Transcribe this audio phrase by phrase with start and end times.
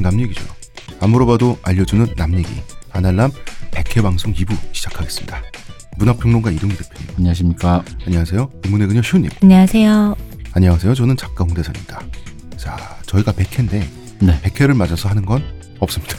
[0.00, 0.42] 교양 남 얘기죠.
[1.00, 2.48] 안 물어봐도 알려주는 남 얘기.
[2.92, 3.30] 아날람
[3.70, 5.42] 100회 방송 2부 시작하겠습니다.
[5.98, 7.08] 문화평론가 이동기 대표님.
[7.18, 7.84] 안녕하십니까.
[8.06, 8.50] 안녕하세요.
[8.64, 9.30] 인문의 그녀 시호님.
[9.42, 10.16] 안녕하세요.
[10.54, 10.94] 안녕하세요.
[10.94, 12.00] 저는 작가 홍대선입니다.
[12.56, 13.84] 자, 저희가 100회인데
[14.20, 14.40] 네.
[14.42, 15.42] 100회를 맞아서 하는 건
[15.80, 16.16] 없습니다.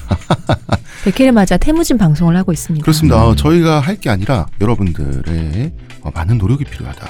[1.06, 2.84] 100회를 맞아 태무진 방송을 하고 있습니다.
[2.84, 3.18] 그렇습니다.
[3.26, 3.32] 음.
[3.32, 7.08] 어, 저희가 할 게 아니라 여러분들의 어, 많은 노력이 필요하다.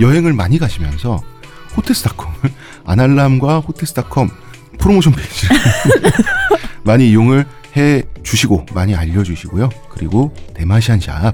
[0.00, 1.22] 여행을 많이 가시면서
[1.76, 2.36] 호텔스닷컴을
[2.86, 4.30] 아날람과 호텔스닷컴
[4.84, 5.56] 프로모션 페이지를
[6.84, 9.70] 많이 이용을 해 주시고 많이 알려주시고요.
[9.88, 11.32] 그리고 대마시안 샵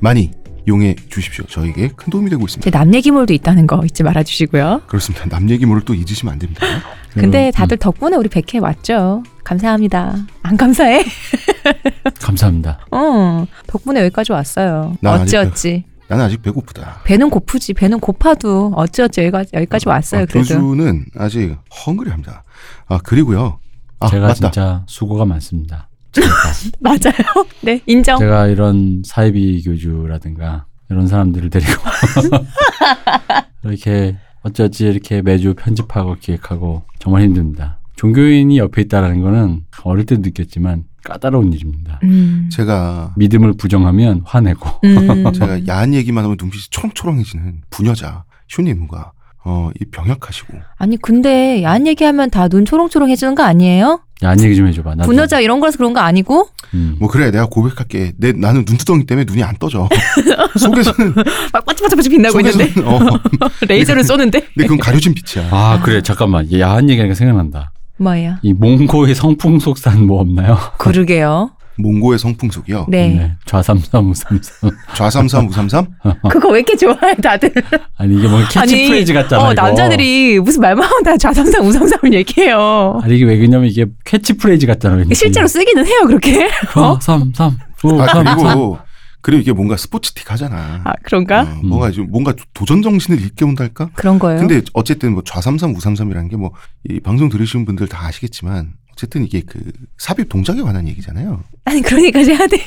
[0.00, 0.30] 많이
[0.68, 1.46] 이용해 주십시오.
[1.46, 2.70] 저에게 큰 도움이 되고 있습니다.
[2.70, 4.82] 제남 얘기몰도 있다는 거 잊지 말아 주시고요.
[4.86, 5.26] 그렇습니다.
[5.30, 6.60] 남 얘기물을 또 잊으시면 안 됩니다.
[7.14, 9.22] 근데 그, 다들 덕분에 우리 100회 왔죠.
[9.44, 10.16] 감사합니다.
[10.42, 11.00] 안 감사해?
[11.00, 12.80] 음, 감사합니다.
[12.90, 14.94] 어, 덕분에 여기까지 왔어요.
[15.00, 15.84] 나 아직 어찌 어찌.
[16.08, 17.02] 나는 아직 배고프다.
[17.04, 17.72] 배는 고프지.
[17.74, 20.22] 배는 고파도 어찌어찌 여기까지, 여기까지 왔어요.
[20.22, 20.40] 아, 그래도.
[20.40, 22.42] 교주는 아직 헝그리합니다.
[22.88, 23.58] 아 그리고요.
[23.98, 24.34] 아 제가 맞다.
[24.34, 25.88] 진짜 수고가 많습니다.
[26.12, 26.28] 제가,
[26.80, 27.46] 맞아요.
[27.62, 28.18] 네, 인정.
[28.18, 31.72] 제가 이런 사이비 교주라든가 이런 사람들을 데리고
[33.62, 37.78] 이렇게 어쩌지 이렇게 매주 편집하고 기획하고 정말 힘듭니다.
[37.96, 42.00] 종교인이 옆에 있다라는 거는 어릴 때도 느꼈지만 까다로운 일입니다.
[42.02, 42.48] 음.
[42.50, 45.32] 제가 믿음을 부정하면 화내고 음.
[45.32, 49.12] 제가 야한 얘기만 하면 눈빛이 초롱초롱해지는 부녀자 쇼님과
[49.44, 54.00] 어, 이 병약하시고 아니, 근데 야한 얘기하면 다 눈 초롱초롱 해주는 거 아니에요?
[54.22, 54.96] 야한 얘기 좀 해줘봐.
[54.96, 55.06] 나도.
[55.08, 56.48] 분여자 이런 거라서 그런 거 아니고?
[56.74, 56.96] 음.
[57.00, 59.88] 뭐 그래 내가 고백할게 내 나는 눈두덩이 때문에 눈이 안 떠져
[60.58, 61.14] 속에서는
[61.54, 62.66] 막 반짝반짝 빛나고 있는데?
[62.68, 63.20] 속에서는 어
[63.66, 64.40] 레이저를 쏘는데?
[64.40, 67.72] 근데 그건 가려진 빛이야 아 그래 잠깐만 얘 야한 얘기하니까 생각난다.
[67.98, 68.36] 뭐예요?
[68.42, 70.58] 이 몽고의 성풍속산 뭐 없나요?
[70.78, 71.50] 그러게요.
[71.82, 73.32] 몽고의 성풍속이요 네.
[73.46, 74.70] 좌삼삼 우삼삼.
[74.94, 75.86] 좌삼삼 우삼삼
[76.30, 77.52] 그거 왜 이렇게 좋아해, 다들?
[77.96, 79.62] 아니 이게 뭐 캐치프레이즈 같잖아 어, 이거.
[79.62, 83.00] 남자들이 무슨 말만 하면 다 좌삼삼, 우삼삼을 얘기해요.
[83.02, 84.96] 아니 이게 왜 그러냐면 이게 캐치프레이즈 같잖아.
[84.96, 85.14] 왠지.
[85.14, 86.46] 실제로 쓰기는 해요, 그렇게.
[86.76, 86.98] 어?
[86.98, 88.24] 좌삼삼 아 우삼삼.
[88.36, 88.78] 그리고
[89.22, 91.42] 그리고 이게 뭔가 스포츠틱 하잖아 아, 그런가?
[91.42, 94.38] 어, 뭔가 좀 뭔가 도전 정신을 일깨운달까 그런 거예요.
[94.40, 96.50] 근데 어쨌든 뭐 좌삼삼 우삼삼이라는 게 뭐
[96.88, 101.42] 이 방송 들으시는 분들 다 아시겠지만 어쨌든 이게 그 삽입 동작에 관한 얘기잖아요.
[101.64, 102.58] 아니, 그러니까지 해야 돼.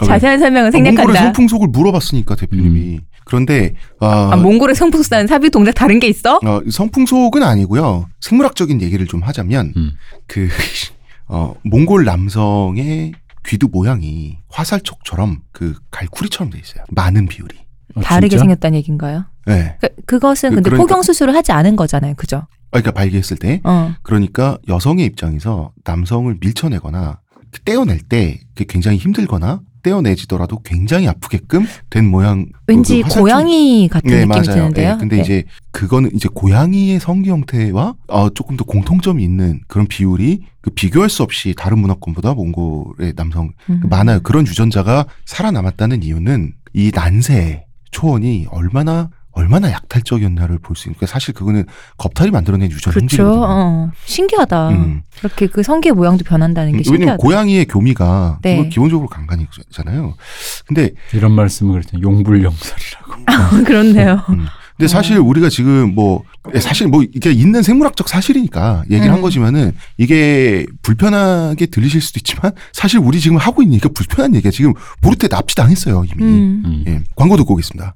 [0.00, 0.06] 왜?
[0.06, 1.22] 자세한 설명은 아, 몽골의 생략한다.
[1.24, 6.38] 성풍속을 물어봤으니까 대표님이 그런데 아, 아, 몽골의 성풍속사는 삽입 동작 다른 게 있어?
[6.44, 8.08] 어, 성풍속은 아니고요.
[8.20, 9.92] 생물학적인 얘기를 좀 하자면 음.
[10.26, 10.48] 그
[11.28, 13.12] 어, 몽골 남성의
[13.46, 16.84] 귀두 모양이 화살촉처럼 그 갈쿠리처럼 돼 있어요.
[16.90, 17.56] 많은 비율이.
[17.94, 18.42] 어, 다르게 진짜?
[18.42, 19.24] 생겼다는 얘기인가요?
[19.46, 19.76] 네.
[19.80, 22.14] 그, 그것은 그- 근데 그러니까- 포경 수술을 하지 않은 거잖아요.
[22.16, 22.46] 그죠?
[22.70, 23.94] 아, 그러니까 발기했을 때 어.
[24.02, 27.20] 그러니까 여성의 입장에서 남성을 밀쳐내거나
[27.64, 32.46] 떼어낼 때 그게 굉장히 힘들거나 떼어내지더라도 굉장히 아프게끔 된 모양.
[32.66, 34.44] 왠지 그 고양이 같은 네, 느낌이 맞아요.
[34.44, 34.92] 드는데요.
[34.92, 35.22] 네, 근데 네.
[35.22, 41.08] 이제 그거는 이제 고양이의 성기 형태와 어, 조금 더 공통점이 있는 그런 비율이 그 비교할
[41.08, 43.82] 수 없이 다른 문화권보다 몽골의 남성 음.
[43.88, 44.20] 많아요.
[44.20, 50.96] 그런 유전자가 살아남았다는 이유는 이 난세 초원이 얼마나 얼마나 약탈적이었나를 볼 수 있는.
[50.96, 51.64] 그러니까 사실 그거는
[51.98, 53.04] 겁탈이 만들어낸 유전 그렇죠.
[53.04, 53.44] 형질이거든요.
[53.46, 53.90] 어.
[54.04, 54.68] 신기하다.
[54.70, 55.02] 음.
[55.18, 57.16] 그렇게 그 성기의 모양도 변한다는 게 왜냐면 신기하다.
[57.18, 58.68] 고양이의 교미가 네.
[58.68, 60.14] 기본적으로 간간이잖아요.
[60.66, 63.12] 근데 이런 말씀을 그랬더니 용불용설이라고.
[63.26, 64.22] 아, 그렇네요.
[64.30, 64.46] 음.
[64.76, 66.22] 근데 사실 우리가 지금 뭐
[66.58, 69.22] 사실 뭐 이게 있는 생물학적 사실이니까 얘기를 한 음.
[69.22, 74.72] 거지만은 이게 불편하게 들리실 수도 있지만 사실 우리 지금 하고 있는 얘기가 불편한 얘기가 지금
[75.02, 76.24] 보르테 납치당했어요 이미.
[76.24, 76.62] 음.
[76.64, 76.84] 음.
[76.86, 77.02] 예.
[77.14, 77.94] 광고 듣고 오겠습니다.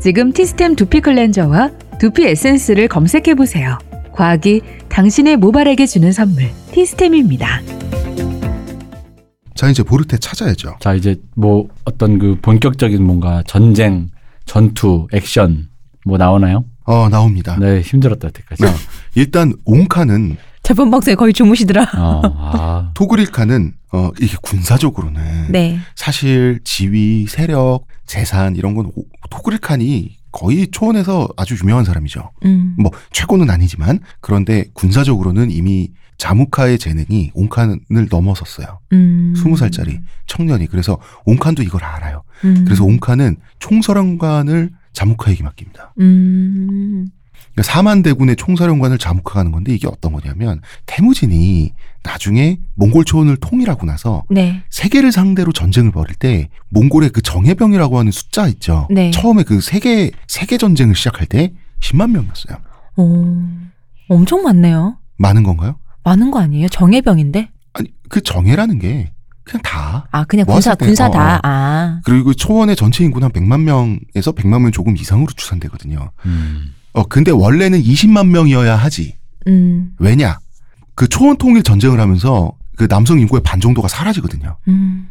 [0.00, 3.78] 지금 티스템 두피 클렌저와 두피 에센스를 검색해 보세요.
[4.12, 7.60] 과학이 당신의 모발에게 주는 선물 티스템입니다.
[9.54, 10.76] 자 이제 보르테 찾아야죠.
[10.80, 14.08] 자 이제 뭐 어떤 그 본격적인 뭔가 전쟁,
[14.46, 15.68] 전투, 액션
[16.06, 16.64] 뭐 나오나요?
[16.84, 17.58] 어 나옵니다.
[17.60, 18.62] 네 힘들었다 여태까지.
[18.62, 18.70] 네.
[19.16, 21.82] 일단 옹카는 방송에 거의 주무시더라.
[21.96, 25.78] 어, 아, 토그릴카는 어 이게 군사적으로는 네.
[25.96, 32.30] 사실 지위, 세력, 재산 이런 건 오- 토그릴칸이 거의 초원에서 아주 유명한 사람이죠.
[32.44, 32.76] 음.
[32.78, 38.78] 뭐 최고는 아니지만 그런데 군사적으로는 이미 자무카의 재능이 옹칸을 넘어섰어요.
[38.92, 39.34] 음.
[39.36, 42.22] 스무 살짜리 청년이 그래서 옹칸도 이걸 알아요.
[42.44, 42.64] 음.
[42.64, 45.94] 그래서 옹칸은 총사령관을 자무카에게 맡깁니다.
[45.98, 47.08] 음.
[47.54, 53.84] 그러니까 4만 대군의 총사령관을 자무카가 하는 건데 이게 어떤 거냐면 태무진이 나중에 몽골 초원을 통일하고
[53.86, 54.62] 나서 네.
[54.70, 58.86] 세계를 상대로 전쟁을 벌일 때 몽골의 그 정예병이라고 하는 숫자 있죠.
[58.90, 59.10] 네.
[59.10, 62.56] 처음에 그 세계 세계 전쟁을 시작할 때 10만 명이었어요.
[62.96, 63.36] 오.
[64.08, 64.96] 엄청 많네요.
[65.18, 65.76] 많은 건가요?
[66.04, 66.68] 많은 거 아니에요?
[66.68, 67.50] 정예병인데?
[67.74, 69.12] 아니 그 정예라는 게
[69.44, 71.36] 그냥 다 아, 그냥 군사, 때, 군사 어, 다.
[71.36, 71.40] 어.
[71.42, 72.00] 아.
[72.04, 76.10] 그리고 초원의 전체 인구는 한 100만 명에서 100만 명 조금 이상으로 추산되거든요.
[76.24, 76.74] 음.
[76.92, 79.16] 어 근데 원래는 20만 명이어야 하지.
[79.46, 79.92] 음.
[79.98, 80.38] 왜냐?
[80.94, 84.56] 그 초원 통일 전쟁을 하면서 그 남성 인구의 반 정도가 사라지거든요.
[84.68, 85.08] 음.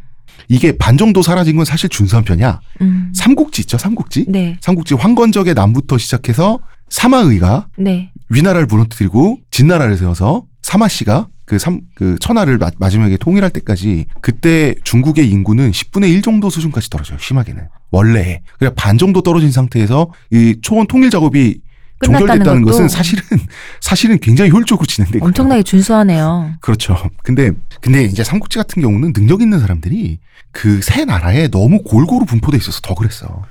[0.48, 2.60] 이게 반 정도 사라진 건 사실 준수한 편이야.
[2.80, 3.12] 음.
[3.14, 4.26] 삼국지 있죠, 삼국지?
[4.28, 4.56] 네.
[4.60, 8.10] 삼국지 황건적의 남부터 시작해서 사마의가 네.
[8.28, 15.28] 위나라를 무너뜨리고 진나라를 세워서 사마씨가 그 삼, 그 천하를 마, 마지막에 통일할 때까지 그때 중국의
[15.28, 17.18] 인구는 10분의 1 정도 수준까지 떨어져요.
[17.18, 17.68] 심하게는.
[17.90, 18.40] 원래.
[18.58, 21.60] 그래 반 정도 떨어진 상태에서 이 초원 통일 작업이
[22.04, 23.22] 종결됐다는 것은 사실은
[23.80, 26.54] 사실은 굉장히 효율적으로 진행되고 엄청나게 준수하네요.
[26.60, 26.96] 그렇죠.
[27.22, 27.50] 근데
[27.80, 30.18] 근데 이제 삼국지 같은 경우는 능력 있는 사람들이
[30.52, 33.42] 그 세 나라에 너무 골고루 분포돼 있어서 더 그랬어.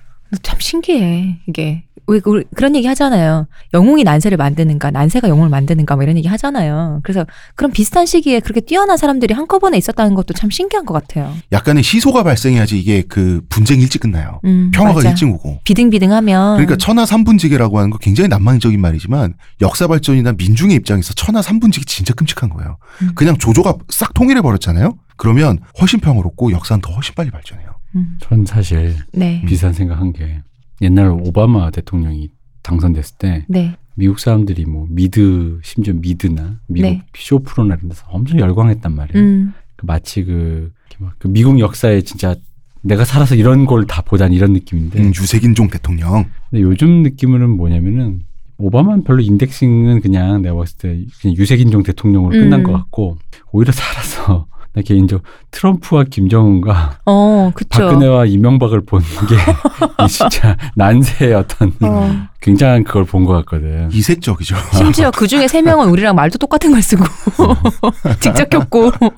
[0.44, 1.40] 참 신기해.
[1.48, 3.48] 이게 왜 우리 그런 얘기 하잖아요.
[3.74, 7.02] 영웅이 난세를 만드는가, 난세가 영웅을 만드는가 뭐 이런 얘기 하잖아요.
[7.04, 11.32] 그래서 그런 비슷한 시기에 그렇게 뛰어난 사람들이 한꺼번에 있었다는 것도 참 신기한 것 같아요.
[11.52, 14.42] 약간의 시소가 발생해야지 이게 그 분쟁이 일찍 끝나요.
[14.46, 15.10] 음, 평화가 맞아.
[15.10, 15.60] 일찍 오고.
[15.64, 21.86] 비등비등하면 그러니까 천하 삼분지계라고 하는 거 굉장히 낭만적인 말이지만 역사 발전이나 민중의 입장에서 천하 삼분지계
[21.86, 22.78] 진짜 끔찍한 거예요.
[23.04, 23.12] 음.
[23.14, 24.96] 그냥 조조가 싹 통일해 버렸잖아요.
[25.16, 27.69] 그러면 훨씬 평화롭고 역사는 더 훨씬 빨리 발전해요.
[27.96, 30.42] 음, 전 사실 네, 비슷한 생각한 게
[30.82, 32.30] 옛날 오바마 대통령이
[32.64, 37.04] 당선됐을 때 네, 미국 사람들이 뭐 미드 심지어 미드나 미국 네.
[37.16, 39.26] 쇼 프로나 이런 데서 엄청 열광했단 말이에요.
[39.26, 42.36] 음, 그 마치 그, 막그 미국 역사에 진짜
[42.82, 46.26] 내가 살아서 이런 걸 다 보단 이런 느낌인데 음, 유색인종 대통령.
[46.50, 48.24] 근데 요즘 느낌으로는 뭐냐면은
[48.58, 52.64] 오바마는 별로 인덱싱은 그냥 내가 봤을 때 그냥 유색인종 대통령으로 끝난 음.
[52.64, 53.18] 것 같고
[53.52, 57.70] 오히려 살아서 나 개인적으로 트럼프와 김정은과 어, 그쵸.
[57.70, 59.36] 박근혜와 이명박을 본 게
[60.08, 62.28] 진짜 난세의 어떤 어.
[62.42, 63.90] 굉장한 그걸 본 것 같거든.
[63.92, 64.56] 이색적이죠.
[64.74, 67.04] 심지어 그 중에 세 명은 우리랑 말도 똑같은 걸 쓰고
[68.22, 69.12] 직접 겪고 뭐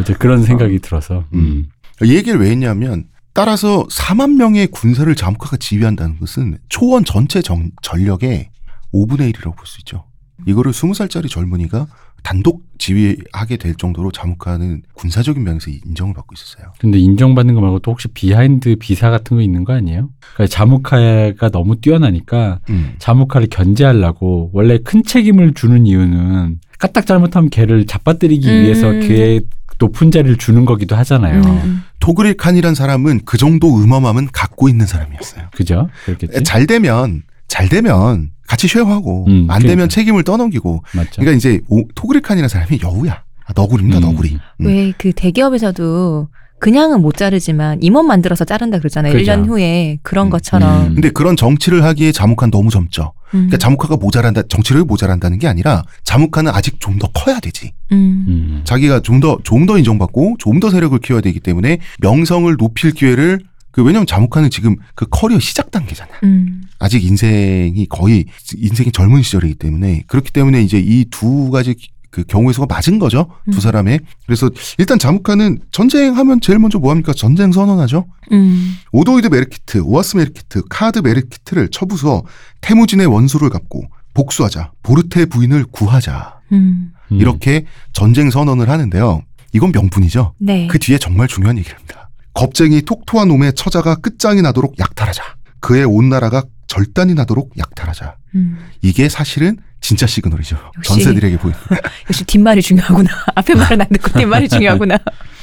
[0.00, 1.66] 이제 그런 생각이 들어서 음.
[2.02, 8.50] 이 얘기를 왜 했냐면 따라서 4만 명의 군사를 자무카가 지휘한다는 것은 초원 전체 정- 전력의
[8.92, 10.04] 5분의 1이라고 볼 수 있죠.
[10.46, 11.86] 이거를 20살짜리 젊은이가
[12.22, 16.72] 단독 지휘하게 될 정도로 자무카는 군사적인 면에서 인정을 받고 있었어요.
[16.78, 20.08] 근데 인정받는 거 말고 또 혹시 behind 비사 같은 거 있는 거 아니에요?
[20.34, 22.94] 그러니까 자무카가 너무 뛰어나니까 음.
[22.98, 28.62] 자무카를 견제하려고 원래 큰 책임을 주는 이유는 까딱 잘못하면 걔를 자빠뜨리기 음.
[28.62, 29.42] 위해서 걔의
[29.78, 31.40] 높은 자리를 주는 거기도 하잖아요.
[31.42, 35.46] 음, 토그릴 칸이란 사람은 그 정도 음험함은 갖고 있는 사람이었어요.
[35.54, 35.88] 그죠?
[36.04, 36.42] 그렇겠지?
[36.42, 39.94] 잘 되면 잘 되면 같이 쉐어하고 음, 안 되면 그러니까.
[39.94, 41.10] 책임을 떠넘기고 맞죠.
[41.20, 43.22] 그러니까 이제 오- 토그릴 칸이라는 사람이 여우야.
[43.46, 43.98] 아, 너구리입니다.
[44.00, 44.02] 음.
[44.02, 44.38] 너구리.
[44.60, 44.66] 음.
[44.66, 49.12] 왜 그 대기업에서도 그냥은 못 자르지만 임원 만들어서 자른다 그러잖아요.
[49.12, 49.24] 그죠.
[49.32, 50.30] 1년 후에 그런 음.
[50.30, 50.86] 것처럼.
[50.88, 50.94] 음.
[50.94, 53.12] 근데 그런 정치를 하기에 자무카는 너무 젊죠.
[53.28, 53.46] 음.
[53.46, 57.72] 그러니까 자무카가 모자란다, 정치력이 모자란다는 게 아니라 자무카는 아직 좀 더 커야 되지.
[57.92, 58.24] 음.
[58.28, 58.60] 음.
[58.64, 63.40] 자기가 좀 더, 좀 더 인정받고 좀 더 세력을 키워야 되기 때문에 명성을 높일 기회를
[63.70, 66.10] 그 왜냐면 자무카는 지금 그 커리어 시작 단계잖아.
[66.24, 66.62] 음.
[66.78, 68.24] 아직 인생이 거의
[68.56, 71.74] 인생이 젊은 시절이기 때문에 그렇기 때문에 이제 이 두 가지
[72.10, 73.30] 그 경우의 수가 맞은 거죠.
[73.46, 73.52] 음.
[73.52, 74.00] 두 사람의.
[74.26, 77.12] 그래서 일단 자무카는 전쟁하면 제일 먼저 뭐 합니까?
[77.16, 78.04] 전쟁 선언하죠.
[78.32, 78.76] 음.
[78.90, 82.24] 오도이드 메르키트, 오아스 메르키트, 카드 메르키트를 쳐부숴
[82.62, 83.84] 태무진의 원수를 갚고
[84.14, 84.72] 복수하자.
[84.82, 86.40] 보르테 부인을 구하자.
[86.50, 86.90] 음.
[87.12, 87.20] 음.
[87.20, 89.22] 이렇게 전쟁 선언을 하는데요.
[89.52, 90.34] 이건 명분이죠.
[90.38, 90.66] 네.
[90.66, 92.09] 그 뒤에 정말 중요한 얘기를 합니다.
[92.34, 95.22] 겁쟁이 톡토한 놈의 처자가 끝장이 나도록 약탈하자.
[95.60, 98.16] 그의 온 나라가 절단이 나도록 약탈하자.
[98.36, 98.58] 음.
[98.82, 100.56] 이게 사실은 진짜 시그널이죠.
[100.78, 100.88] 역시.
[100.94, 101.58] 전세들에게 보이는.
[102.08, 103.10] 역시 뒷말이 중요하구나.
[103.34, 104.98] 앞에 말은 안 듣고 뒷말이 중요하구나.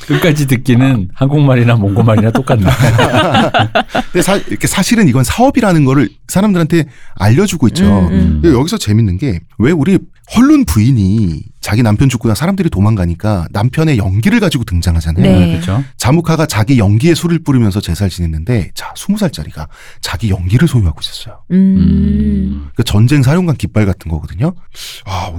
[0.08, 2.64] 끝까지 듣기는 한국말이나 몽고말이나 똑같네.
[4.12, 7.84] 근데 사, 이렇게 사실은 이건 사업이라는 거를 사람들한테 알려주고 있죠.
[7.86, 8.40] 음, 음.
[8.42, 9.98] 근데 여기서 재밌는 게 왜 우리
[10.36, 15.22] 헐룬 부인이 자기 남편 죽고 나 사람들이 도망가니까 남편의 연기를 가지고 등장하잖아요.
[15.22, 15.52] 네.
[15.52, 15.84] 그렇죠.
[15.98, 19.68] 자무카가 자기 연기에 술을 뿌리면서 제사를 지냈는데 자, 스무 살짜리가
[20.00, 21.42] 자기 연기를 소유하고 있었어요.
[21.52, 22.70] 음.
[22.74, 24.54] 그 전쟁 사령관 깃발 같은 거거든요.
[25.06, 25.34] 아,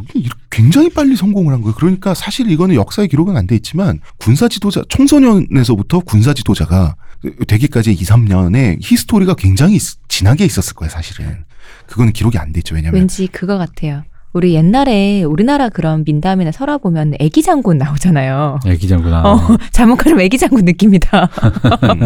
[0.50, 1.74] 굉장히 빨리 성공을 한 거예요.
[1.76, 6.94] 그러니까 사실 이거는 역사의 기록은 안 돼 있지만 군사 지도자 청소년에서부터 군사 지도자가
[7.46, 11.44] 되기까지 2, 3년의 히스토리가 굉장히 있- 진하게 있었을 거예요, 사실은.
[11.86, 12.74] 그거는 기록이 안돼 있죠.
[12.74, 14.04] 왜냐면 왠지 그거 같아요.
[14.38, 18.60] 우리 옛날에 우리나라 그런 민담이나 설화 보면 애기 장군 나오잖아요.
[18.64, 19.22] 애기장구나.
[19.22, 19.40] 어,
[19.72, 21.24] 잘못하면 애기 장군 느낌이다.
[21.24, 22.00] 음.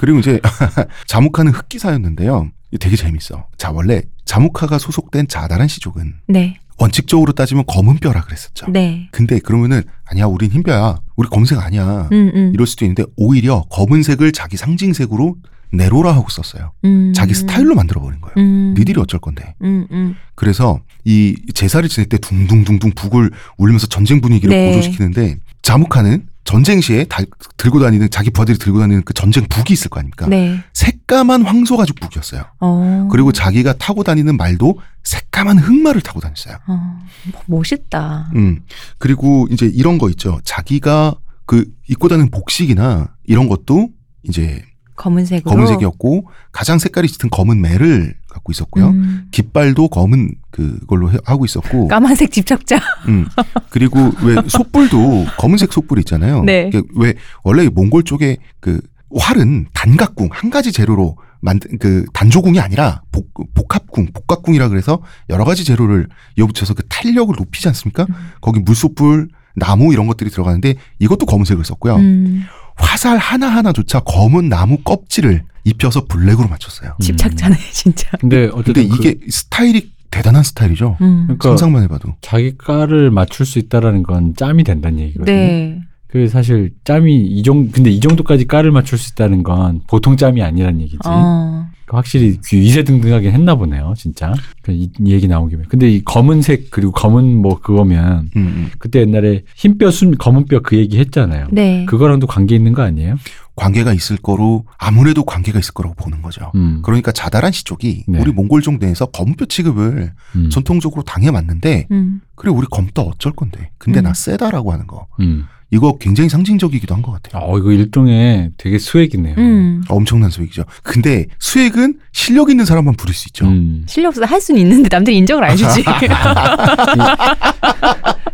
[0.00, 0.40] 그리고 이제
[1.06, 2.48] 자무카는 흑기사였는데요.
[2.80, 3.48] 되게 재밌어.
[3.58, 6.56] 자, 원래 자무카가 소속된 자다란 시족은 네.
[6.78, 8.70] 원칙적으로 따지면 검은 뼈라 그랬었죠.
[8.70, 9.10] 네.
[9.12, 10.96] 근데 그러면은 아니야, 우린 흰 뼈야.
[11.16, 12.08] 우리 검은색 아니야.
[12.12, 12.50] 음, 음.
[12.54, 15.36] 이럴 수도 있는데 오히려 검은색을 자기 상징색으로
[15.72, 16.72] 네로라 하고 썼어요.
[16.84, 17.12] 음.
[17.14, 18.34] 자기 스타일로 만들어 버린 거예요.
[18.36, 18.74] 음.
[18.76, 19.54] 니들이 어쩔 건데.
[19.62, 20.16] 음, 음.
[20.34, 24.68] 그래서 이 제사를 지낼 때 둥둥둥둥 북을 울리면서 전쟁 분위기를 네.
[24.68, 27.22] 고조시키는데 자무카는 전쟁 시에 다,
[27.58, 30.26] 들고 다니는 자기 부하들이 들고 다니는 그 전쟁 북이 있을 거 아닙니까?
[30.28, 30.58] 네.
[30.72, 32.42] 새까만 황소 가죽 북이었어요.
[32.60, 33.08] 어.
[33.10, 36.56] 그리고 자기가 타고 다니는 말도 새까만 흑말을 타고 다녔어요.
[36.66, 36.98] 어,
[37.46, 38.30] 멋있다.
[38.36, 38.60] 음.
[38.96, 40.40] 그리고 이제 이런 거 있죠.
[40.42, 43.90] 자기가 그 입고 다니는 복식이나 이런 것도
[44.22, 44.62] 이제
[44.98, 45.50] 검은색으로.
[45.50, 48.88] 검은색이었고 가장 색깔이 짙은 검은 매를 갖고 있었고요.
[48.88, 49.28] 음.
[49.30, 52.78] 깃발도 검은 그걸로 해- 하고 있었고, 까만색 집착자.
[53.08, 53.26] 음.
[53.70, 56.42] 그리고 왜 솥불도 검은색 솥불 있잖아요.
[56.44, 56.70] 네.
[56.96, 57.14] 왜
[57.44, 58.80] 원래 몽골 쪽에 그
[59.16, 65.00] 활은 단각궁 한 가지 재료로 만든 그 단조궁이 아니라 복, 복합궁, 복각궁이라 그래서
[65.30, 68.04] 여러 가지 재료를 이어붙여서 그 탄력을 높이지 않습니까?
[68.10, 68.14] 음.
[68.40, 71.96] 거기 물솥불, 나무 이런 것들이 들어가는데 이것도 검은색을 썼고요.
[71.96, 72.42] 음.
[72.78, 76.94] 화살 하나하나조차 검은 나무 껍질을 입혀서 블랙으로 맞췄어요.
[77.00, 78.08] 집착자네 진짜.
[78.18, 80.96] 근데 어쨌든 근데 그 이게 스타일이 대단한 스타일이죠.
[81.00, 81.24] 음.
[81.24, 82.14] 그러니까 상상만 해봐도.
[82.22, 85.34] 자기 과를 맞출 수 있다라는 건 짬이 된다는 얘기거든요.
[85.36, 85.82] 네.
[86.06, 90.42] 그 사실 짬이 이 정도 근데 이 정도까지 과를 맞출 수 있다는 건 보통 짬이
[90.42, 90.98] 아니란 얘기지.
[91.04, 91.66] 어.
[91.88, 94.34] 그 확실히 귀 위세등등하게 했나 보네요, 진짜.
[94.62, 95.62] 그 이, 이 얘기 나온 김에.
[95.68, 98.70] 근데 이 검은색 그리고 검은 뭐 그거면 음, 음.
[98.78, 101.46] 그때 옛날에 흰뼈 순 검은 뼈 그 얘기 했잖아요.
[101.50, 101.86] 네.
[101.86, 103.16] 그거랑도 관계 있는 거 아니에요?
[103.56, 106.52] 관계가 있을 거로 아무래도 관계가 있을 거라고 보는 거죠.
[106.54, 106.80] 음.
[106.84, 108.20] 그러니까 자다란 시족이 네.
[108.20, 110.50] 우리 몽골종 내에서 검뼈 취급을 음.
[110.50, 112.20] 전통적으로 당해왔는데 음.
[112.34, 114.04] 그래 우리 검떠 어쩔 건데 근데 음.
[114.04, 115.44] 나 세다라고 하는 거 음.
[115.70, 117.42] 이거 굉장히 상징적이기도 한 것 같아요.
[117.44, 119.34] 어, 이거 일종의 되게 수액이네요.
[119.38, 119.82] 음.
[119.88, 120.64] 엄청난 수액이죠.
[120.82, 123.46] 근데 수액은 실력 있는 사람만 부릴 수 있죠.
[123.46, 123.84] 음.
[123.86, 125.84] 실력 없어 할 수는 있는데 남들이 인정을 안 해주지.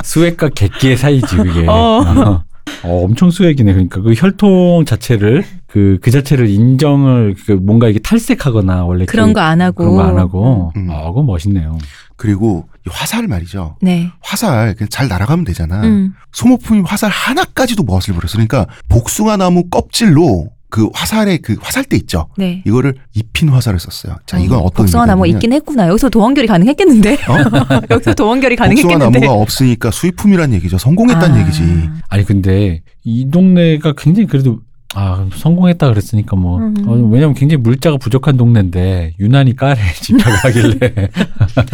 [0.04, 1.66] 수액과 객기의 사이지 그게.
[1.68, 2.42] 어.
[2.82, 3.72] 어, 엄청 수액이네.
[3.72, 9.34] 그러니까 그 혈통 자체를 그, 그 자체를 인정을 그 뭔가 이게 탈색하거나 원래 그런 그,
[9.34, 9.74] 거안 하고.
[9.84, 10.72] 그런 거 안 하고.
[10.76, 10.88] 음.
[10.90, 11.78] 아, 그건 멋있네요.
[12.16, 13.76] 그리고 이 화살 말이죠.
[13.80, 14.10] 네.
[14.20, 15.82] 화살 그냥 잘 날아가면 되잖아.
[15.82, 16.14] 음.
[16.32, 18.32] 소모품이 화살 하나까지도 멋을 부렸어.
[18.32, 22.26] 그러니까 복숭아 나무 껍질로 그 화살의 그 화살대 있죠.
[22.36, 22.62] 네.
[22.66, 24.16] 이거를 입힌 화살을 썼어요.
[24.26, 25.86] 자, 이건 어, 어떤 복숭아 나무 있긴 했구나.
[25.88, 27.14] 여기서 도원결이 가능했겠는데?
[27.14, 27.36] 어?
[27.90, 29.20] 여기서 도원결이 복숭아 가능했겠는데?
[29.20, 30.78] 나무가 없으니까 수입품이란 얘기죠.
[30.78, 31.40] 성공했다는 아.
[31.42, 31.90] 얘기지.
[32.08, 34.60] 아니 근데 이 동네가 굉장히 그래도
[34.94, 36.74] 아 성공했다 그랬으니까 뭐 음.
[36.86, 41.08] 어, 왜냐면 굉장히 물자가 부족한 동네인데 유난히 까래 집착을 하길래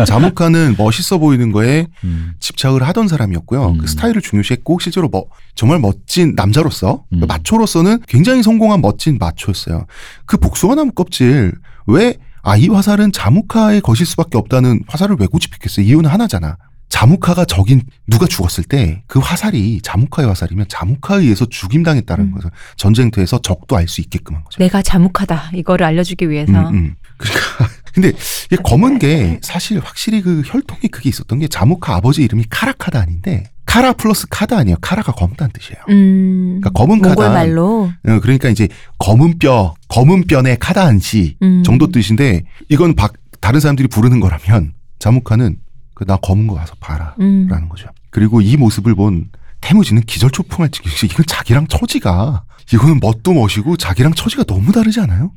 [0.06, 2.32] 자무카는 멋있어 보이는 거에 음.
[2.40, 3.68] 집착을 하던 사람이었고요.
[3.68, 3.78] 음.
[3.78, 7.20] 그 스타일을 중요시했고 실제로 뭐 정말 멋진 남자로서 음.
[7.28, 9.86] 마초로서는 굉장히 성공한 멋진 마초였어요.
[10.24, 11.52] 그 복숭아 나무 껍질
[11.86, 15.84] 왜 아, 이 화살은 자무카의 것일 수밖에 없다는 화살을 왜 고집했겠어요?
[15.84, 16.56] 이유는 하나잖아.
[16.90, 22.32] 자무카가 적인 누가 죽었을 때 그 화살이 자무카의 화살이면 자무카에 의해서 죽임당했다는 음.
[22.32, 24.58] 것을 전쟁터에서 적도 알 수 있게끔 한 거죠.
[24.58, 25.52] 내가 자묵하다.
[25.54, 26.52] 이거를 알려주기 위해서.
[26.68, 26.94] 음, 음.
[27.16, 27.40] 그러니까
[27.94, 28.12] 근데
[28.46, 33.44] 이게 검은 게 사실 확실히 그 혈통이 그게 있었던 게 자무카 아버지 이름이 카라카다 아닌데
[33.66, 34.76] 카라 플러스 카다 아니에요.
[34.80, 35.82] 카라가 검다는 뜻이에요.
[35.88, 36.60] 음.
[36.60, 37.30] 그러니까 검은 카다.
[37.30, 37.90] 말로.
[38.06, 38.68] 어, 그러니까 이제
[38.98, 41.62] 검은 뼈, 검은 뼈의 카다한시 음.
[41.64, 45.69] 정도 뜻인데 이건 박, 다른 사람들이 부르는 거라면 자무카는 그
[46.06, 47.46] 나 검은 거 와서 봐라 음.
[47.48, 47.88] 라는 거죠.
[48.10, 49.28] 그리고 이 모습을 본
[49.60, 55.32] 태무진은 기절초풍할 지경이 이건 자기랑 처지가 이거는 멋도 멋이고 자기랑 처지가 너무 다르지 않아요?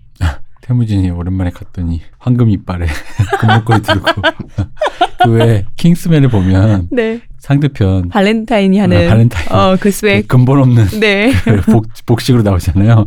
[0.63, 2.87] 태무진이 오랜만에 갔더니 황금 이빨에
[3.39, 4.05] 금목걸이 들고
[5.23, 7.21] 그왜 킹스맨을 보면 네.
[7.39, 9.05] 상대편 발렌타인이 하는.
[9.05, 10.27] 아, 발렌타인 어, 그그 swag.
[10.29, 11.33] 근본 없는 네.
[11.43, 13.05] 그 복, 복식으로 나오잖아요.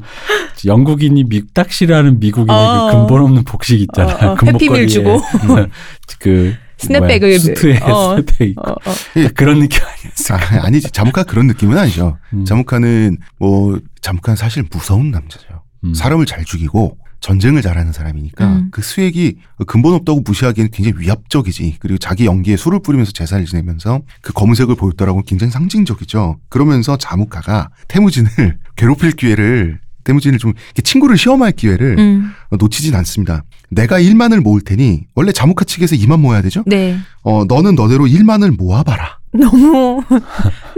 [0.66, 1.25] 영국인이
[1.68, 2.90] 싫어하는 미국인의 어.
[2.90, 4.12] 그 근본 없는 복식 있잖아.
[4.12, 5.22] 어, 어, 금목걸이에 해피밀 주고.
[6.20, 7.28] 그 스냅백을.
[7.28, 8.11] 뭐야, 수트에 어.
[8.11, 8.95] 스냅백 입고 어, 어.
[9.23, 10.35] 딱 그런 느낌 아니었어.
[10.35, 10.90] 아, 아니지.
[10.90, 12.18] 자무카 그런 느낌은 아니죠.
[12.35, 12.45] 음.
[12.45, 15.62] 자무카는 뭐 자무카는 사실 무서운 남자죠.
[15.85, 15.95] 음.
[15.95, 18.68] 사람을 잘 죽이고 전쟁을 잘하는 사람이니까 음.
[18.71, 21.78] 그 수액이 근본 없다고 무시하기에는 굉장히 위압적이지.
[21.80, 26.38] 그리고 자기 연기에 술을 뿌리면서 제사를 지내면서 그 검은색을 보였더라고는 굉장히 상징적이죠.
[26.49, 32.32] 그러면서 자무카가 태무진을 괴롭힐 기회를 태무진을 좀 이렇게 친구를 시험할 기회를 음.
[32.58, 33.42] 놓치진 않습니다.
[33.70, 36.62] 내가 1만을 모을 테니 원래 자무카 측에서 2만 모아야 되죠?
[36.66, 36.96] 네.
[37.22, 39.18] 어 너는 너대로 1만을 모아봐라.
[39.36, 40.00] 너무,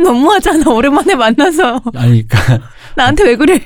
[0.03, 0.69] 너무하잖아.
[0.71, 1.81] 오랜만에 만나서.
[1.95, 2.59] 아니 그러니까
[2.97, 3.61] 나한테 왜 그래.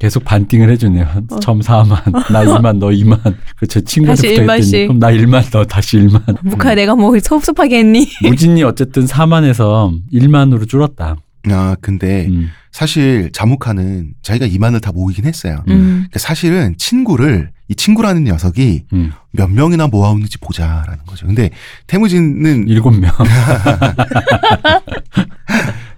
[0.00, 1.06] 계속 반띵을 해주네요.
[1.30, 1.40] 어.
[1.40, 3.36] 처음 4만, 나 2만, 너 2만.
[3.56, 4.88] 그제 친구한테 1만씩.
[4.88, 6.36] 그럼 나 1만, 너 다시 1만.
[6.42, 8.08] 무카야 내가 뭐 섭섭하게 했니?
[8.22, 11.16] 무진이 어쨌든 4만에서 1만으로 줄었다.
[11.48, 12.50] 아 근데 음.
[12.74, 15.62] 사실 자무카는 자기가 2만을 다 모이긴 했어요.
[15.68, 16.06] 음.
[16.08, 19.12] 그러니까 사실은 친구를 이 친구라는 녀석이 음.
[19.30, 21.28] 몇 명이나 모아오는지 보자라는 거죠.
[21.28, 21.50] 근데
[21.86, 23.14] 태무진은 7명.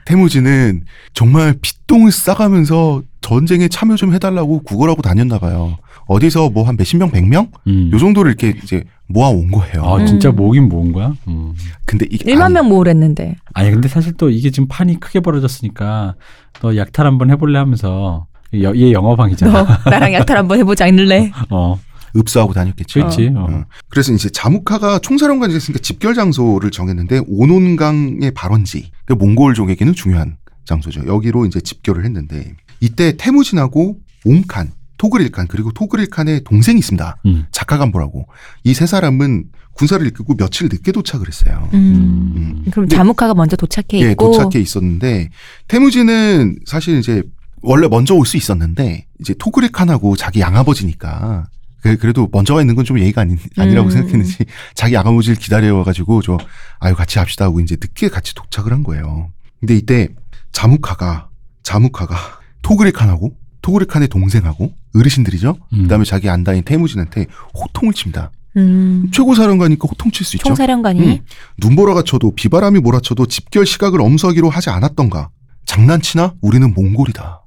[0.04, 5.78] 태무진은 정말 핏똥을 싸가면서 전쟁에 참여 좀 해달라고 구걸하고 다녔나 봐요.
[6.06, 7.50] 어디서 뭐 한 몇십 명, 백 명?
[7.66, 7.90] 음.
[7.92, 9.82] 요 정도를 이렇게 이제 모아 온 거예요.
[9.84, 10.06] 아 음.
[10.06, 11.12] 진짜 모으긴 모은 거야?
[11.28, 11.52] 음.
[11.84, 13.36] 근데 이게 1만 아니, 명 모으랬는데.
[13.54, 16.14] 아니 근데 사실 또 이게 지금 판이 크게 벌어졌으니까
[16.60, 18.26] 너 약탈 한번 해볼래 하면서
[18.62, 19.52] 여- 얘 영어방이잖아.
[19.84, 21.30] 너 나랑 약탈 한번 해보자 않을래?
[21.50, 21.78] 어,
[22.16, 23.00] 읍수하고 다녔겠죠.
[23.00, 23.32] 그렇지.
[23.34, 23.46] 어.
[23.50, 23.64] 어.
[23.88, 31.06] 그래서 이제 자무카가 총사령관이 됐으니까 집결 장소를 정했는데 오논강의 발원지, 그 몽골족에게는 중요한 장소죠.
[31.06, 37.16] 여기로 이제 집결을 했는데 이때 태무진하고 옹칸, 토그릴칸 그리고 토그릴칸의 동생이 있습니다.
[37.26, 37.46] 음.
[37.52, 38.26] 자카간보라고
[38.64, 41.68] 이 세 사람은 군사를 이끌고 며칠 늦게 도착을 했어요.
[41.74, 42.32] 음.
[42.36, 42.62] 음.
[42.70, 44.32] 그럼 근데- 자무카가 먼저 도착해 예, 있고.
[44.32, 45.28] 도착해 있었는데
[45.68, 47.22] 태무진은 사실 이제
[47.62, 51.46] 원래 먼저 올 수 있었는데 이제 토그릴칸하고 자기 양아버지니까
[51.82, 53.90] 그- 그래도 먼저 가 있는 건 좀 예의가 아니, 아니라고 음.
[53.90, 54.38] 생각했는지
[54.74, 56.38] 자기 양아버지를 기다려가지고 저
[56.80, 59.30] 아유 같이 합시다 하고 이제 늦게 같이 도착을 한 거예요.
[59.60, 60.08] 근데 이때
[60.52, 61.28] 자무카가
[61.62, 62.16] 자무카가
[62.62, 65.56] 토그릴칸하고 토그릴칸의 동생하고 어르신들이죠.
[65.74, 65.82] 음.
[65.82, 68.30] 그다음에 자기 안다인 태무진한테 호통을 칩니다.
[68.56, 69.08] 음.
[69.12, 70.44] 최고 사령관이니까 호통 칠 수 있죠.
[70.48, 71.18] 총사령관이 음.
[71.58, 75.30] 눈보라가 쳐도 비바람이 몰아쳐도 집결 시각을 엄수하기로 하지 않았던가.
[75.66, 76.34] 장난치나?
[76.40, 77.42] 우리는 몽골이다.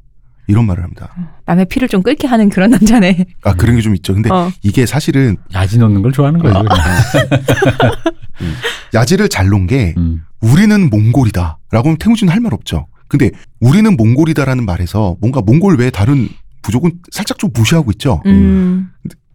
[0.48, 1.13] 이런 말을 합니다.
[1.46, 3.25] 남의 피를 좀 끓게 하는 그런 남자네.
[3.44, 4.13] 아 그런 게 좀 있죠.
[4.13, 4.51] 근데 어.
[4.63, 6.63] 이게 사실은 야지 놓는 걸 좋아하는 거예요.
[6.63, 6.74] 그냥.
[8.94, 10.22] 야지를 잘 놓은 게 음.
[10.41, 11.58] 우리는 몽골이다라고
[11.89, 12.88] 하면 태무진은 할말 없죠.
[13.08, 16.29] 근데 우리는 몽골이다라는 말에서 뭔가 몽골 외에 다른
[16.61, 18.21] 부족은 살짝 좀 무시하고 있죠.
[18.25, 18.89] 음.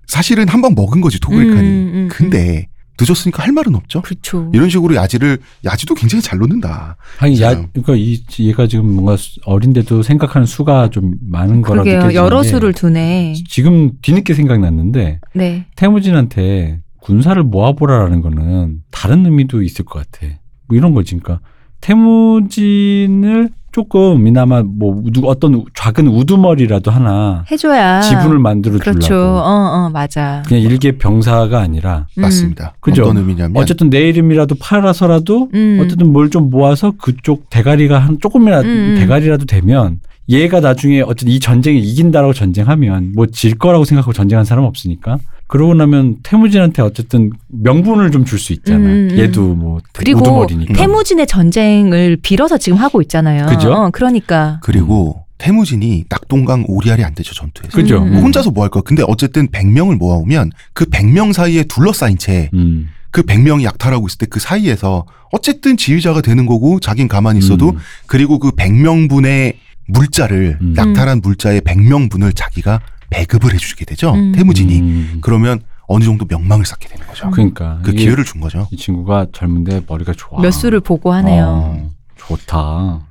[0.06, 1.60] 사실은 한방 먹은 거지 토그릴칸이.
[1.60, 2.08] 음, 음, 음.
[2.10, 2.68] 근데
[3.00, 4.02] 늦었으니까 할 말은 없죠.
[4.02, 4.50] 그렇죠.
[4.54, 6.96] 이런 식으로 야지를 야지도 굉장히 잘 놓는다.
[7.18, 7.50] 아니 야.
[7.72, 11.98] 그러니까 이 얘가 지금 뭔가 수- 어린데도 생각하는 수가 좀 많은 거라 그러게요.
[12.02, 13.34] 느껴지는 여러 게 수를 두네.
[13.48, 15.66] 지금 뒤늦게 생각났는데 네.
[15.74, 20.32] 태무진한테 군사를 모아보라라는 거는 다른 의미도 있을 것 같아.
[20.68, 21.16] 뭐 이런 거지.
[21.18, 21.40] 그러니까
[21.80, 23.50] 태무진을
[23.84, 28.00] 조금 이나마 뭐 어떤 우- 작은 우두머리라도 하나 해줘야.
[28.02, 29.00] 지분을 만들어 그렇죠.
[29.00, 29.38] 주려고.
[29.38, 29.50] 어,
[29.87, 30.44] 어, 맞아.
[30.46, 32.22] 그냥 일개 병사가 아니라 음.
[32.22, 32.74] 맞습니다.
[32.78, 33.02] 그죠?
[33.02, 35.80] 어떤 의미냐면 어쨌든 내 이름이라도 팔아서라도 음.
[35.82, 38.94] 어쨌든 뭘 좀 모아서 그쪽 대가리가 한 조금이라도 음.
[38.98, 44.64] 대가리라도 되면 얘가 나중에 어쨌든 이 전쟁에 이긴다라고 전쟁하면 뭐 질 거라고 생각하고 전쟁한 사람
[44.64, 48.78] 없으니까 그러고 나면 태무진한테 어쨌든 명분을 좀 줄 수 있잖아.
[48.78, 49.18] 음, 음.
[49.18, 50.74] 얘도 뭐 그리고 우두머리니까.
[50.74, 53.46] 태무진의 전쟁을 빌어서 지금 하고 있잖아요.
[53.46, 53.72] 그죠?
[53.72, 54.59] 어, 그러니까.
[54.62, 57.76] 그리고 태무진이 낙동강 오리알이 안 되죠 전투에서.
[57.76, 57.98] 그죠?
[58.02, 58.83] 음, 뭐 혼자서 뭐 할 거야.
[58.83, 62.88] 근데 어쨌든 100명을 모아오면 그 100명 사이에 둘러싸인 채 음.
[63.11, 67.78] 그 100명이 약탈하고 있을 때 그 사이에서 어쨌든 지휘자가 되는 거고 자긴 가만히 있어도 음.
[68.07, 69.54] 그리고 그 100명분의
[69.87, 70.74] 물자를 음.
[70.78, 72.80] 약탈한 물자의 100명분을 자기가
[73.14, 74.12] 배급을 해주게 되죠.
[74.14, 74.33] 음.
[74.33, 74.81] 태무진이.
[74.81, 75.18] 음.
[75.20, 77.31] 그러면 어느 정도 명망을 쌓게 되는 거죠.
[77.31, 78.66] 그러니까 그 기회를 준 거죠.
[78.72, 80.40] 이 친구가 젊은데 머리가 좋아.
[80.40, 81.44] 몇 수를 보고 하네요.
[81.46, 83.07] 어, 좋다.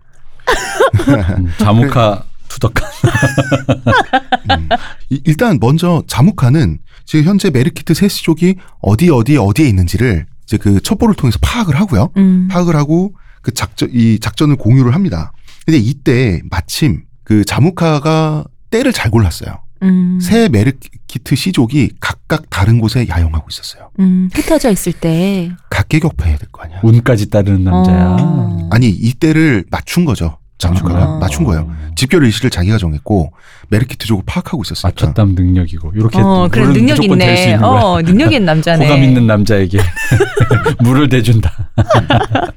[1.37, 2.89] 음, 자무카 투덕한.
[4.51, 4.69] 음.
[5.09, 11.15] 이- 일단 먼저 자무카는 지금 현재 메르키트 세시족이 어디 어디 어디에 있는지를 이제 그 첩보를
[11.15, 12.09] 통해서 파악을 하고요.
[12.17, 12.47] 음.
[12.51, 15.31] 파악을 하고 그 작전 이 작전을 공유를 합니다.
[15.65, 19.59] 근데 이때 마침 그 자무카가 때를 잘 골랐어요.
[19.83, 20.19] 음.
[20.21, 23.89] 새 메르키트 시족이 각각 다른 곳에 야영하고 있었어요.
[23.99, 24.29] 음.
[24.33, 25.51] 흩어져 있을 때.
[25.69, 26.79] 각계 격파해야 될 거 아니야.
[26.83, 28.17] 운까지 따르는 남자야.
[28.19, 28.69] 어.
[28.71, 30.37] 아니 이 때를 맞춘 거죠.
[30.59, 31.17] 자무카가 아.
[31.19, 31.69] 맞춘 거예요.
[31.95, 33.33] 집결 의식을 자기가 정했고
[33.69, 34.87] 메르키트족을 파악하고 있었으니까.
[35.07, 37.55] 맞췄담 능력이고 이렇게 어, 그래 능력 무조건 될수 있네.
[37.61, 38.85] 어, 능력 있는 남자네.
[38.87, 39.79] 호감 있는 남자에게
[40.79, 41.71] 물을 대준다.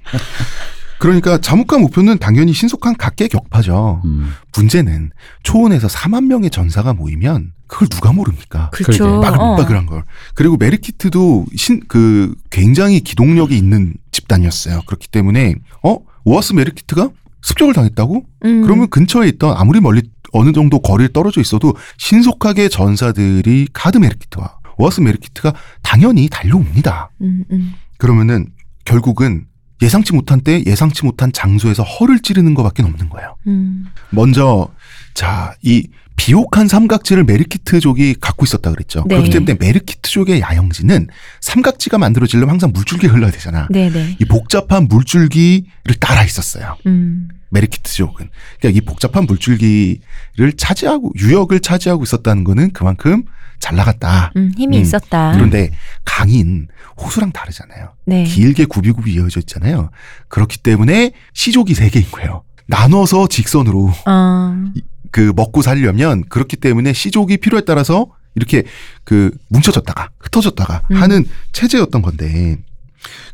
[0.98, 4.02] 그러니까 자무카 목표는 당연히 신속한 각계 격파죠.
[4.04, 4.32] 음.
[4.56, 5.10] 문제는
[5.42, 8.70] 초원에서 4만 명의 전사가 모이면 그걸 누가 모릅니까?
[8.70, 9.20] 그렇죠.
[9.20, 9.36] 그러게.
[9.38, 9.86] 어.
[9.86, 10.04] 걸.
[10.34, 14.82] 그리고 메르키트도 신, 그, 굉장히 기동력이 있는 집단이었어요.
[14.86, 15.98] 그렇기 때문에, 어?
[16.24, 17.10] 오아스 메르키트가
[17.42, 18.24] 습격을 당했다고?
[18.44, 18.62] 음.
[18.62, 25.00] 그러면 근처에 있던 아무리 멀리 어느 정도 거리에 떨어져 있어도 신속하게 전사들이 카드 메르키트와 오아스
[25.00, 27.10] 메르키트가 당연히 달려옵니다.
[27.20, 27.74] 음, 음.
[27.98, 28.48] 그러면은
[28.84, 29.46] 결국은
[29.82, 33.36] 예상치 못한 때 예상치 못한 장소에서 허를 찌르는 것밖에 없는 거예요.
[33.46, 33.86] 음.
[34.10, 34.68] 먼저
[35.14, 39.04] 자, 이 비옥한 삼각지를 메르키트족이 갖고 있었다 그랬죠.
[39.06, 39.16] 네.
[39.16, 41.08] 그렇기 때문에 메르키트족의 야영지는
[41.40, 43.68] 삼각지가 만들어지려면 항상 물줄기가 흘러야 되잖아.
[43.70, 44.16] 네네.
[44.18, 46.76] 이 복잡한 물줄기를 따라 있었어요.
[46.86, 47.28] 음.
[47.50, 48.30] 메르키트족은.
[48.60, 53.24] 그러니까 이 복잡한 물줄기를 차지하고 유역을 차지하고 있었다는 거는 그만큼
[53.60, 54.32] 잘 나갔다.
[54.36, 54.82] 음, 힘이 음.
[54.82, 55.32] 있었다.
[55.32, 55.70] 그런데
[56.04, 56.68] 강인
[57.00, 57.94] 호수랑 다르잖아요.
[58.06, 58.24] 네.
[58.24, 59.90] 길게 굽이굽이 이어져 있잖아요.
[60.28, 62.42] 그렇기 때문에 시족이 세 개인 거예요.
[62.66, 64.64] 나눠서 직선으로 어.
[65.10, 68.64] 그 먹고 살려면 그렇기 때문에 시족이 필요에 따라서 이렇게
[69.04, 70.96] 그 뭉쳐졌다가 흩어졌다가 음.
[70.96, 72.58] 하는 체제였던 건데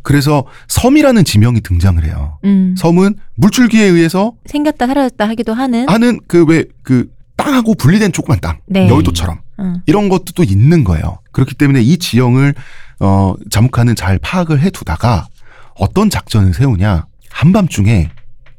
[0.03, 2.39] 그래서 섬이라는 지명이 등장을 해요.
[2.45, 2.75] 음.
[2.79, 5.89] 섬은 물줄기에 의해서 생겼다 사라졌다 하기도 하는.
[5.89, 8.89] 하는 그 왜그 땅하고 분리된 조그만 땅 네.
[8.89, 9.83] 여의도처럼 응.
[9.87, 11.19] 이런 것도 또 있는 거예요.
[11.33, 12.55] 그렇기 때문에 이 지형을
[13.01, 15.27] 어 자무카는 잘 파악을 해두다가
[15.75, 18.11] 어떤 작전을 세우냐 한밤중에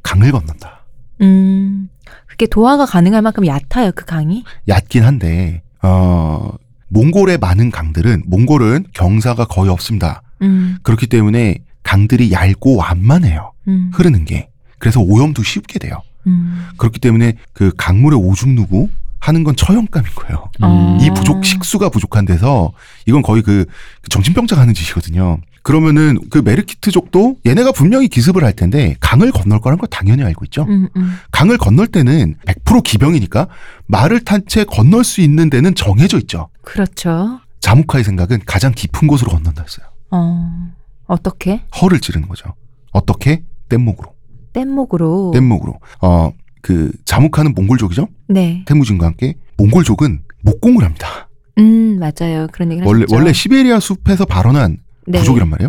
[0.02, 0.84] 강을 건넌다.
[1.22, 1.88] 음.
[2.26, 4.44] 그게 도하가 가능할 만큼 얕아요, 그 강이?
[4.68, 6.50] 얕긴 한데 어
[6.88, 10.22] 몽골의 많은 강들은 몽골은 경사가 거의 없습니다.
[10.42, 10.78] 음.
[10.82, 13.52] 그렇기 때문에 강들이 얇고 완만해요.
[13.68, 13.90] 음.
[13.94, 14.48] 흐르는 게.
[14.78, 16.02] 그래서 오염도 쉽게 돼요.
[16.26, 16.68] 음.
[16.76, 18.88] 그렇기 때문에 그 강물의 오줌 누구
[19.24, 20.50] 하는 건 처형감인 거예요.
[20.60, 20.98] 어.
[21.00, 22.72] 이 부족 식수가 부족한 데서
[23.06, 23.64] 이건 거의 그
[24.10, 25.38] 정신병자가 하는 짓이거든요.
[25.62, 30.64] 그러면은 그 메르키트족도 얘네가 분명히 기습을 할 텐데 강을 건널 거란 걸 당연히 알고 있죠.
[30.68, 31.16] 음, 음.
[31.32, 33.48] 강을 건널 때는 100% 기병이니까
[33.86, 36.48] 말을 탄 채 건널 수 있는 데는 정해져 있죠.
[36.62, 37.40] 그렇죠.
[37.60, 39.86] 자무카의 생각은 가장 깊은 곳으로 건넌다 했어요.
[40.10, 40.70] 어.
[41.06, 41.62] 어떻게?
[41.80, 42.52] 허를 찌르는 거죠.
[42.92, 43.42] 어떻게?
[43.70, 44.12] 뗏목으로.
[44.52, 45.30] 뗏목으로.
[45.32, 45.80] 뗏목으로.
[46.02, 46.30] 어,
[46.64, 48.08] 그 자무카는 몽골족이죠.
[48.28, 48.64] 네.
[48.64, 51.28] 태무진과 함께 몽골족은 목공을 합니다.
[51.58, 52.46] 음, 맞아요.
[52.52, 53.14] 그런 얘기를 원래 하셨죠.
[53.14, 55.18] 원래 시베리아 숲에서 발원한 네.
[55.18, 55.68] 부족이란 말이에요.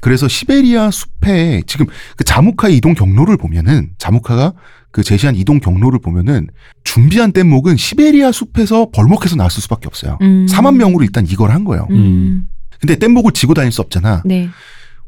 [0.00, 4.54] 그래서 시베리아 숲에 지금 그 자무카의 이동 경로를 보면은 자무카가
[4.90, 6.48] 그 제시한 이동 경로를 보면은
[6.82, 10.18] 준비한 뗏목은 시베리아 숲에서 벌목해서 나왔을 수밖에 없어요.
[10.22, 10.46] 음.
[10.46, 11.86] 4만 명으로 일단 이걸 한 거예요.
[11.90, 12.48] 음.
[12.80, 14.22] 근데 뗏목을 지고 다닐 수 없잖아.
[14.24, 14.48] 네.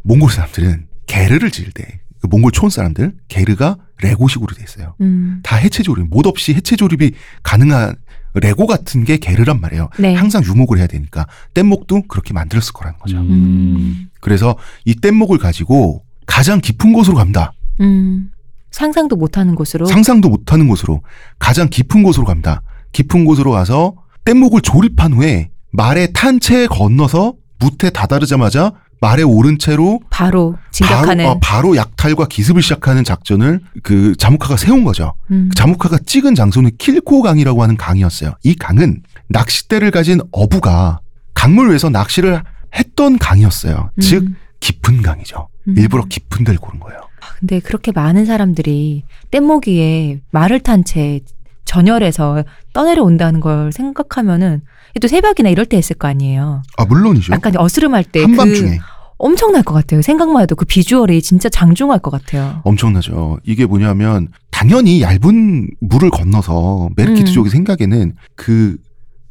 [0.04, 4.94] 몽골 사람들은 게르를 지을 때, 그 몽골 초원 사람들 게르가 레고식으로 돼 있어요.
[5.02, 5.40] 음.
[5.42, 7.96] 다 해체 조립, 못 없이 해체 조립이 가능한
[8.36, 9.90] 레고 같은 게 게르란 말이에요.
[9.98, 10.14] 네.
[10.14, 13.18] 항상 유목을 해야 되니까 뗏목도 그렇게 만들었을 거라는 거죠.
[13.18, 14.08] 음.
[14.22, 14.56] 그래서
[14.86, 17.52] 이 뗏목을 가지고 가장 깊은 곳으로 갑니다.
[17.82, 18.30] 음.
[18.70, 19.84] 상상도 못하는 곳으로.
[19.84, 21.02] 상상도 못하는 곳으로
[21.38, 22.62] 가장 깊은 곳으로 갑니다.
[22.92, 28.72] 깊은 곳으로 가서 뗏목을 조립한 후에 말에 탄채 건너서 무태 다다르자마자
[29.04, 31.24] 말에 오른 채로 바로 진격하는.
[31.24, 35.12] 바로, 어, 바로 약탈과 기습을 시작하는 작전을 그 자무카가 세운 거죠.
[35.30, 35.50] 음.
[35.50, 38.32] 그 자무카가 찍은 장소는 킬코 강이라고 하는 강이었어요.
[38.44, 41.00] 이 강은 낚싯대를 가진 어부가
[41.34, 42.42] 강물 위에서 낚시를
[42.74, 43.90] 했던 강이었어요.
[43.94, 44.00] 음.
[44.00, 44.24] 즉
[44.60, 45.48] 깊은 강이죠.
[45.68, 45.74] 음.
[45.76, 46.98] 일부러 깊은 데를 고른 거예요.
[47.38, 51.20] 근데 그렇게 많은 사람들이 뗏목 위에 말을 탄 채
[51.66, 54.62] 전열에서 떠내려 온다는 걸 생각하면은
[55.00, 56.62] 또 새벽이나 이럴 때 했을 거 아니에요.
[56.76, 57.32] 아 물론이죠.
[57.32, 58.78] 약간 어스름할 때그 한밤중에
[59.18, 60.02] 엄청날 것 같아요.
[60.02, 62.60] 생각만 해도 그 비주얼이 진짜 장중할 것 같아요.
[62.64, 63.38] 엄청나죠.
[63.44, 66.92] 이게 뭐냐면 당연히 얇은 물을 건너서 음.
[66.96, 68.76] 메르키트족의 생각에는 그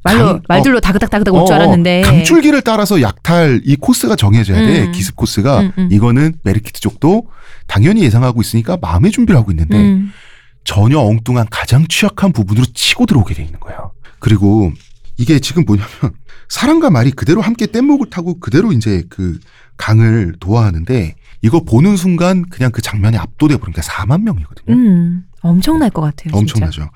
[0.05, 2.01] 말로 강- 말들로 다그닥다그닥 올줄 어, 어, 알았는데.
[2.01, 4.85] 강줄기를 따라서 약탈 이 코스가 정해져야 돼.
[4.85, 4.91] 음.
[4.91, 5.89] 기습 코스가 음, 음.
[5.91, 7.27] 이거는 메르키트족도
[7.67, 10.11] 당연히 예상하고 있으니까 마음의 준비를 하고 있는데 음.
[10.65, 13.91] 전혀 엉뚱한 가장 취약한 부분으로 치고 들어오게 돼 있는 거예요.
[14.19, 14.71] 그리고
[15.17, 15.89] 이게 지금 뭐냐면
[16.49, 19.39] 사람과 말이 그대로 함께 뗏목을 타고 그대로 이제 그
[19.77, 24.75] 강을 도하하는데 이거 보는 순간 그냥 그 장면에 압도돼 버린 게 4만 명이거든요.
[24.75, 25.23] 음.
[25.41, 26.29] 엄청날 것 같아요.
[26.31, 26.37] 진짜.
[26.37, 26.89] 엄청나죠.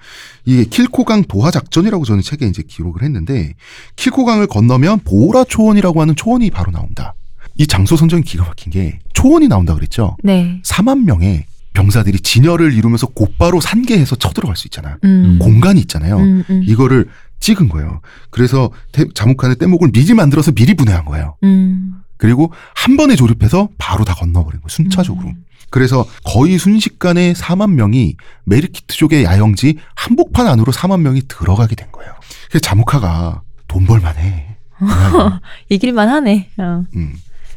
[0.45, 3.53] 이게 킬코강 도하 작전이라고 저는 책에 이제 기록을 했는데
[3.97, 7.13] 킬코강을 건너면 보라 초원이라고 하는 초원이 바로 나온다.
[7.57, 10.15] 이 장소 선정이 기가 막힌 게 초원이 나온다 그랬죠.
[10.23, 10.61] 네.
[10.63, 14.97] 4만 명의 병사들이 진열을 이루면서 곧바로 산계해서 쳐들어갈 수 있잖아.
[15.03, 15.37] 음.
[15.39, 16.17] 공간이 있잖아요.
[16.17, 16.63] 음, 음.
[16.65, 17.07] 이거를
[17.39, 17.99] 찍은 거예요.
[18.31, 21.35] 그래서 태- 자묵한의 뗏목을 미리 만들어서 미리 분해한 거예요.
[21.43, 21.95] 음.
[22.17, 24.69] 그리고 한 번에 조립해서 바로 다 건너버린 거예요.
[24.69, 25.29] 순차적으로.
[25.29, 25.45] 음.
[25.69, 32.13] 그래서 거의 순식간에 4만 명이 메르키트족의 야영지 한복판 안으로 4만 명이 들어가게 된 거예요.
[32.49, 34.57] 그래서 자무카가 돈 벌만해.
[35.69, 36.49] 이길만 하네.
[36.57, 36.83] 어.
[36.95, 37.13] 음,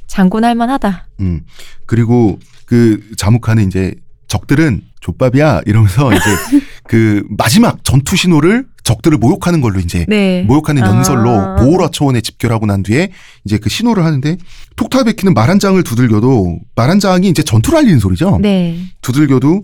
[0.06, 1.06] 장군할 만하다.
[1.20, 1.42] 음.
[1.86, 3.94] 그리고 그 자무카는 이제
[4.28, 6.24] 적들은 족밥이야 이러면서 이제
[6.88, 10.42] 그 마지막 전투 신호를 적들을 모욕하는 걸로 이제 네.
[10.42, 11.56] 모욕하는 연설로 아.
[11.56, 13.10] 보호라 초원에 집결하고 난 뒤에
[13.44, 14.36] 이제 그 신호를 하는데
[14.76, 18.38] 톡타베키는 말 한 장을 두들겨도 말 한 장이 이제 전투를 알리는 소리죠.
[18.42, 18.80] 네.
[19.02, 19.62] 두들겨도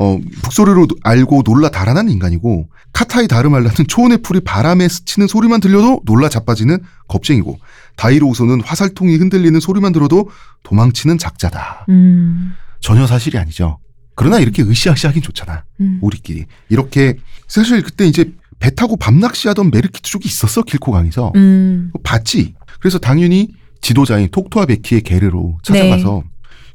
[0.00, 6.28] 어 북소리로 알고 놀라 달아난 인간이고 카타이 다르말라는 초원의 풀이 바람에 스치는 소리만 들려도 놀라
[6.28, 7.58] 자빠지는 겁쟁이고
[7.96, 10.30] 다이로우소는 화살통이 흔들리는 소리만 들어도
[10.62, 11.86] 도망치는 작자다.
[11.88, 12.52] 음.
[12.80, 13.78] 전혀 사실이 아니죠.
[14.14, 15.64] 그러나 이렇게 으쌰으쌰 하긴 좋잖아.
[15.80, 15.98] 음.
[16.00, 17.16] 우리끼리 이렇게
[17.48, 21.92] 사실 그때 이제 배 타고 밤낚시하던 메르키트족이 있었어 길코강에서 음.
[22.02, 22.54] 봤지.
[22.80, 23.48] 그래서 당연히
[23.80, 26.24] 지도자인 톡토아 베키의 게르로 찾아가서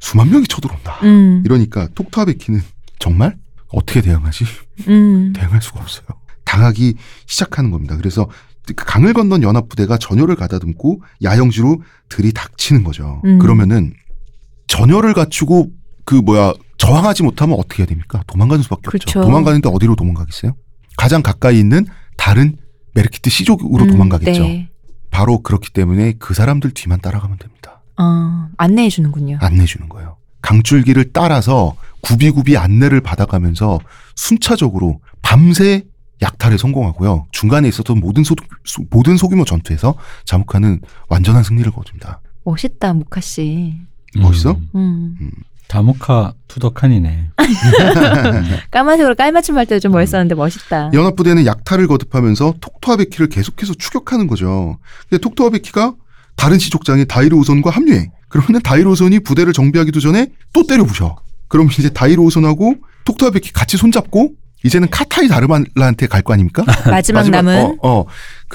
[0.00, 0.98] 수만 명이 쳐들어온다.
[1.02, 1.42] 음.
[1.44, 2.60] 이러니까 톡토아 베키는
[2.98, 3.36] 정말
[3.68, 4.44] 어떻게 대응하지?
[4.88, 5.32] 음.
[5.34, 6.06] 대응할 수가 없어요.
[6.44, 6.94] 당하기
[7.26, 7.96] 시작하는 겁니다.
[7.96, 8.28] 그래서
[8.66, 13.20] 그 강을 건넌 연합 부대가 전열을 가다듬고 야영지로 들이닥치는 거죠.
[13.24, 13.38] 음.
[13.38, 13.92] 그러면은
[14.68, 15.70] 전열을 갖추고
[16.04, 18.22] 그 뭐야 저항하지 못하면 어떻게 해야 됩니까?
[18.26, 18.90] 도망가는 수밖에 없죠.
[18.90, 19.20] 그렇죠.
[19.22, 20.54] 도망가는데 어디로 도망가겠어요?
[20.96, 22.56] 가장 가까이 있는 다른
[22.94, 24.42] 메르키트 시족으로 음, 도망가겠죠.
[24.42, 24.70] 네.
[25.10, 27.82] 바로 그렇기 때문에 그 사람들 뒤만 따라가면 됩니다.
[27.98, 29.38] 어, 안내해 주는군요.
[29.40, 30.16] 안내해 주는 거예요.
[30.42, 33.78] 강줄기를 따라서 구비구비 안내를 받아가면서
[34.14, 35.84] 순차적으로 밤새
[36.22, 37.26] 약탈에 성공하고요.
[37.32, 42.20] 중간에 있었던 모든 소, 소- 모든 소규모 전투에서 자무카는 완전한 승리를 거둡니다.
[42.44, 43.74] 멋있다 무카 씨.
[44.16, 44.52] 멋있어?
[44.74, 45.16] 음.
[45.20, 45.30] 음.
[45.68, 47.30] 다모카 투덕한이네.
[48.70, 50.90] 까만색으로 깔맞춤 할 때도 좀 멋있었는데 멋있다.
[50.92, 54.78] 연합부대는 약탈을 거듭하면서 톡토아베키를 계속해서 추격하는 거죠.
[55.08, 55.94] 근데 톡토아베키가
[56.36, 58.10] 다른 시족장인 다이로우선과 합류해.
[58.28, 61.16] 그러면 다이로우선이 부대를 정비하기도 전에 또 때려 부셔.
[61.48, 62.74] 그럼 이제 다이로우선하고
[63.04, 64.32] 톡토아베키 같이 손잡고
[64.64, 66.64] 이제는 카타이 다르말라한테 갈 거 아닙니까?
[66.90, 68.04] 마지막, 남은 어, 어.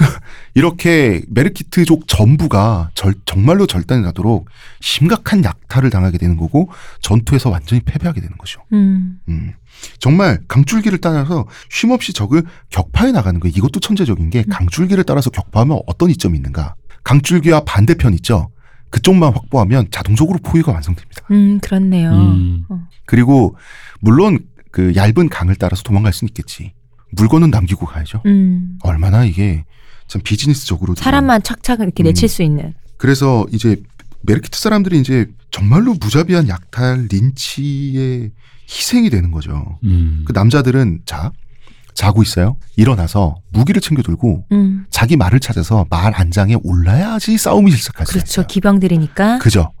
[0.00, 0.04] 그,
[0.54, 4.48] 이렇게 메르키트족 전부가 절- 정말로 절단이 나도록
[4.80, 6.70] 심각한 약탈을 당하게 되는 거고
[7.02, 8.62] 전투에서 완전히 패배하게 되는 거죠.
[8.72, 9.18] 음.
[9.28, 9.52] 음.
[9.98, 13.52] 정말 강줄기를 따라서 쉼없이 적을 격파해 나가는 거예요.
[13.56, 16.74] 이것도 천재적인 게 강줄기를 따라서 격파하면 어떤 이점이 있는가.
[17.04, 18.50] 강줄기와 반대편 있죠.
[18.90, 21.22] 그쪽만 확보하면 자동적으로 포위가 완성됩니다.
[21.30, 22.10] 음, 그렇네요.
[22.12, 22.64] 음.
[23.06, 23.56] 그리고
[24.00, 24.40] 물론
[24.72, 26.72] 그 얇은 강을 따라서 도망갈 수는 있겠지.
[27.12, 28.22] 물건은 남기고 가야죠.
[28.26, 28.78] 음.
[28.82, 29.64] 얼마나 이게
[30.10, 32.06] 참 비즈니스적으로 사람만 착착 이렇게 음.
[32.06, 32.74] 내칠 수 있는.
[32.96, 33.80] 그래서 이제
[34.22, 38.32] 메르키트 사람들이 이제 정말로 무자비한 약탈 린치의
[38.68, 39.78] 희생이 되는 거죠.
[39.84, 40.24] 음.
[40.26, 41.30] 그 남자들은 자
[41.94, 42.56] 자고 있어요.
[42.76, 44.84] 일어나서 무기를 챙겨 들고 음.
[44.90, 48.40] 자기 말을 찾아서 말 안장에 올라야지 싸움이 시작할 수 그렇죠.
[48.40, 48.46] 있어요.
[48.48, 49.38] 기병들이니까.
[49.38, 49.72] 그죠.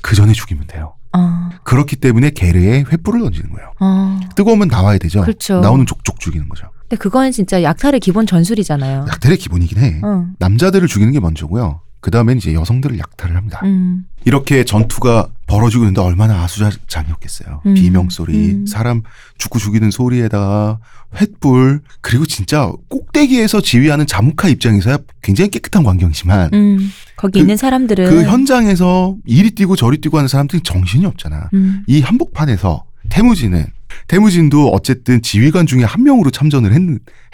[0.00, 0.94] 그 전에 죽이면 돼요.
[1.12, 1.50] 어.
[1.64, 3.72] 그렇기 때문에 게르에 횃불을 던지는 거예요.
[3.80, 4.20] 어.
[4.36, 5.22] 뜨거우면 나와야 되죠.
[5.22, 5.60] 그렇죠.
[5.60, 6.70] 나오는 족족 죽이는 거죠.
[6.92, 9.06] 근데 그거는 진짜 약탈의 기본 전술이잖아요.
[9.08, 10.00] 약탈의 기본이긴 해.
[10.04, 10.26] 어.
[10.38, 11.80] 남자들을 죽이는 게 먼저고요.
[12.02, 13.60] 그 다음엔 이제 여성들을 약탈을 합니다.
[13.64, 14.04] 음.
[14.26, 17.62] 이렇게 전투가 벌어지고 있는데 얼마나 아수자장이었겠어요.
[17.64, 17.74] 음.
[17.74, 18.66] 비명 소리, 음.
[18.66, 19.02] 사람
[19.38, 20.80] 죽고 죽이는 소리에다가
[21.14, 26.90] 횃불, 그리고 진짜 꼭대기에서 지휘하는 자무카 입장에서야 굉장히 깨끗한 광경이지만 음.
[27.16, 31.48] 거기 그- 있는 사람들은 그 현장에서 이리 뛰고 저리 뛰고 하는 사람들이 정신이 없잖아.
[31.54, 31.84] 음.
[31.86, 33.64] 이 한복판에서 태무진은
[34.08, 36.82] 태무진도 어쨌든 지휘관 중에 한 명으로 참전을 했,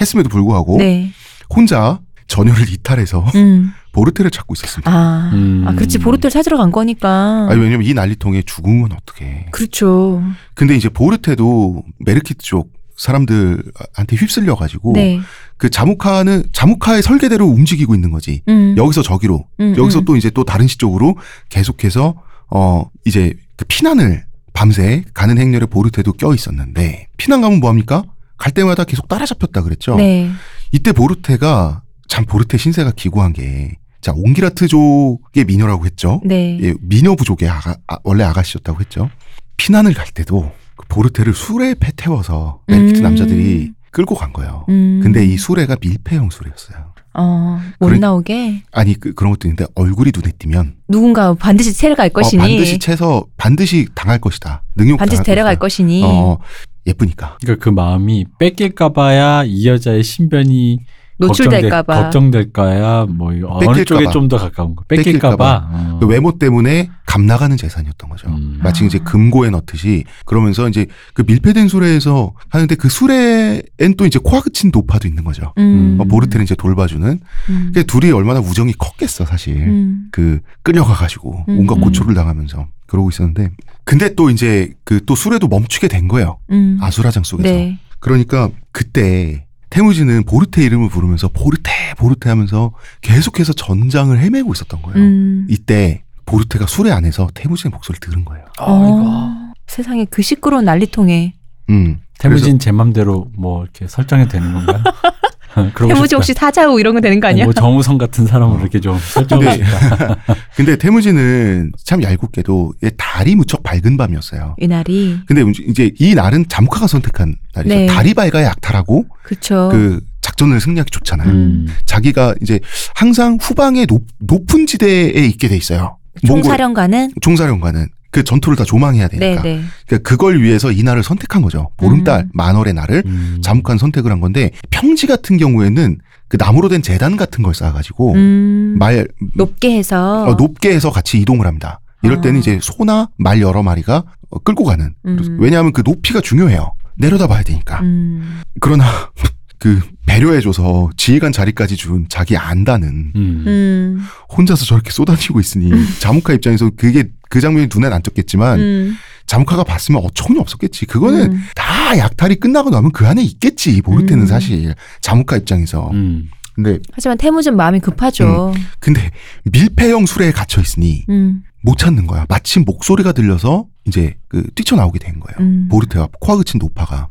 [0.01, 1.11] 했음에도 불구하고 네.
[1.55, 3.73] 혼자 전열을 이탈해서 음.
[3.93, 4.91] 보르테를 찾고 있었습니다.
[4.91, 5.31] 아.
[5.33, 5.65] 음.
[5.67, 5.99] 아, 그렇지.
[5.99, 7.49] 보르테를 찾으러 간 거니까.
[7.51, 9.47] 아니 왜냐면 이 난리통에 죽으면 어떡해.
[9.51, 10.23] 그렇죠.
[10.55, 15.21] 근데 이제 보르테도 메르키트 쪽 사람들한테 휩쓸려 가지고 네.
[15.57, 18.43] 그 자무카는 자무카의 설계대로 움직이고 있는 거지.
[18.49, 18.75] 음.
[18.77, 20.05] 여기서 저기로 음, 여기서 음.
[20.05, 21.17] 또 이제 또 다른 시 쪽으로
[21.49, 22.15] 계속해서
[22.51, 28.05] 어 이제 그 피난을 밤새 가는 행렬에 보르테도 껴 있었는데 피난 가면 뭐 합니까?
[28.37, 29.97] 갈 때마다 계속 따라잡혔다 그랬죠.
[29.97, 30.31] 네.
[30.73, 36.21] 이때 보르테가 참 보르테 신세가 기구한 게 자 옹기라트족의 미녀라고 했죠.
[36.25, 36.59] 네.
[36.63, 39.11] 예, 미녀 부족의 아가, 아, 원래 아가씨였다고 했죠.
[39.57, 43.03] 피난을 갈 때도 그 보르테를 수레에 패 태워서 메르키트 음.
[43.03, 44.65] 남자들이 끌고 간 거예요.
[44.69, 45.01] 음.
[45.03, 46.88] 근데 이 수레가 밀폐형 수레였어요.
[47.19, 52.09] 어, 못 그래- 나오게 아니 그, 그런 것도 있는데 얼굴이 눈에 띄면 누군가 반드시 데려갈
[52.11, 54.63] 것이니 어, 반드시 채서 반드시 당할 것이다.
[54.77, 55.61] 능욕 반드시 당할 데려갈 것이다.
[55.87, 56.39] 것이니 어,
[56.87, 57.37] 예쁘니까.
[57.43, 60.79] 그러니까 그 마음이 뺏길까봐야 이 여자의 신변이
[61.21, 62.03] 노출될까봐.
[62.03, 63.85] 걱정될, 걱정될까야 뭐 어느 뺏길까봐.
[63.85, 65.99] 쪽에 좀 더 가까운 거 뺏길까봐 어.
[66.01, 68.29] 그 외모 때문에 감 나가는 재산이었던 거죠.
[68.29, 68.61] 음.
[68.63, 68.87] 마치 아.
[68.87, 74.71] 이제 금고에 넣듯이 그러면서 이제 그 밀폐된 수레에서 하는데 그 수레엔 또 이제 코아 그친
[74.71, 75.55] 노파도 있는 거죠.
[75.57, 75.97] 음.
[75.99, 77.19] 어, 보르테는 이제 돌봐주는.
[77.49, 77.73] 음.
[77.75, 79.57] 그 둘이 얼마나 우정이 컸겠어 사실.
[79.57, 80.09] 음.
[80.13, 81.59] 그 끌려가가지고 음.
[81.61, 81.81] 온갖 음.
[81.81, 83.53] 고초를 당하면서 그러고 있었는데
[83.85, 86.37] 근데 또 이제 그 또 수레도 멈추게 된 거예요.
[86.51, 86.77] 음.
[86.83, 87.49] 아수라장 속에서.
[87.49, 87.79] 네.
[88.01, 94.99] 그러니까 그때 태무지는 보르테 이름을 부르면서 보르테 보르테 하면서 계속해서 전장을 헤매고 있었던 거예요.
[94.99, 95.47] 음.
[95.49, 98.45] 이때 보르테가 수레 안에서 태무진의 목소리를 들은 거예요.
[98.61, 101.35] 어, 세상에 그 시끄러운 난리통에
[101.71, 102.01] 음.
[102.19, 104.83] 태무진 제 맘대로 뭐 이렇게 설정이 되는 건가요?
[105.77, 106.17] 태무지 싶다.
[106.17, 107.45] 혹시 사자우 이런 거 되는 거 아니야?
[107.45, 108.61] 뭐 정우성 같은 사람을 어.
[108.61, 110.15] 이렇게 좀 설정을 근데-.
[110.55, 114.57] 근데 태무진은 참 얄궂게도 얘 달이 무척 밝은 밤이었어요.
[114.59, 117.75] 이 날이 근데 이제 이 날은 자무카가 선택한 날이죠.
[117.75, 117.87] 네.
[117.87, 119.69] 달이 밝아야 약탈하고 그쵸.
[119.73, 121.29] 그 작전을 승리하기 좋잖아요.
[121.29, 121.67] 음.
[121.87, 122.61] 자기가 이제
[122.95, 125.98] 항상 후방의 높, 높은 지대에 있게 돼 있어요.
[126.23, 129.43] 몽골 총사령관은 총사령관은 그 전투를 다 조망해야 되니까.
[129.43, 129.63] 네네.
[129.87, 131.71] 그러니까 그걸 위해서 이 날을 선택한 거죠.
[131.77, 132.31] 보름달 음.
[132.33, 133.39] 만월의 날을 음.
[133.43, 138.77] 자묵한 선택을 한 건데 평지 같은 경우에는 그 나무로 된 재단 같은 걸 쌓아가지고 음,
[138.79, 141.81] 말 높게 해서 어, 높게 해서 같이 이동을 합니다.
[142.03, 142.41] 이럴 때는 아.
[142.41, 144.95] 이제 소나 말 여러 마리가 어, 끌고 가는.
[145.07, 145.39] 음.
[145.41, 146.73] 왜냐하면 그 높이가 중요해요.
[146.97, 147.81] 내려다 봐야 되니까.
[147.81, 148.85] 음, 그러나
[149.59, 153.45] 그 배려해줘서 지휘관 자리까지 준 자기 안다는 음.
[153.47, 159.65] 음, 혼자서 저렇게 쏟아지고 있으니 자무카 입장에서 그게 그 장면이 눈엔 안 띄었겠지만 음, 자무카가
[159.65, 160.87] 봤으면 어처구니 없었겠지.
[160.87, 161.45] 그거는 음.
[161.55, 163.83] 다 약탈이 끝나고 나면 그 안에 있겠지.
[163.83, 164.27] 보르테는 음.
[164.27, 165.91] 사실 자무카 입장에서.
[165.93, 166.31] 음.
[166.55, 168.53] 근데 하지만 태무진 마음이 급하죠.
[168.81, 169.13] 근데
[169.45, 172.27] 밀폐형 수레에 갇혀 있으니 음, 못 찾는 거야.
[172.29, 175.37] 마침 목소리가 들려서 이제 그 뛰쳐나오게 된 거예요.
[175.39, 175.69] 음.
[175.71, 177.11] 보르테와 코아 그친 노파가.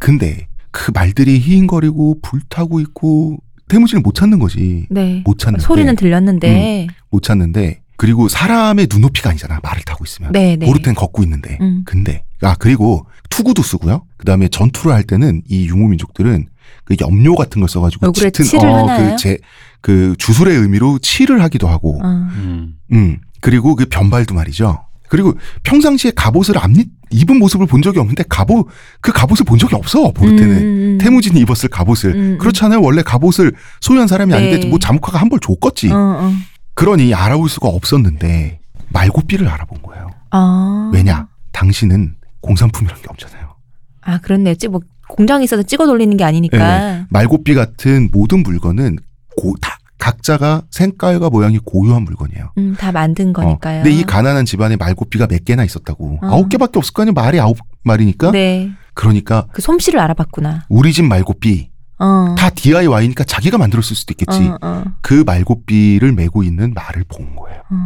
[0.00, 4.86] 근데 그 말들이 히잉거리고 불타고 있고 태무진을 못 찾는 거지.
[4.90, 5.22] 네.
[5.24, 5.64] 못 찾는데.
[5.64, 6.88] 소리는 들렸는데.
[7.10, 9.60] 못 찾는데 그리고 사람의 눈높이가 아니잖아.
[9.62, 10.32] 말을 타고 있으면.
[10.32, 10.66] 네, 네.
[10.66, 11.58] 보르텐 걷고 있는데.
[11.60, 11.82] 음.
[11.84, 14.02] 근데 아 그리고 투구도 쓰고요.
[14.16, 16.46] 그다음에 전투를 할 때는 이 유무 민족들은
[16.84, 19.10] 그 염료 같은 걸 써가지고 얼굴에 짙은 칠을 하나요?
[19.10, 19.38] 그제
[19.80, 22.06] 그 주술의 의미로 칠을 하기도 하고, 어.
[22.06, 22.76] 음.
[22.92, 24.84] 음 그리고 그 변발도 말이죠.
[25.10, 28.66] 그리고 평상시에 갑옷을 안 입- 입은 모습을 본 적이 없는데 갑옷
[29.00, 30.98] 그 갑옷을 본 적이 없어 보르테는 음, 음, 음.
[31.00, 32.38] 태무진이 입었을 갑옷을 음, 음.
[32.38, 32.80] 그렇잖아요.
[32.80, 34.68] 원래 갑옷을 소유한 사람이 아닌데 네.
[34.68, 35.90] 뭐 자무카가 한 벌 줬겠지.
[35.92, 36.32] 어, 어.
[36.74, 40.10] 그러니 알아볼 수가 없었는데 말고삐를 알아본 거예요.
[40.30, 40.90] 아.
[40.94, 41.26] 왜냐?
[41.52, 43.54] 당신은 공산품이란 게 없잖아요.
[44.02, 44.54] 아, 그렇네.
[44.54, 47.06] 찌- 뭐 공장에 있어서 찍어 돌리는 게 아니니까.
[47.10, 48.96] 말고삐 같은 모든 물건은
[49.36, 52.52] 고, 다 각자가 색깔과 모양이 고유한 물건이에요.
[52.58, 53.80] 음, 다 만든 거니까요.
[53.80, 56.18] 어, 근데 이 가난한 집안에 말고삐가 몇 개나 있었다고.
[56.22, 56.26] 어.
[56.26, 57.12] 아홉 개밖에 없을 거 아니야.
[57.12, 58.32] 말이 아홉 말이니까.
[58.32, 58.70] 네.
[58.94, 60.64] 그러니까 그 솜씨를 알아봤구나.
[60.68, 62.34] 우리 집 말고삐 어.
[62.36, 64.48] 다 DIY니까 자기가 만들었을 수도 있겠지.
[64.48, 67.60] 어, 어, 그 말고삐를 메고 있는 말을 본 거예요.
[67.70, 67.76] 어.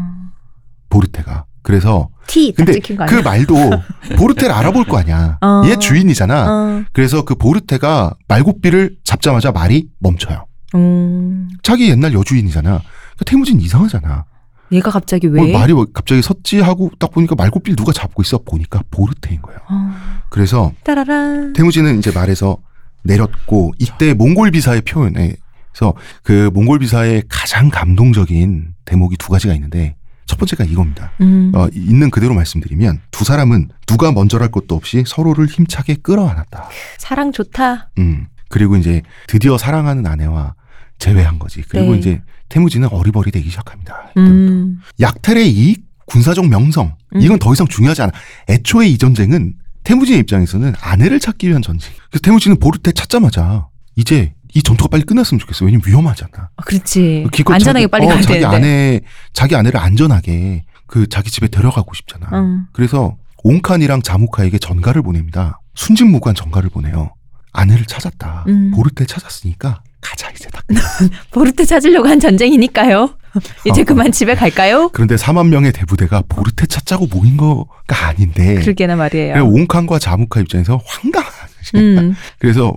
[0.88, 1.46] 보르테가.
[1.62, 3.14] 그래서 티, 다 근데 그?
[3.22, 3.54] 말도
[4.16, 5.38] 보르테를 알아볼 거 아니야.
[5.40, 5.62] 어.
[5.66, 6.46] 얘 주인이잖아.
[6.48, 6.84] 어.
[6.92, 10.46] 그래서 그 보르테가 말고삐를 잡자마자 말이 멈춰요.
[10.74, 11.48] 음.
[11.62, 12.68] 자기 옛날 여주인이잖아.
[12.70, 14.24] 그러니까 태무진 이상하잖아.
[14.72, 15.40] 얘가 갑자기 왜?
[15.54, 19.58] 어, 말이 왜 갑자기 섰지 하고 딱 보니까 말고삐를 누가 잡고 있어 보니까 보르테인 거예요.
[19.68, 19.90] 어.
[20.30, 21.52] 그래서 따라란.
[21.52, 22.58] 태무진은 이제 말에서
[23.04, 30.38] 내렸고 이때 몽골 비사의 표현에서 그 몽골 비사의 가장 감동적인 대목이 두 가지가 있는데 첫
[30.38, 31.12] 번째가 이겁니다.
[31.20, 31.52] 음.
[31.54, 36.68] 어, 있는 그대로 말씀드리면 두 사람은 누가 먼저랄 것도 없이 서로를 힘차게 끌어안았다.
[36.98, 37.90] 사랑 좋다.
[37.98, 38.26] 음.
[38.48, 40.54] 그리고 이제 드디어 사랑하는 아내와
[40.98, 41.62] 재회한 거지.
[41.68, 41.98] 그리고 네.
[41.98, 44.08] 이제 태무진은 어리버리 되기 시작합니다.
[44.10, 44.20] 이때부터.
[44.30, 44.80] 음.
[45.00, 47.20] 약탈의 이익, 군사적 명성 음.
[47.20, 48.12] 이건 더 이상 중요하지 않아.
[48.48, 49.54] 애초에 이 전쟁은
[49.84, 51.90] 태무진의 입장에서는 아내를 찾기 위한 전쟁.
[52.10, 55.64] 그래서 태무진은 보르테 찾자마자 이제 이 전투가 빨리 끝났으면 좋겠어.
[55.64, 56.30] 왜냐면 위험하잖아.
[56.56, 57.26] 어, 그렇지.
[57.32, 58.56] 기껏 안전하게 자기, 빨리 어, 가야 자기 되는데.
[58.56, 59.00] 아내
[59.32, 62.28] 자기 아내를 안전하게 그 자기 집에 데려가고 싶잖아.
[62.32, 62.66] 응.
[62.72, 65.60] 그래서 옹칸이랑 자무카에게 전가를 보냅니다.
[65.74, 67.12] 순진무구한 전가를 보내요.
[67.52, 68.44] 아내를 찾았다.
[68.48, 68.70] 음.
[68.70, 70.60] 보르테 찾았으니까 가자 이제 다.
[71.32, 73.16] 보르테 찾으려고 한 전쟁이니까요.
[73.66, 73.84] 이제 어.
[73.84, 74.90] 그만 집에 갈까요?
[74.92, 78.54] 그런데 4만 명의 대부대가 보르테 찾자고 모인 거가 아닌데.
[78.56, 79.44] 그러게나 말이에요.
[79.44, 81.30] 옹칸과 자무카 입장에서 황당한.
[81.76, 82.14] 음.
[82.38, 82.74] 그래서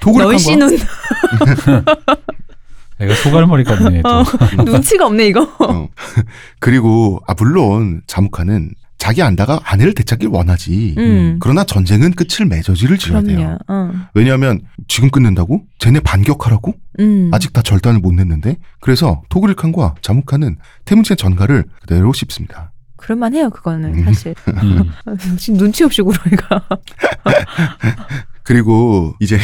[0.00, 0.78] 토그르칸과 널씨 눈
[2.98, 4.02] 내가 소갈머리 같네.
[4.02, 4.08] 또.
[4.08, 4.24] 어.
[4.64, 5.42] 눈치가 없네 이거.
[5.58, 5.88] 어.
[6.60, 10.94] 그리고 아 물론 자무카는 자기 안다가 아내를 되찾길 원하지.
[10.98, 11.38] 음.
[11.40, 13.56] 그러나 전쟁은 끝을 맺어지를 지어야 돼요.
[13.66, 13.90] 어.
[14.12, 15.62] 왜냐하면 지금 끝낸다고?
[15.78, 16.74] 쟤네 반격하라고?
[17.00, 17.30] 음.
[17.32, 22.72] 아직 다 절단을 못 냈는데 그래서 토그릴 칸과 자무카는 태문진의 전가를 그대로 씹습니다.
[22.98, 24.04] 그럴만해요 그거는 음.
[24.04, 24.34] 사실.
[24.48, 24.90] 음.
[25.38, 26.68] 지금 눈치 없이 얘가.
[28.44, 29.38] 그리고 이제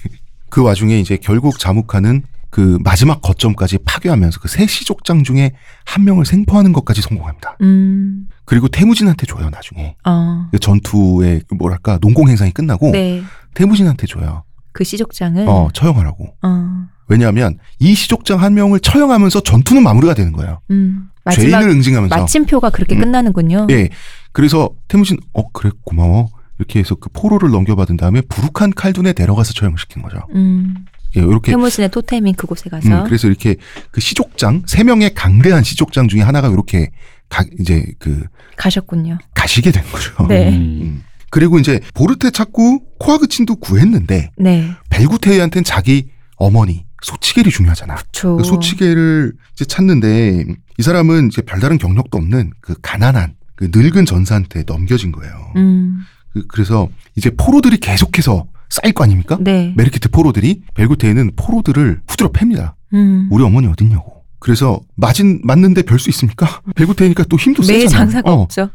[0.48, 5.52] 그 와중에 이제 결국 자무카는 그 마지막 거점까지 파괴하면서 그 세 시족장 중에
[5.84, 7.56] 한 명을 생포하는 것까지 성공합니다.
[7.60, 8.28] 음.
[8.44, 10.46] 그리고 태무진한테 줘요 나중에 어.
[10.52, 13.22] 그 전투의 그 뭐랄까 농공 행상이 끝나고 네.
[13.54, 14.44] 태무진한테 줘요.
[14.72, 15.46] 그 시족장을.
[15.48, 16.34] 어 처형하라고.
[16.42, 16.86] 어.
[17.08, 20.60] 왜냐하면 이 시족장 한 명을 처형하면서 전투는 마무리가 되는 거예요.
[20.70, 21.10] 음.
[21.32, 22.14] 죄인을 응징하면서.
[22.16, 23.00] 마침표가 그렇게 음.
[23.00, 23.68] 끝나는군요.
[23.70, 23.88] 예.
[24.32, 26.28] 그래서 태무진 어 그래 고마워
[26.58, 30.18] 이렇게 해서 그 포로를 넘겨받은 다음에 부룩한 칼둔에 데려가서 처형시킨 거죠.
[30.34, 30.74] 음.
[31.16, 32.88] 예, 이렇게 태무진의 토템인 그곳에 가서.
[32.88, 33.56] 음, 그래서 이렇게
[33.92, 36.90] 그 시족장 세 명의 강대한 시족장 중에 하나가 이렇게
[37.34, 38.24] 가, 이제 그
[38.56, 39.18] 가셨군요.
[39.34, 40.14] 가시게 된 거죠.
[40.28, 40.50] 네.
[40.50, 40.54] 음.
[40.82, 41.02] 음.
[41.30, 44.70] 그리고 이제 보르테 찾고 코아그친도 구했는데 네.
[44.90, 47.96] 벨구테이한테는 자기 어머니 소치겔이 중요하잖아.
[48.12, 48.36] 저.
[48.36, 50.44] 그 소치겔을 이제 찾는데
[50.78, 55.52] 이 사람은 이제 별다른 경력도 없는 그 가난한 그 늙은 전사한테 넘겨진 거예요.
[55.56, 56.02] 음.
[56.32, 59.38] 그, 그래서 이제 포로들이 계속해서 쌓일 거 아닙니까?
[59.40, 59.74] 네.
[59.76, 62.74] 메르키트 포로들이 벨구테이는 포로들을 후드려 팹니다.
[62.92, 63.28] 음.
[63.32, 64.13] 우리 어머니 어딨냐고.
[64.44, 66.60] 그래서 맞은 맞는데 별 수 있습니까?
[66.76, 67.88] 벨구테이니까 또 힘도 매 세잖아.
[68.04, 68.68] 장사가 어, 없죠.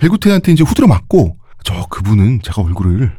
[0.00, 3.10] 벨구테이한테 이제 후드려 맞고 저 그분은 제가 얼굴을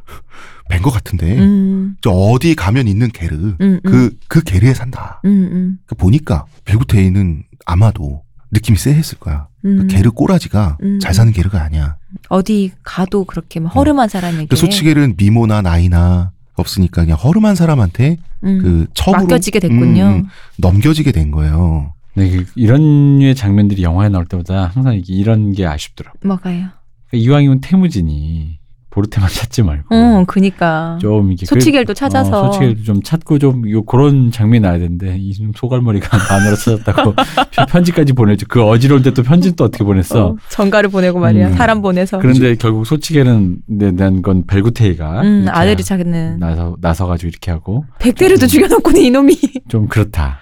[0.70, 1.95] 뵌 것 같은데 음.
[2.01, 3.56] 저 어디 가면 있는 게르 음.
[3.60, 3.80] 음.
[3.84, 5.20] 그그 게르에 산다.
[5.26, 5.49] 음.
[5.51, 5.78] 음.
[5.88, 9.47] 그 보니까 벨구테이는 아마도 느낌이 쎄했을 거야.
[9.66, 9.78] 음.
[9.80, 10.99] 그 게르 꼬라지가 음.
[10.99, 11.97] 잘 사는 게르가 아니야.
[12.30, 14.45] 어디 가도 그렇게 막 허름한 사람에게.
[14.45, 18.60] 그 소치겔은 미모나 나이나 없으니까 그냥 허름한 사람한테 음.
[18.62, 20.03] 그 첩으로 맡겨지게 됐군요.
[20.06, 20.26] 음, 음,
[20.60, 21.93] 넘겨지게 된 거예요.
[22.16, 26.18] 네, 그 이런 류의 장면들이 영화에 나올 때마다 항상 이게 이런 게 아쉽더라고.
[26.26, 26.68] 뭐가요?
[27.09, 28.59] 그러니까 이왕이면 태무진이
[28.89, 30.97] 보르테만 찾지 말고 응, 그니까.
[31.01, 32.43] 좀 이게 소치겔도 찾아서.
[32.47, 37.13] 어, 소치겔도 좀 찾고 좀 요 그런 장면이 나야 되는데 이 소갈머리가 마누라 찾았다고
[37.68, 38.45] 편지까지 보내죠.
[38.47, 40.28] 그 어지러울 때 또 편지 또 어떻게 보냈어?
[40.28, 41.49] 어, 전가를 보내고 말이야.
[41.49, 41.53] 음.
[41.55, 42.20] 사람 보내서.
[42.20, 49.01] 그런데 결국 소치겔은 낸건 벨구테이가 음, 아들이 자기는 나서 나서 가지고 이렇게 하고 백대를도 죽여놓고는
[49.01, 49.38] 이놈이.
[49.68, 50.39] 좀 그렇다.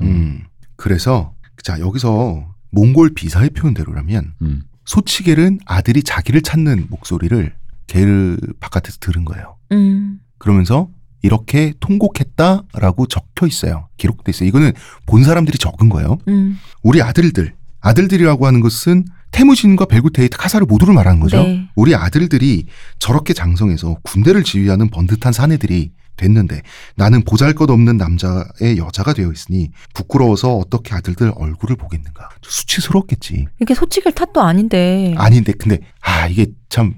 [0.00, 0.40] 음.
[0.76, 4.62] 그래서 자 여기서 몽골 비사의 표현대로라면 음.
[4.84, 7.54] 소치겔은 아들이 자기를 찾는 목소리를
[7.86, 9.56] 게르 바깥에서 들은 거예요.
[9.72, 10.20] 음.
[10.38, 10.88] 그러면서
[11.22, 13.88] 이렇게 통곡했다라고 적혀 있어요.
[13.96, 14.48] 기록돼 있어요.
[14.48, 14.72] 이거는
[15.06, 16.18] 본 사람들이 적은 거예요.
[16.28, 16.58] 음.
[16.82, 21.42] 우리 아들들, 아들들이라고 하는 것은 테무진과 벨구테이트 카사르 모두를 말하는 거죠.
[21.42, 21.68] 네.
[21.74, 22.66] 우리 아들들이
[22.98, 26.62] 저렇게 장성해서 군대를 지휘하는 번듯한 사내들이 됐는데
[26.96, 32.28] 나는 보잘것없는 남자의 여자가 되어 있으니 부끄러워서 어떻게 아들들 얼굴을 보겠는가.
[32.42, 33.46] 수치스러웠겠지.
[33.60, 35.14] 이게 소치겔 탓도 아닌데.
[35.16, 36.94] 아닌데 근데 아 이게 참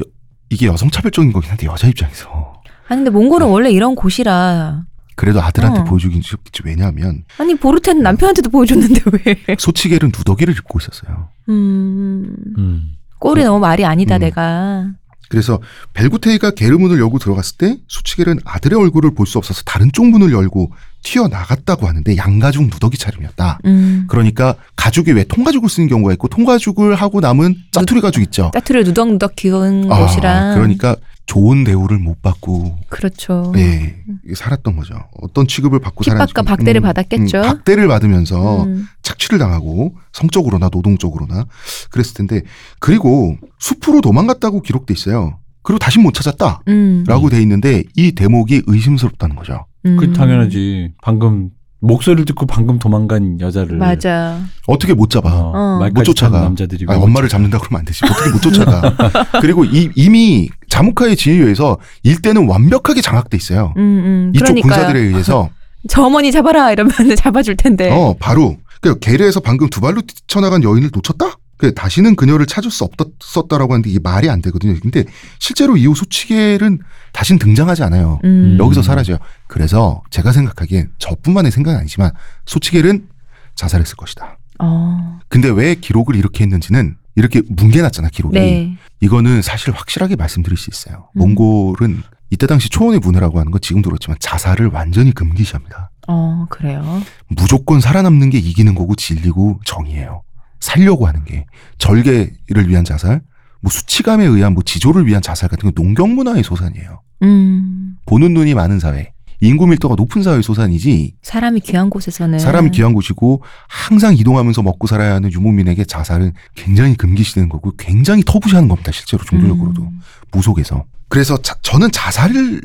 [0.00, 0.04] 여-
[0.50, 2.54] 이게 여성차별적인 거긴 한데 여자 입장에서
[2.88, 4.84] 아니 근데 몽골은 원래 이런 곳이라.
[5.16, 5.84] 그래도 아들한테 어.
[5.84, 6.62] 보여주긴 쉽겠지.
[6.64, 9.56] 왜냐하면 아니 보르테는 남편한테도 보여줬는데 왜?
[9.58, 11.28] 소치겔은 누더기를 입고 있었어요.
[11.50, 12.34] 음.
[12.56, 12.92] 음.
[13.18, 14.20] 꼴이 너무 말이 아니다 음.
[14.20, 14.86] 내가.
[15.30, 15.60] 그래서
[15.94, 20.72] 벨구테이가 게르문을 열고 들어갔을 때 수치겔은 아들의 얼굴을 볼 수 없어서 다른 쪽 문을 열고
[21.04, 23.60] 튀어나갔다고 하는데 양가죽 누더기 차림이었다.
[23.64, 24.04] 음.
[24.08, 28.50] 그러니까 가죽이 왜 통가죽을 쓰는 경우가 있고 통가죽을 하고 남은 짜투리 가죽 있죠.
[28.52, 30.54] 따투를 누덕누덕 기운 아, 곳이라.
[30.56, 30.96] 그러니까
[31.30, 33.52] 좋은 대우를 못 받고 그렇죠.
[33.54, 33.94] 예,
[34.34, 34.96] 살았던 거죠.
[35.20, 36.48] 어떤 취급을 받고 핍박과 살았는지.
[36.48, 37.42] 박대를 받았겠죠.
[37.42, 38.88] 박대를 받으면서 음.
[39.02, 41.46] 착취를 당하고 성적으로나 노동적으로나
[41.92, 42.42] 그랬을 텐데
[42.80, 45.38] 그리고 숲으로 도망갔다고 기록돼 있어요.
[45.62, 47.28] 그리고 다시 못 찾았다라고 음.
[47.30, 49.66] 돼 있는데 이 대목이 의심스럽다는 거죠.
[49.86, 49.98] 음.
[49.98, 50.94] 그 당연하지.
[51.00, 51.50] 방금
[51.80, 54.38] 목소리를 듣고 방금 도망간 여자를 맞아.
[54.66, 55.30] 어떻게 못 잡아?
[55.30, 55.78] 어, 어.
[55.80, 56.40] 말까지 못 쫓아가.
[56.42, 58.04] 남자들이 아니, 왜 엄마를 못 잡는다 그러면 안 되지.
[58.04, 58.94] 어떻게 못 쫓아가?
[59.40, 63.72] 그리고 이, 이미 자무카의 지휘에 의해서 일대는 완벽하게 장악돼 있어요.
[63.76, 64.32] 음, 음.
[64.34, 64.72] 이쪽 그러니까요.
[64.72, 65.48] 군사들에 의해서
[65.88, 67.90] 저 어머니 잡아라 이러면 잡아줄 텐데.
[67.90, 71.36] 어 바로 그 게르에서 방금 두 발로 뛰쳐나간 여인을 놓쳤다?
[71.60, 74.74] 그 다시는 그녀를 찾을 수 없었다라고 하는데 이게 말이 안 되거든요.
[74.80, 75.04] 근데
[75.38, 76.78] 실제로 이후 소치겔은
[77.12, 78.18] 다신 등장하지 않아요.
[78.24, 78.56] 음.
[78.58, 79.18] 여기서 사라져요.
[79.46, 82.12] 그래서 제가 생각하기엔 저뿐만의 생각은 아니지만
[82.46, 83.08] 소치겔은
[83.56, 84.38] 자살했을 것이다.
[84.58, 85.18] 어.
[85.28, 88.40] 근데 왜 기록을 이렇게 했는지는 이렇게 뭉개놨잖아 기록이.
[88.40, 88.78] 네.
[89.02, 91.10] 이거는 사실 확실하게 말씀드릴 수 있어요.
[91.16, 91.34] 음.
[91.36, 95.90] 몽골은 이때 당시 초원의 문화라고 하는 건 지금도 그렇지만 자살을 완전히 금기시합니다.
[96.08, 97.02] 어, 그래요.
[97.28, 100.22] 무조건 살아남는 게 이기는 거고 진리고 정의예요.
[100.60, 101.46] 살려고 하는 게
[101.78, 103.22] 절개를 위한 자살,
[103.62, 107.02] 뭐 수치감에 의한 뭐 지조를 위한 자살 같은 건 농경 문화의 소산이에요.
[107.22, 107.96] 음.
[108.06, 113.42] 보는 눈이 많은 사회, 인구 밀도가 높은 사회의 소산이지 사람이 귀한 곳에서는 사람이 귀한 곳이고
[113.68, 118.92] 항상 이동하면서 먹고 살아야 하는 유목민에게 자살은 굉장히 금기시되는 거고 굉장히 터부시하는 겁니다.
[118.92, 120.00] 실제로 종교적으로도 음.
[120.32, 120.84] 무속에서.
[121.08, 122.60] 그래서 자- 저는 자살일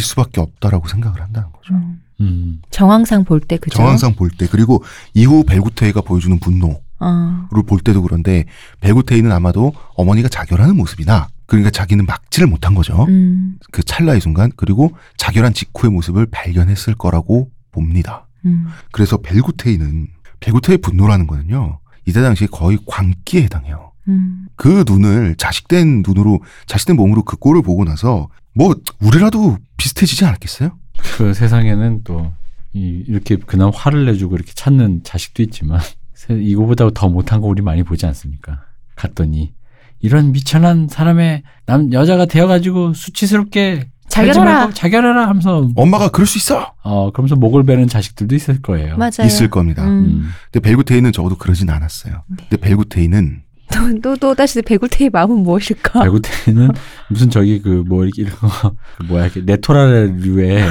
[0.00, 1.74] 수밖에 없다라고 생각을 한다는 거죠.
[1.74, 2.00] 음.
[2.20, 2.62] 음.
[2.70, 3.76] 정황상 볼 때 그죠?
[3.76, 4.82] 정황상 볼 때 그리고
[5.14, 7.48] 이후 벨구테이가 보여주는 분노를 어.
[7.66, 8.44] 볼 때도 그런데
[8.80, 13.04] 벨구테이는 아마도 어머니가 자결하는 모습이나 그러니까 자기는 막지를 못한 거죠.
[13.08, 13.56] 음.
[13.72, 18.26] 그 찰나의 순간 그리고 자결한 직후의 모습을 발견했을 거라고 봅니다.
[18.44, 18.66] 음.
[18.92, 20.08] 그래서 벨구테이는
[20.40, 21.80] 벨구테의 분노라는 거는요.
[22.06, 23.92] 이때 당시에 거의 광기에 해당해요.
[24.08, 24.46] 음.
[24.56, 30.70] 그 눈을 자식된 눈으로 자식된 몸으로 그 꼴을 보고 나서 뭐 우리라도 비슷해지지 않았겠어요?
[31.16, 32.32] 그 세상에는 또
[32.72, 35.94] 이, 이렇게 그나마 화를 내주고 이렇게 찾는 자식도 있지만 세-
[36.28, 38.60] 이거보다 더 못한 거 우리 많이 보지 않습니까?
[38.96, 39.52] 갔더니
[40.00, 43.88] 이런 미천한 사람의 남 여자가 되어가지고 수치스럽게.
[44.16, 46.74] 말고 자결하라 하면서 엄마가 그럴 수 있어.
[46.82, 48.96] 어 그러면서 목을 베는 자식들도 있을 거예요.
[48.96, 49.24] 맞아요.
[49.24, 49.84] 있을 겁니다.
[49.86, 49.88] 음.
[50.04, 50.30] 음.
[50.50, 52.24] 근데 벨구테이는 적어도 그러진 않았어요.
[52.26, 52.36] 네.
[52.48, 53.42] 근데 벨구테이는
[53.72, 56.00] 또, 또, 또 다시 배굴테의 마음은 무엇일까?
[56.00, 56.70] 발구테는
[57.08, 58.74] 무슨 저기 그 뭐 이렇게 이런 거
[59.06, 60.64] 뭐야 이렇게 네토라류의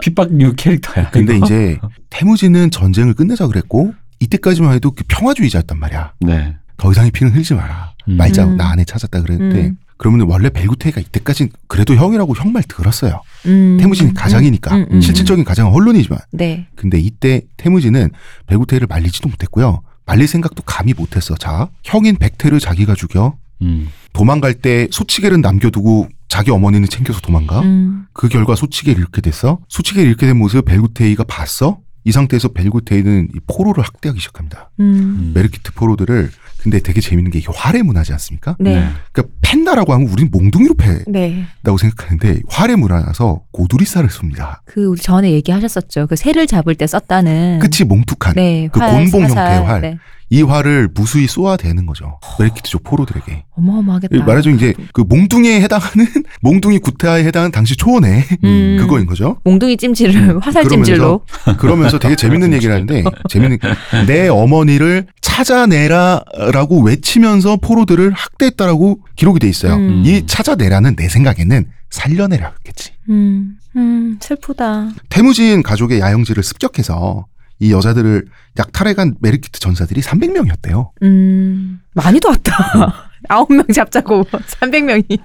[0.00, 1.10] 핍박류 캐릭터야.
[1.10, 1.46] 근데 이거?
[1.46, 1.80] 이제
[2.10, 6.12] 태무지는 전쟁을 끝내자 그랬고 이때까지만 해도 그 평화주의자였단 말이야.
[6.20, 6.56] 네.
[6.76, 7.92] 더 이상의 피는 흘리지 마라.
[8.08, 8.16] 음.
[8.16, 8.56] 말자 음.
[8.56, 9.76] 나 안에 찾았다 그랬는데 음.
[9.96, 13.20] 그러면 원래 벨구테이가 이때까지 그래도 형이라고 형 말 들었어요.
[13.46, 13.76] 음.
[13.80, 15.00] 태무진이 가장이니까 음, 음, 음.
[15.00, 16.66] 실질적인 가장은 혼론이지만 네.
[16.76, 18.10] 근데 이때 태무지는
[18.46, 19.82] 벨구테이를 말리지도 못했고요.
[20.06, 21.34] 말릴 생각도 감히 못했어.
[21.36, 23.88] 자 형인 백태를 자기가 죽여 음.
[24.12, 27.60] 도망갈 때 소치겔은 남겨두고 자기 어머니는 챙겨서 도망가.
[27.60, 28.06] 음.
[28.12, 29.58] 그 결과 소치겔이 이렇게 됐어.
[29.68, 31.78] 소치겔이 이렇게 된 모습 벨구테이가 봤어.
[32.08, 34.70] 이 상태에서 벨구테이는 이 포로를 학대하기 시작합니다.
[34.80, 34.84] 음.
[34.84, 35.32] 음.
[35.34, 36.30] 메르키트 포로들을
[36.62, 38.56] 근데 되게 재밌는 게 이게 활의 문화지 않습니까?
[38.58, 38.88] 네.
[39.12, 41.46] 그러니까 팬다라고 하면 우리는 몽둥이로 패다고 네.
[41.62, 44.62] 생각하는데 활의 문화라서 고두리살을 씁니다.
[44.64, 46.06] 그 우리 전에 얘기하셨었죠.
[46.06, 47.58] 그 새를 잡을 때 썼다는.
[47.60, 48.70] 끝이 몽툭한 네.
[48.72, 49.56] 그 활, 곤봉 사살.
[49.56, 49.98] 형태의 활.
[50.30, 50.38] 네.
[50.38, 52.18] 이 화를 무수히 쏘아대는 거죠.
[52.38, 53.44] 메리키트족 포로들에게.
[53.56, 54.24] 어마어마하겠다.
[54.24, 56.06] 말하자면 이제 그 몽둥이에 해당하는
[56.42, 58.76] 몽둥이 구태하에 해당하는 당시 초원의 음.
[58.78, 59.38] 그거인 거죠.
[59.44, 61.22] 몽둥이 찜질을 화살 찜질로.
[61.58, 63.58] 그러면서 되게 재밌는 얘기를 하는데 재밌는
[64.06, 69.74] 내 어머니를 찾아내라라고 외치면서 포로들을 학대했다라고 기록이 돼 있어요.
[69.74, 70.02] 음.
[70.04, 72.92] 이 찾아내라는 내 생각에는 살려내라겠지.
[73.08, 74.90] 음, 음, 슬프다.
[75.08, 77.26] 태무진 가족의 야영지를 습격해서
[77.60, 78.26] 이 여자들을
[78.58, 80.90] 약탈해 간 메르키트 전사들이 300명이었대요.
[81.02, 82.94] 음, 많이 도 왔다.
[83.28, 84.22] 아홉 명 잡자고
[84.60, 85.18] 300명이.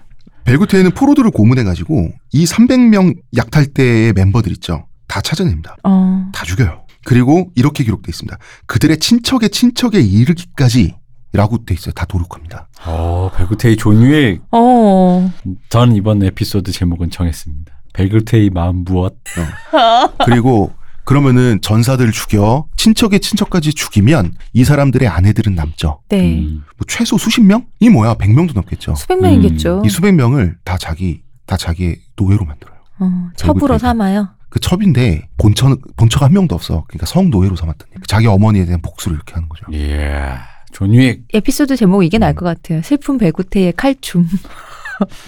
[0.45, 4.87] 벨구테에는 포로들을 고문해가지고 이 300명 약탈대의 멤버들 있죠.
[5.07, 5.77] 다 찾아냅니다.
[5.83, 6.83] 어, 다 죽여요.
[7.05, 8.37] 그리고 이렇게 기록돼 있습니다.
[8.65, 10.95] 그들의 친척의 친척에 이르기까지
[11.33, 11.93] 라고 돼 있어요.
[11.93, 12.67] 다 도륙합니다.
[12.85, 15.31] 어, 벨그테이 존유의 어,
[15.69, 17.73] 전 이번 에피소드 제목은 정했습니다.
[17.93, 19.15] 벨그테이 마음 무엇?
[20.25, 20.71] 그리고
[21.05, 26.01] 그러면은 전사들을 죽여 친척의 친척까지 죽이면 이 사람들의 아내들은 남죠.
[26.09, 26.39] 네.
[26.39, 26.63] 음.
[26.77, 27.65] 뭐 최소 수십 명?
[27.79, 28.15] 이 뭐야?
[28.15, 28.95] 100명도 넘겠죠.
[28.95, 29.83] 수백 명이겠죠.
[29.85, 32.77] 이 수백 명을 다 자기 다 자기의 노예로 만들어요.
[32.99, 34.29] 어, 첩으로 삼아요.
[34.49, 36.83] 그 첩인데 본처 본처가 한 명도 없어.
[36.87, 38.01] 그러니까 성 노예로 삼았던 얘기.
[38.07, 39.65] 자기 어머니에 대한 복수를 이렇게 하는 거죠.
[39.73, 40.35] 예.
[40.71, 42.81] 존유의 에피소드 제목 이게 나을 것 같아요.
[42.81, 44.27] 슬픈 배구태의 칼춤.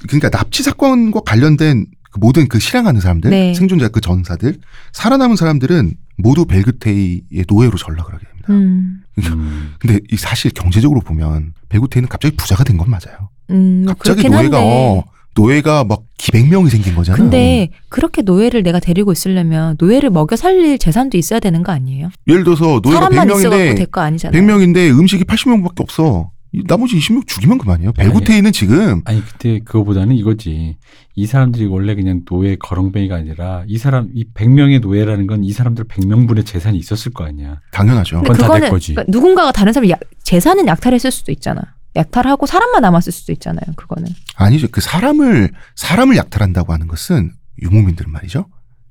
[0.08, 3.54] 그러니까 납치 사건과 관련된 그 모든 그 실행하는 사람들, 네.
[3.54, 4.56] 생존자 그 전사들,
[4.94, 8.48] 살아남은 사람들은 모두 벨그테이의 노예로 전락을 하게 됩니다.
[8.52, 9.74] 음, 음.
[9.80, 13.30] 근데 이 사실 경제적으로 보면 벨그테이는 갑자기 부자가 된 건 맞아요.
[13.50, 14.58] 음, 뭐 갑자기 노예가 한데.
[14.62, 15.04] 어,
[15.36, 17.18] 노예가 막 기백 명이 생긴 거잖아.
[17.18, 22.10] 근데 그렇게 노예를 내가 데리고 있으려면 노예를 먹여 살릴 재산도 있어야 되는 거 아니에요?
[22.28, 24.42] 예를 들어서 노예가 사람만 있어갖고 100명인데 될거 아니잖아요.
[24.42, 26.32] 100명인데 음식이 80명밖에 없어.
[26.56, 27.92] 이 나머지 20명 죽이면 그만이에요.
[27.94, 30.78] 벨구테이는 지금 아니 그때 그거보다는 이거지.
[31.16, 35.86] 이 사람들이 원래 그냥 노예 거렁뱅이가 아니라 이 사람 이 100명의 노예라는 건 이 사람들
[35.86, 37.60] 100명분의 재산이 있었을 거 아니야.
[37.72, 38.22] 당연하죠.
[38.22, 38.94] 그건 다내 그거는 거지.
[38.94, 41.62] 그러니까 누군가가 다른 사람 약, 재산은 약탈했을 수도 있잖아.
[41.96, 43.62] 약탈하고 사람만 남았을 수도 있잖아요.
[43.76, 44.08] 그거는.
[44.36, 44.68] 아니죠.
[44.72, 47.32] 그 사람을 사람을 약탈한다고 하는 것은
[47.62, 48.48] 유목민들은 말이죠.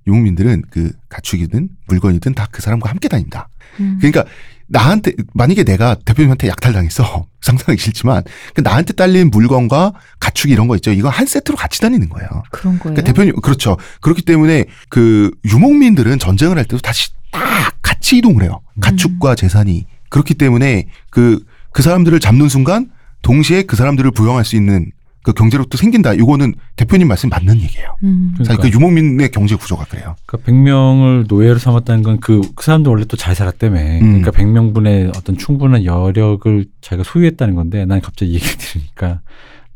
[0.06, 3.48] 유목민들은 그 가축이든 물건이든 다 그 사람과 함께 다닙니다.
[3.80, 3.96] 음.
[4.00, 4.24] 그러니까
[4.66, 8.22] 나한테 만약에 내가 대표님한테 약탈당했어 상상하기 싫지만
[8.54, 10.90] 그 나한테 딸린 물건과 가축 이런 거 있죠.
[10.92, 12.28] 이거 한 세트로 같이 다니는 거예요.
[12.50, 12.94] 그런 거예요.
[12.94, 13.76] 그러니까 대표님 그렇죠.
[14.00, 18.60] 그렇기 때문에 그 유목민들은 전쟁을 할 때도 다시 딱 같이 이동을 해요.
[18.80, 22.90] 가축과 재산이 그렇기 때문에 그그 사람들을 잡는 순간
[23.22, 24.90] 동시에 그 사람들을 부양할 수 있는
[25.24, 26.12] 그 경제력도 생긴다.
[26.12, 27.96] 이거는 대표님 말씀 맞는 얘기예요.
[28.04, 28.34] 음.
[28.44, 30.14] 사실 그 유목민의 경제 구조가 그래요.
[30.26, 33.80] 그러니까 100명을 노예로 삼았다는 건그 그 사람도 원래 또 잘 살았다며.
[33.80, 34.20] 음.
[34.22, 39.20] 그러니까 100명분의 어떤 충분한 여력을 자기가 소유했다는 건데 난 갑자기 이 얘기 들으니까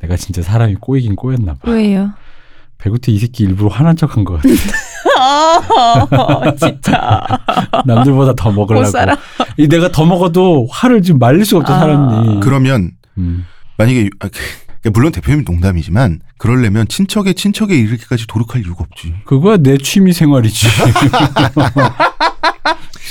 [0.00, 1.70] 내가 진짜 사람이 꼬이긴 꼬였나 봐.
[1.72, 2.10] 왜요?
[2.76, 4.48] 배구태 이 새끼 일부러 화난 척한 것 같아.
[5.18, 7.20] 아, 진짜.
[7.86, 8.86] 남들보다 더못 먹으려고.
[9.56, 11.78] 이 내가 더 먹어도 화를 지금 말릴 수가 없다 아.
[11.80, 12.40] 사람이.
[12.40, 13.46] 그러면 음.
[13.78, 14.38] 만약에 유- 아, 그-
[14.90, 19.14] 물론 대표님 농담이지만 그러려면 친척의 친척에 이르기까지 도륙할 이유가 없지.
[19.24, 20.66] 그거야 내 취미 생활이지.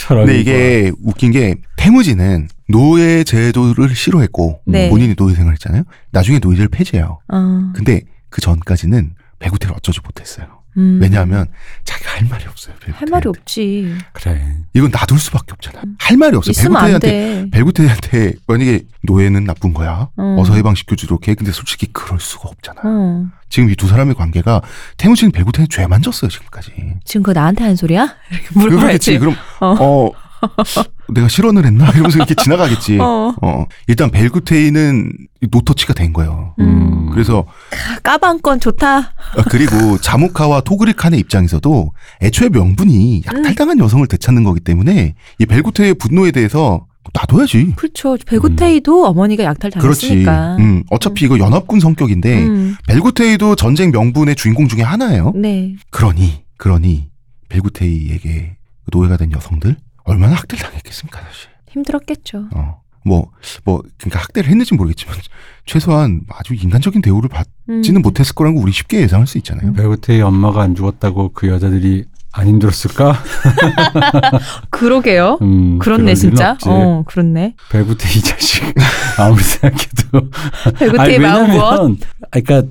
[0.07, 4.89] 근데 이게 웃긴 게 태무지는 노예 제도를 싫어했고 네.
[4.89, 5.83] 본인이 노예 생활했잖아요.
[6.11, 7.19] 나중에 노예제를 폐지해요.
[7.27, 10.56] 어, 근데 그 전까지는 배구태를 어쩌지 못했어요.
[10.77, 10.99] 음.
[11.01, 11.47] 왜냐하면
[11.85, 12.73] 자기가 할 말이 없어요.
[12.75, 13.11] 할 벨구테한테.
[13.11, 13.95] 말이 없지.
[14.13, 14.55] 그래.
[14.73, 15.81] 이건 놔둘 수밖에 없잖아.
[15.99, 16.51] 할 말이 없어.
[16.53, 17.49] 벨구테한테 돼.
[17.51, 20.09] 벨구테한테 만약에 노예는 나쁜 거야.
[20.15, 20.35] 어.
[20.39, 21.35] 어서 해방시켜주도록 해.
[21.35, 22.81] 근데 솔직히 그럴 수가 없잖아.
[22.83, 23.25] 어.
[23.49, 24.61] 지금 이 두 사람의 관계가
[24.97, 26.71] 태무지는 벨구테한테 죄만 졌어요 지금까지.
[27.05, 28.15] 지금 그거 나한테 한 소리야?
[28.53, 29.17] 물어봐야지.
[29.19, 29.75] 그럼 어.
[29.79, 30.11] 어.
[31.13, 32.97] 내가 실언을 했나 이러면서 이렇게 지나가겠지.
[32.99, 33.33] 어.
[33.41, 33.65] 어.
[33.87, 35.11] 일단 벨구테이는
[35.51, 36.53] 노터치가 된 거예요.
[36.59, 37.09] 음.
[37.11, 37.45] 그래서
[38.03, 38.97] 까방권 좋다.
[38.99, 41.91] 아, 그리고 자무카와 토그리칸의 입장에서도
[42.21, 47.73] 애초에 명분이 약탈당한 여성을 되찾는 거기 때문에 이 벨구테의 분노에 대해서 놔둬야지.
[47.77, 48.17] 그렇죠.
[48.25, 50.07] 배구테이도 어머니가 약탈 그렇지.
[50.07, 50.57] 당했으니까.
[50.57, 52.75] 음, 어차피 이거 연합군 성격인데 음.
[52.87, 55.31] 벨구테이도 전쟁 명분의 주인공 중에 하나예요.
[55.35, 55.75] 네.
[55.89, 57.09] 그러니 그러니
[57.49, 58.57] 벨구테이에게
[58.91, 59.77] 노예가 된 여성들
[60.07, 61.49] 얼마나 학대를 당했겠습니까 사실.
[61.69, 62.49] 힘들었겠죠.
[62.55, 62.81] 어.
[63.05, 63.31] 뭐,
[63.63, 65.15] 뭐, 그러니까 학대를 했는지 모르겠지만,
[65.65, 68.01] 최소한 아주 인간적인 대우를 받지는 음.
[68.01, 69.73] 못했을 거라는 거 우리 쉽게 예상할 수 있잖아요.
[69.73, 73.15] 배구태의 엄마가 안 죽었다고 그 여자들이 안 힘들었을까?
[74.69, 75.39] 그러게요.
[75.41, 76.51] 음, 그렇네 진짜.
[76.51, 76.69] 없지.
[76.69, 77.55] 어, 그렇네.
[77.69, 78.63] 배구태 이 자식
[79.17, 80.29] 아무리 생각해도
[80.77, 81.97] 배구테이 마음 무엇?
[82.31, 82.63] 그러니까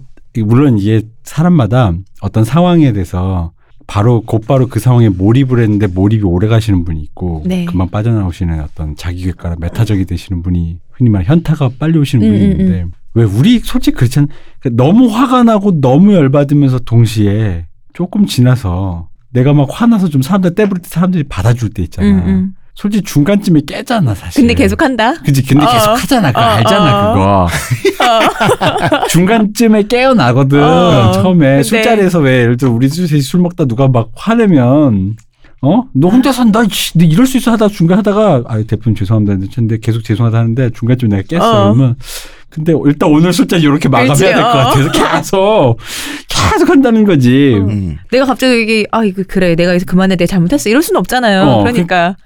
[0.45, 3.53] 물론 이게 사람마다 어떤 상황에 대해서
[3.87, 7.65] 바로 곧바로 그 상황에 몰입을 했는데 몰입이 오래 가시는 분이 있고 네.
[7.67, 12.51] 금방 빠져나오시는 어떤 자기객과나 메타적이 되시는 분이 흔히 말 현타가 빨리 오시는 음, 분이 음,
[12.51, 14.27] 있는데 왜 우리 솔직히 그렇잖아
[14.61, 20.83] 그러니까 너무 화가 나고 너무 열받으면서 동시에 조금 지나서 내가 막 화나서 좀 사람들 떼부릴
[20.83, 22.55] 때 사람들이 받아줄 때 있잖아 음, 음.
[22.77, 24.43] 솔직히 중간쯤에 깨잖아 사실.
[24.43, 25.15] 근데 계속 한다.
[25.25, 25.69] 그지 근데 어.
[25.73, 26.29] 계속 하잖아.
[26.31, 27.15] 그거 어, 알잖아 어.
[27.15, 27.49] 그거.
[29.09, 30.63] 중간쯤에 깨어나거든.
[30.63, 31.13] 어.
[31.13, 35.17] 처음에 근데- 술자리에서 왜 예를 들어 우리 셋이 술 먹다 누가 막 화내면
[35.63, 35.85] 어?
[35.93, 36.63] 너 혼자 산다.
[36.71, 39.47] 씨, 너 이럴 수 있어 하다 중간 하다가 아 대표님 죄송합니다.
[39.55, 41.41] 근데 계속 죄송하다 하는데 중간쯤 내가 깼어.
[41.41, 41.65] 어.
[41.75, 41.97] 그러면
[42.51, 45.05] 근데 일단 오늘 술자리 이렇게 마감해야 그치, 될것 어.
[45.05, 45.77] 같아서
[46.29, 47.55] 계속 계속 한다는 거지.
[47.61, 47.65] 어.
[47.65, 47.99] 음.
[48.11, 51.43] 내가 갑자기 이게 아 이거 그래 내가 여기서 그만해 내가 잘못했어 이럴 수는 없잖아요.
[51.43, 52.17] 어, 그러니까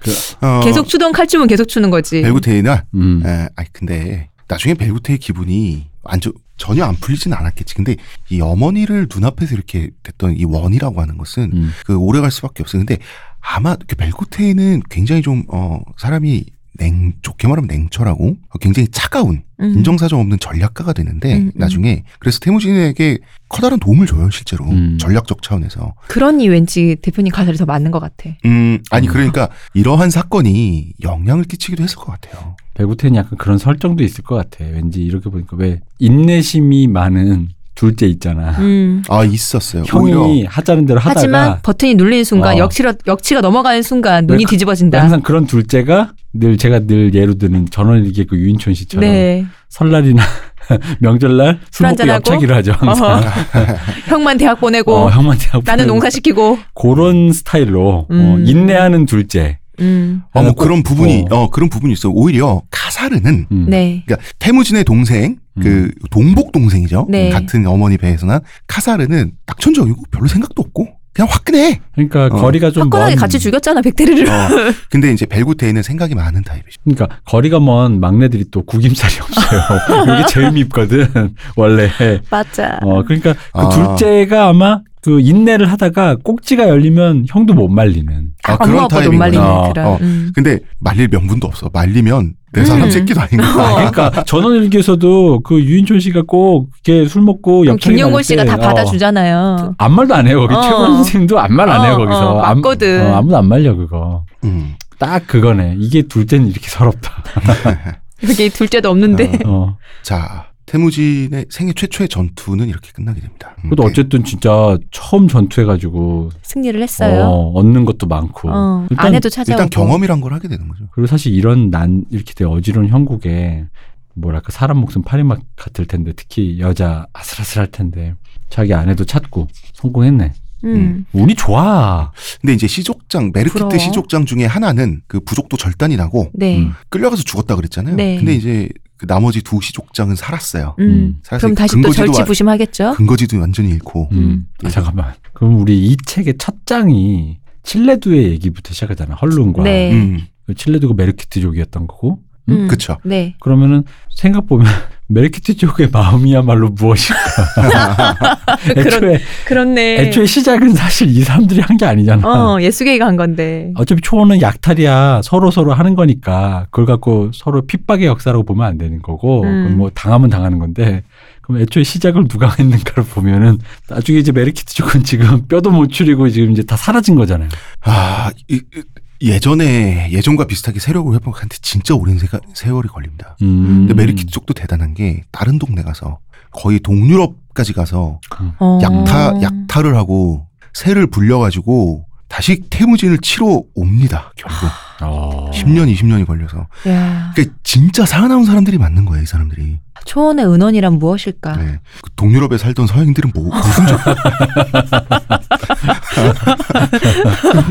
[0.41, 2.21] 어, 계속 추던 칼춤은 계속 추는 거지.
[2.21, 3.23] 벨구테이는 음.
[3.25, 7.73] 에, 아니 근데 나중에 벨구테이 기분이 완전 전혀 안 풀리진 않았겠지.
[7.73, 7.95] 근데
[8.29, 11.71] 이 어머니를 눈앞에서 이렇게 됐던 이 원이라고 하는 것은 음.
[11.85, 12.85] 그 오래 갈 수밖에 없어요.
[12.85, 12.99] 근데
[13.39, 16.45] 아마 그 벨구테이는 굉장히 좀 어 사람이
[16.77, 19.73] 냉 좋게 말하면 냉철하고 굉장히 차가운 음.
[19.75, 21.51] 인정사정 없는 전략가가 되는데 음, 음.
[21.55, 23.17] 나중에 그래서 태무진에게
[23.49, 24.97] 커다란 도움을 줘요 실제로 음.
[24.99, 28.29] 전략적 차원에서 그러니 왠지 대표님 가설이 더 맞는 것 같아.
[28.45, 34.23] 음 아니 그러니까 이러한 사건이 영향을 끼치기도 했을 것 같아요 배구태는 약간 그런 설정도 있을
[34.23, 34.63] 것 같아.
[34.63, 38.51] 왠지 이렇게 보니까 왜 인내심이 많은 둘째 있잖아.
[38.59, 39.03] 음.
[39.09, 42.59] 아 있었어요 형이 오히려 하자는 대로 하다가 하지만 버튼이 눌리는 순간 어.
[42.59, 45.01] 역치가 역치가 넘어가는 순간 눈이 뒤집어진다.
[45.01, 49.45] 항상 그런 둘째가 늘 제가 늘 예로 드는 전원일기 그 유인촌 씨처럼 네.
[49.69, 50.23] 설날이나
[50.99, 52.07] 명절날 술술 먹고?
[52.15, 53.21] 엽차기를 하죠 항상.
[54.07, 56.57] 형만 대학 보내고 어, 형한테 하고 나는 농사 시키고.
[56.73, 58.43] 그런 스타일로 어, 음.
[58.47, 59.59] 인내하는 둘째.
[59.79, 60.21] 음.
[60.31, 61.43] 어, 뭐 그런 부분이 어.
[61.43, 61.49] 어.
[61.49, 63.65] 그런 부분이 있어요 오히려 카사르는 음.
[63.67, 64.03] 네.
[64.05, 67.29] 그러니까 태무진의 동생 그 동복 동생이죠 네.
[67.29, 72.29] 같은 어머니 배에서 난 카사르는 낙천적이고 별로 생각도 없고 그냥 화끈해 그러니까 어.
[72.29, 73.19] 거리가 좀 화끈하게 먼.
[73.19, 74.29] 같이 죽였잖아 백테리를.
[74.29, 74.47] 어,
[74.89, 80.15] 근데 이제 벨구테이는 생각이 많은 타입이죠 그러니까 거리가 먼 막내들이 또 구김살이 없어요.
[80.15, 81.89] 이게 제일 밉거든 원래.
[82.29, 82.79] 맞아.
[82.81, 83.69] 어 그러니까 그 아.
[83.69, 88.29] 둘째가 아마 그 인내를 하다가 꼭지가 열리면 형도 못 말리는.
[88.43, 88.87] 아, 그런
[89.17, 89.69] 말리는 타입이구나.
[89.73, 89.85] 그런.
[89.87, 89.97] 어.
[90.01, 90.31] 음.
[90.35, 92.91] 근데 말릴 명분도 없어 말리면 내 사람 음.
[92.91, 93.53] 새끼도 아닌 어.
[93.53, 98.55] 거야 그러니까 전원일기에서도 그 유인촌 씨가 꼭 이렇게 술 먹고 김용곤 나갈 씨가 때, 다
[98.55, 99.75] 어, 받아주잖아요.
[99.77, 100.61] 아무 말도 안 해요 거기 어.
[100.61, 103.05] 최고 선생님도 아무 말 안 해요 어, 거기서 어, 아무- 맞거든.
[103.11, 104.75] 어, 아무도 안 말려 그거 음.
[104.99, 107.11] 딱 그거네 이게 둘째는 이렇게 서럽다
[108.27, 109.39] 여기 둘째도 없는데.
[109.45, 109.77] 어.
[110.03, 113.89] 자 태무진의 생애 최초의 전투는 이렇게 끝나게 됩니다 음, 그래도 네.
[113.89, 117.23] 어쨌든 진짜 처음 전투해가지고 승리를 했어요.
[117.25, 119.51] 어, 얻는 것도 많고 어, 일단 아내도 찾아오고.
[119.51, 123.65] 일단 경험이란 걸 하게 되는 거죠 그리고 사실 이런 난 이렇게 돼 어지러운 형국에
[124.13, 128.15] 뭐랄까 사람 목숨 파리막 같을 텐데 특히 여자 아슬아슬할 텐데
[128.49, 130.33] 자기 아내도 찾고 성공했네.
[130.63, 131.05] 음.
[131.13, 132.11] 운이 좋아.
[132.39, 133.77] 근데 이제 시족장 메르키트 부러워.
[133.77, 136.59] 시족장 중에 하나는 그 부족도 절단이 나고 네.
[136.59, 136.73] 음.
[136.89, 138.17] 끌려가서 죽었다 그랬잖아요 네.
[138.17, 138.69] 근데 이제
[139.01, 140.83] 그 나머지 두 시족장은 살았어요 음.
[140.85, 141.21] 음.
[141.39, 142.93] 그럼 다시 또 절치부심하겠죠?
[142.97, 144.45] 근거지도 완전히 잃고 음.
[144.63, 145.15] 아, 잠깐만.
[145.33, 149.15] 그럼 우리 이 책의 첫 장이 칠레두의 얘기부터 시작하잖아.
[149.15, 149.91] 헐룬과 네.
[149.91, 152.19] 음, 그 칠레두가 메르키트족이었던 거고.
[152.51, 152.63] 음?
[152.63, 152.67] 음.
[152.67, 153.35] 그쵸 네.
[153.39, 153.83] 그러면은
[154.15, 154.65] 생각 보면
[155.07, 157.19] 메르키트족의 마음이야말로 무엇일까?
[158.77, 159.99] 애초에 그렇네.
[160.01, 162.27] 애초에 시작은 사실 이 사람들이 한 게 아니잖아.
[162.27, 163.71] 어, 예수게이가 한 건데.
[163.75, 169.01] 어차피 초원은 약탈이야 서로 서로 하는 거니까 그걸 갖고 서로 핍박의 역사라고 보면 안 되는
[169.01, 169.63] 거고 음.
[169.63, 171.03] 그건 뭐 당하면 당하는 건데
[171.41, 173.57] 그럼 애초에 시작을 누가 했는가를 보면은
[173.89, 177.49] 나중에 이제 메리키트 쪽은 지금 뼈도 못 추리고 지금 이제 다 사라진 거잖아요.
[177.83, 178.83] 아, 이, 이-
[179.21, 183.35] 예전에 예전과 비슷하게 세력을 회복하는데 진짜 오랜 세, 세월이 걸립니다.
[183.41, 183.85] 음.
[183.87, 186.19] 근데 메리키트 쪽도 대단한 게 다른 동네 가서
[186.51, 188.19] 거의 동유럽까지 가서
[188.59, 188.79] 어.
[188.81, 194.31] 약타 약탈을 하고 새를 불려가지고 다시 태무진을 치러 옵니다.
[194.35, 194.69] 결국
[195.01, 195.51] 어.
[195.53, 199.23] 10년 20년이 걸려서 야, 그러니까 진짜 살아남은 사람들이 맞는 거예요.
[199.23, 201.57] 이 사람들이 초원의 은원이란 무엇일까?
[201.57, 201.79] 네.
[202.01, 203.97] 그 동유럽에 살던 서양인들은 뭐 무슨 저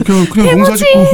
[0.05, 1.07] 그냥 그냥 농사 짓고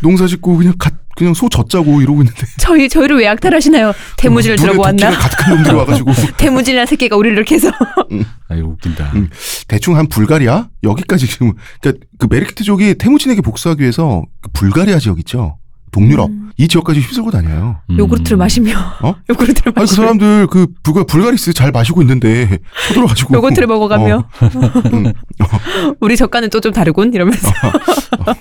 [0.00, 2.46] 농사 짓고 그냥 갓 그냥 소 젖자고 이러고 있는데.
[2.58, 3.92] 저희 저희를 왜 약탈하시나요?
[4.16, 5.10] 태무진을 눈에 들고 왔나?
[5.10, 6.12] 가득한 놈들이 와가지고.
[6.36, 7.70] 태무진이라는 새끼가 우리를 이렇게 해서
[8.48, 9.12] 아 이거 웃긴다.
[9.14, 9.28] 음.
[9.68, 11.52] 대충 한 불가리아 여기까지 지금.
[11.80, 15.58] 그러니까 그 메르키트족이 태무진에게 복수하기 위해서 그 불가리아 지역 있죠?
[15.92, 16.28] 동유럽.
[16.28, 16.50] 음.
[16.56, 17.76] 이 지역까지 휩쓸고 다녀요.
[17.90, 17.98] 음.
[17.98, 18.72] 요구르트를 마시며.
[19.02, 19.14] 어?
[19.30, 19.96] 요구르트를 아니 그 마시며.
[20.02, 22.58] 사람들 그 불가 불가리스 잘 마시고 있는데
[22.88, 23.34] 쳐들어 가지고.
[23.34, 24.16] 요거트를 먹어가며.
[24.18, 24.48] 어,
[24.92, 25.12] 음,
[26.00, 27.12] 우리 젓가는 또 좀 다르군?
[27.14, 27.48] 이러면서.
[28.18, 28.34] 우리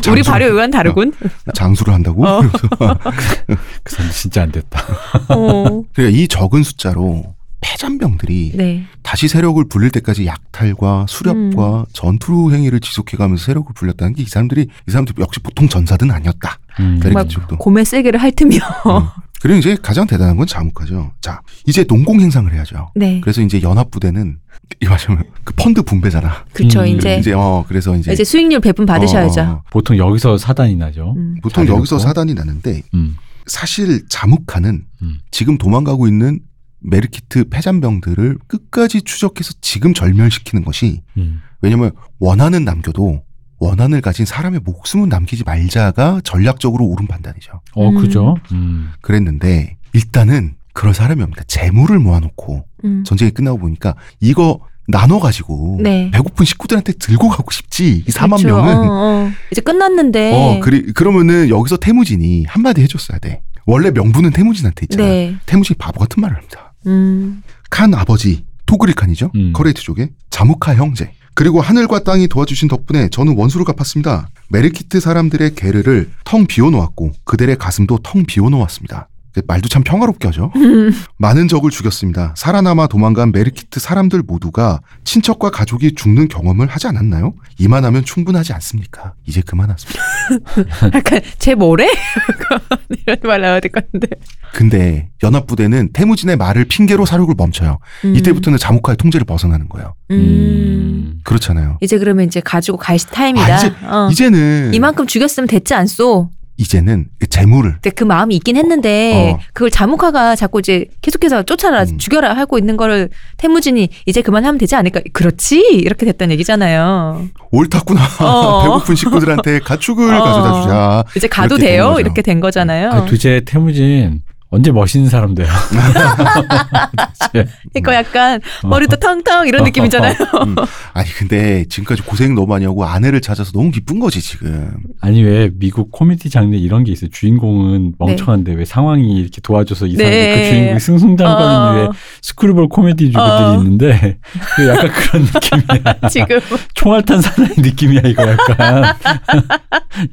[0.00, 1.12] 장수- 발효 의한 다르군.
[1.54, 2.26] 장수를 한다고.
[2.26, 2.40] 어.
[3.82, 4.80] 그 사람 진짜 안 됐다.
[5.28, 5.82] 어.
[5.94, 8.84] 그러니까 이 적은 숫자로 패잔병들이 네.
[9.02, 11.84] 다시 세력을 불릴 때까지 약탈과 수렵과 음.
[11.94, 16.58] 전투 행위를 지속해가면서 세력을 불렸다는 게 이 사람들이 이 사람들 역시 보통 전사들은 아니었다.
[16.80, 17.00] 음.
[17.02, 17.56] 키트족도.
[17.58, 18.56] 고매 세게를 핥으며.
[18.56, 19.06] 음.
[19.40, 21.10] 그리고 이제 가장 대단한 건 자무카죠.
[21.20, 22.92] 자, 이제 농공 행상을 해야죠.
[22.94, 23.20] 네.
[23.20, 24.38] 그래서 이제 연합 부대는
[24.80, 26.44] 이 말하면 그 펀드 분배잖아.
[26.52, 26.82] 그렇죠.
[26.82, 26.86] 음.
[26.86, 29.40] 이제 이제 어 그래서 이제 이제 수익률 배분 받으셔야죠.
[29.40, 29.62] 어, 어.
[29.70, 31.14] 보통 여기서 사단이 나죠.
[31.16, 31.34] 음.
[31.42, 31.98] 보통 잘 여기서.
[31.98, 33.16] 사단이 나는데 음.
[33.46, 35.18] 사실 자무카는 음.
[35.32, 36.38] 지금 도망가고 있는
[36.84, 41.40] 메르키트 패잔병들을 끝까지 추적해서 지금 절멸시키는 것이 음.
[41.60, 43.22] 왜냐면 원한은 남겨도
[43.58, 47.60] 원한을 가진 사람의 목숨은 남기지 말자가 전략적으로 옳은 판단이죠.
[47.74, 47.94] 어, 음.
[47.96, 48.36] 그죠?
[48.50, 48.90] 음.
[49.00, 51.44] 그랬는데 일단은 그럴 사람이 없니다.
[51.46, 53.04] 재물을 모아놓고 음.
[53.04, 56.10] 전쟁이 끝나고 보니까 이거 나눠가지고 네.
[56.12, 58.48] 배고픈 식구들한테 들고 가고 싶지 이 4만 그렇죠.
[58.48, 59.30] 명은 어, 어.
[59.52, 60.32] 이제 끝났는데.
[60.34, 63.42] 어 그리 그러면은 여기서 태무진이 한마디 해줬어야 돼.
[63.64, 65.04] 원래 명분은 태무진한테 있잖아.
[65.04, 65.36] 네.
[65.46, 66.71] 태무진이 바보 같은 말을 합니다.
[66.86, 67.42] 음.
[67.70, 69.30] 칸 아버지 토그리 칸이죠.
[69.34, 69.52] 음.
[69.52, 71.12] 커레이트족의 자무카 형제.
[71.34, 74.28] 그리고 하늘과 땅이 도와주신 덕분에 저는 원수를 갚았습니다.
[74.50, 79.08] 메르키트 사람들의 게르를 텅 비워놓았고 그들의 가슴도 텅 비워놓았습니다.
[79.34, 80.52] 그 말도 참 평화롭게 하죠.
[81.16, 82.34] 많은 적을 죽였습니다.
[82.36, 87.32] 살아남아 도망간 메르키트 사람들 모두가 친척과 가족이 죽는 경험을 하지 않았나요?
[87.58, 89.14] 이만하면 충분하지 않습니까?
[89.26, 90.00] 이제 그만하십니다.
[90.94, 91.88] 약간 제 뭐래?
[93.06, 94.08] 이런 말 나와야 될 것 같은데.
[94.52, 97.78] 근데 연합부대는 태무진의 말을 핑계로 사륙을 멈춰요.
[98.04, 98.14] 음.
[98.16, 99.94] 이때부터는 자무카의 통제를 벗어나는 거예요.
[100.10, 101.20] 음.
[101.24, 101.78] 그렇잖아요.
[101.80, 103.46] 이제 그러면 이제 가지고 갈 타임이다.
[103.54, 104.08] 아, 이제- 어.
[104.10, 106.28] 이제는 이만큼 죽였으면 됐지 않소?
[106.58, 109.38] 이제는 그 재물을 근데 그 마음이 있긴 했는데 어.
[109.52, 111.98] 그걸 자무카가 자꾸 이제 계속해서 쫓아라 음.
[111.98, 115.00] 죽여라 하고 있는 거를 태무진이 이제 그만하면 되지 않을까?
[115.12, 117.26] 그렇지 이렇게 됐다는 얘기잖아요.
[117.50, 118.00] 옳다구나.
[118.20, 118.62] 어.
[118.64, 120.22] 배고픈 식구들한테 가축을 어.
[120.22, 121.04] 가져다 주자.
[121.16, 121.96] 이제 가도 돼요.
[121.98, 122.90] 이렇게 된 거잖아요.
[122.90, 124.20] 아, 도대체 태무진
[124.52, 125.48] 언제 멋있는 사람 돼요?
[127.72, 130.14] 그러니까 약간 머리도 텅텅 이런 느낌이잖아요.
[130.46, 130.54] 음.
[130.92, 134.70] 아니 근데 지금까지 고생 너무 많이 하고 아내를 찾아서 너무 기쁜 거지 지금.
[135.00, 137.08] 아니 왜 미국 코미디 장르 이런 게 있어요.
[137.10, 140.36] 주인공은 멍청한데 왜 상황이 이렇게 도와줘서 이 사람들 네.
[140.36, 141.72] 그 주인공이 승승장구하는 어.
[141.72, 141.88] 왜
[142.20, 143.56] 스크루볼 코미디들이 어.
[143.56, 144.18] 있는데
[144.54, 146.08] 그 약간 그런 느낌이야.
[146.12, 146.40] 지금
[146.74, 148.94] 총알 탄 사나이 느낌이야 이거 약간.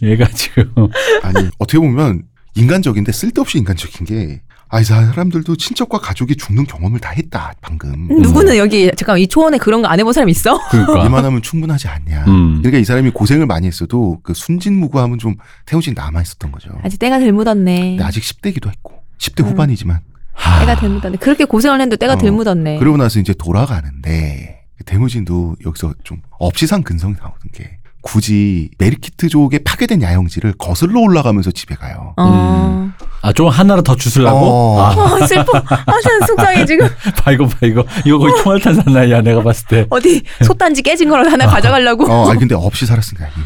[0.02, 0.72] 얘가 지금
[1.24, 2.24] 아니 어떻게 보면
[2.60, 4.41] 인간적인데 쓸데없이 인간적인 게.
[4.72, 8.07] 아, 이 사람들도 친척과 가족이 죽는 경험을 다 했다, 방금.
[8.07, 10.60] 누구는 여기 잠깐 이 초원에 그런 거 안 해본 사람 있어?
[10.70, 11.05] 그러니까.
[11.07, 12.26] 이만하면 충분하지 않냐.
[12.28, 12.57] 음.
[12.60, 16.70] 그러니까 이 사람이 고생을 많이 했어도 그 순진무구함은 좀 태우진 남아 있었던 거죠.
[16.84, 17.80] 아직 때가 덜 묻었네.
[17.97, 19.49] 근데 아직 10대기도 했고 10대 음.
[19.49, 20.01] 후반이지만
[20.34, 21.18] 하, 때가 덜 묻었네.
[21.18, 22.78] 그렇게 고생을 했는데 때가 어, 덜 묻었네.
[22.78, 30.54] 그러고 나서 이제 돌아가는데 대무진도 여기서 좀 없이산 근성이 나오는 게 굳이 메리키트족의 파괴된 야영지를
[30.58, 32.14] 거슬러 올라가면서 집에 가요.
[32.18, 32.91] 어.
[33.22, 34.39] 아, 좀 하나를 더 주술라고?
[34.39, 34.82] 어.
[34.82, 35.58] 아, 어, 슬퍼.
[35.58, 36.88] 아, 난 속상해 지금.
[37.18, 37.84] 봐, 이거 봐, 이거.
[38.06, 39.86] 이거 거의 총알탄 사나이야, 내가 봤을 때.
[39.89, 42.10] 어디 솥단지 깨진 거라도 하나 가져가려고.
[42.10, 43.41] 어, 아니 근데 없이 살았으니까 이게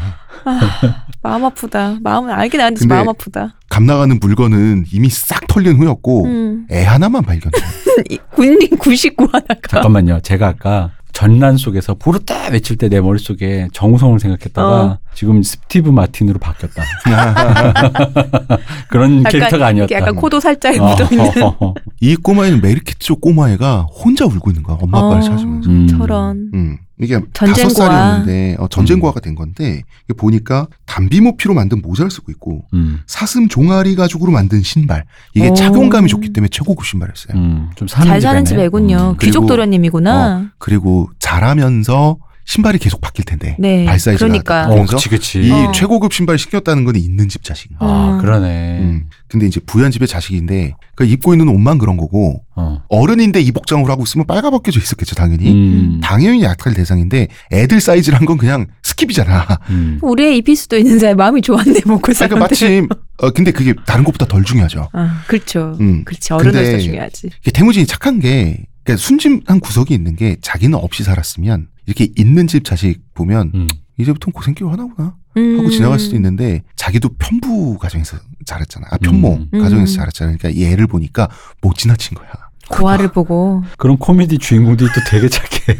[1.22, 1.96] 마음 아프다.
[2.02, 3.54] 마음은 알긴 아는데 마음 아프다.
[3.68, 6.66] 감 나가는 물건은 이미 싹 털린 후였고 음.
[6.70, 7.52] 애 하나만 발견해.
[8.10, 9.54] 이 군인 99 하나가.
[9.68, 10.20] 잠깐만요.
[10.20, 14.98] 제가 아까 전란 속에서 부르다 외칠 때 내 머릿속에 정우성을 생각했다가 어.
[15.14, 16.82] 지금 스티브 마틴으로 바뀌었다.
[18.88, 19.94] 그런 약간 캐릭터가 아니었다.
[19.94, 21.42] 약간 코도 살짝 어, 묻어있는.
[21.42, 21.74] 어, 어.
[22.00, 24.76] 이 꼬마애는 메르키트족 꼬마애가 혼자 울고 있는 거야.
[24.80, 25.70] 엄마 아빠를 어, 찾으면서.
[25.70, 25.86] 음.
[25.88, 26.50] 저런.
[26.54, 26.78] 음.
[27.00, 27.68] 이게 다섯.
[27.70, 33.48] 살이었는데 어, 전쟁고아가 된 건데 이게 보니까 담비 모피로 만든 모자를 쓰고 있고 음, 사슴
[33.48, 35.04] 종아리 가죽으로 만든 신발
[35.34, 35.54] 이게 오.
[35.54, 37.36] 착용감이 좋기 때문에 최고급 신발이었어요.
[37.36, 38.44] 음, 좀 사는 잘 사는.
[38.44, 39.14] 집애군요.
[39.14, 39.16] 음.
[39.20, 40.50] 귀족 도련님이구나.
[40.58, 43.84] 그리고 자라면서 신발이 계속 바뀔 텐데 네.
[43.86, 44.66] 발 사이즈가 그러니까.
[44.68, 45.40] 어, 그치, 그치.
[45.42, 45.72] 이 어.
[45.72, 47.70] 최고급 신발 신겼다는 건 있는 집 자식.
[47.78, 48.20] 아, 음.
[48.20, 48.78] 그러네.
[48.80, 49.08] 음.
[49.28, 52.82] 근데 이제 부유한 집의 자식인데 그 입고 있는 옷만 그런 거고 어.
[52.88, 55.50] 어른인데 이 복장을 하고 있으면 빨가벗겨져 있었겠죠 당연히.
[55.50, 56.00] 음.
[56.02, 59.58] 당연히 약탈 대상인데 애들 사이즈란 건 그냥 skip이잖아.
[59.70, 59.98] 음.
[60.02, 62.40] 우리의 입힐 수도 있는 사람 마음이 좋았네 먹고 그러니까 사는데.
[62.40, 62.88] 마침
[63.18, 64.88] 어 근데 그게 다른 것보다 덜 중요하죠.
[64.92, 65.76] 아, 그렇죠.
[65.80, 66.04] 음.
[66.04, 66.32] 그렇지.
[66.32, 67.30] 어른으로서 중요하지.
[67.40, 72.64] 이게 태무진이 착한 게 그러니까 순진한 구석이 있는 게 자기는 없이 살았으면 이렇게 있는 집
[72.64, 73.68] 자식 보면 음.
[73.98, 75.58] 이제부터 고생길 하나구나 음.
[75.58, 78.86] 하고 지나갈 수도 있는데 자기도 편부 가정에서 자랐잖아.
[78.90, 79.60] 아 편모 음.
[79.60, 79.96] 가정에서 음.
[79.96, 80.36] 자랐잖아.
[80.36, 81.28] 그러니까 이 애를 보니까
[81.60, 82.28] 못 지나친 거야.
[82.70, 85.78] 고아를 보고 그런 코미디 주인공들이 또 되게 착해.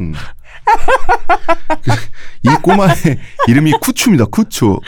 [0.00, 0.14] 음.
[1.82, 1.92] 그,
[2.42, 2.94] 이 꼬마의
[3.48, 4.26] 이름이 쿠추입니다.
[4.26, 4.80] 쿠추.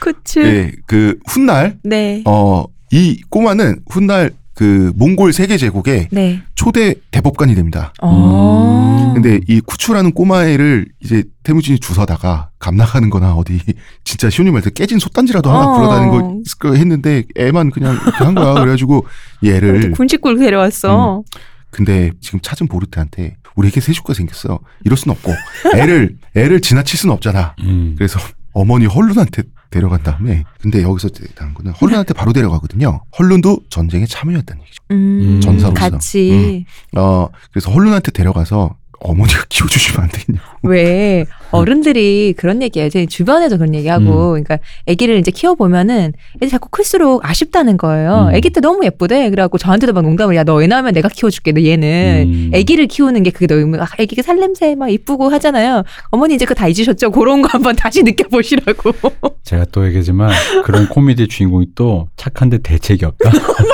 [0.00, 0.40] 그치.
[0.40, 2.22] 예, 그 훗날 네.
[2.26, 6.42] 어 이 꼬마는 훗날 그 몽골 세계 제국의 네.
[6.54, 7.92] 초대 대법관이 됩니다.
[8.02, 9.12] 어.
[9.14, 13.58] 근데 이 쿠추라는 꼬마애를 이제 태무진이 주서다가 감나가는 거나 어디
[14.04, 15.72] 진짜 시온이 말대 깨진 솥단지라도 하나 어.
[15.74, 18.54] 굴러다니는 거 했는데 애만 그냥 이렇게 한 거야.
[18.54, 19.06] 그래가지고
[19.44, 21.22] 얘를 군식굴 데려왔어.
[21.70, 24.60] 근데 지금 찾은 보르테한테 우리 에게 세주가 생겼어.
[24.84, 25.32] 이럴 순 없고
[25.74, 27.54] 애를 애를 지나칠 순 없잖아.
[27.60, 27.94] 음.
[27.96, 28.20] 그래서
[28.52, 29.42] 어머니 헐룬한테
[29.72, 33.00] 데려간 다음에 근데 여기서 대단한 거는 헐룬한테 바로 데려가거든요.
[33.18, 34.82] 헐룬도 전쟁에 참여했다는 얘기죠.
[34.92, 35.74] 음, 전사로서.
[35.74, 36.64] 같이
[36.96, 40.40] 어 그래서 헐룬한테 데려가서 어머니가 키워주시면 안 되겠냐.
[40.62, 42.88] 왜 어른들이 그런 얘기해요.
[42.90, 48.28] 제 주변에도 그런 얘기하고, 그러니까 아기를 이제 키워 보면은 애들 자꾸 클수록 아쉽다는 거예요.
[48.30, 48.34] 음.
[48.34, 49.30] 아기 때 너무 예쁘대.
[49.30, 51.52] 그래갖고 저한테도 막 농담을 야 너 애 낳으면 내가 키워줄게.
[51.52, 52.50] 너 얘는 음.
[52.54, 55.82] 아기를 키우는 게 그게 너무 아, 아기가 살냄새 막 이쁘고 하잖아요.
[56.10, 57.10] 어머니 이제 그거 다 잊으셨죠?
[57.10, 58.92] 그런 거 한번 다시 느껴보시라고.
[59.44, 60.30] 제가 또 얘기하지만
[60.64, 63.30] 그런 코미디의 주인공이 또 착한데 대책이 없다.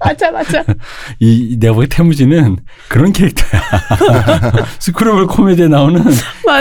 [0.00, 0.64] 맞아 맞아.
[1.20, 2.56] 이 내가 보기엔 태무지는
[2.88, 3.62] 그런 캐릭터야.
[4.78, 6.02] 스크롤 코미디에 나오는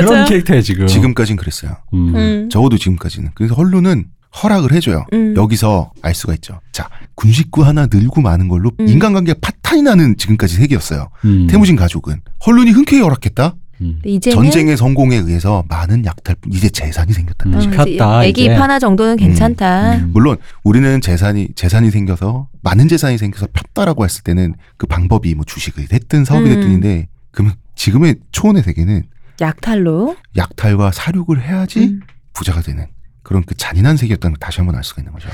[0.01, 0.25] 그런.
[0.25, 0.87] 캐릭터야 지금.
[0.87, 1.77] 지금까진 그랬어요.
[1.93, 2.15] 음.
[2.15, 2.49] 음.
[2.49, 3.31] 적어도 지금까지는.
[3.33, 4.05] 그래서 헐룬은
[4.43, 5.05] 허락을 해줘요.
[5.13, 5.35] 음.
[5.35, 6.59] 여기서 알 수가 있죠.
[6.71, 8.87] 자, 군식구 하나 늘고 마는 걸로 음.
[8.87, 11.09] 인간관계가 파탄이 나는 지금까지 세계였어요.
[11.25, 11.47] 음.
[11.49, 13.55] 태무진 가족은 헐룬이 흔쾌히 허락했다.
[13.81, 14.01] 음.
[14.21, 17.49] 전쟁의 성공에 의해서 많은 약탈, 이제 재산이 생겼다.
[17.49, 17.53] 음.
[18.01, 18.45] 어, 아기 이제.
[18.45, 19.97] 입 하나 정도는 괜찮다.
[19.97, 20.09] 음.
[20.13, 25.87] 물론 우리는 재산이 재산이 생겨서 많은 재산이 생겨서 폈다라고 했을 때는 그 방법이 뭐 주식이
[25.87, 26.55] 됐든 사업이 음.
[26.55, 29.03] 됐든인데 그러면 지금의 초원의 세계는
[29.41, 30.15] 약탈로.
[30.35, 31.99] 약탈과 사륙을 해야지 음.
[32.33, 32.87] 부자가 되는
[33.23, 35.27] 그런 그 잔인한 세계였다는 걸 다시 한번 알 수가 있는 거죠.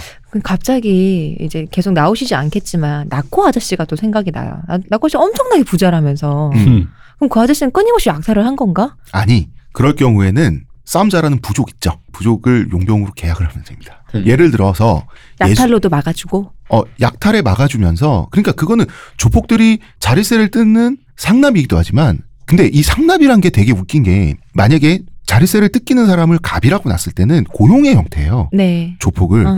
[0.44, 4.60] 갑자기 이제 계속 나오시지 않겠지만 나코 아저씨가 또 생각이 나요.
[4.68, 6.50] 나- 나코 아저씨 엄청나게 부자라면서.
[6.56, 6.58] 음.
[6.68, 6.90] 음.
[7.18, 8.96] 그럼 그 아저씨는 끊임없이 약탈을 한 건가?
[9.12, 12.00] 아니 그럴 경우에는 싸움 잘하는 부족 있죠.
[12.12, 14.04] 부족을 용병으로 계약을 하면 됩니다.
[14.16, 14.26] 음.
[14.26, 15.06] 예를 들어서
[15.46, 16.52] 예수- 약탈로도 막아주고.
[16.70, 18.86] 어, 약탈에 막아주면서 그러니까 그거는
[19.18, 26.06] 조폭들이 자릿세를 뜯는 상납이기도 하지만 근데 이 상납이란 게 되게 웃긴 게 만약에 자릿세를 뜯기는
[26.06, 28.50] 사람을 갑이라고 놨을 때는 고용의 형태예요.
[28.52, 28.96] 네.
[29.00, 29.48] 조폭을.
[29.48, 29.58] 어.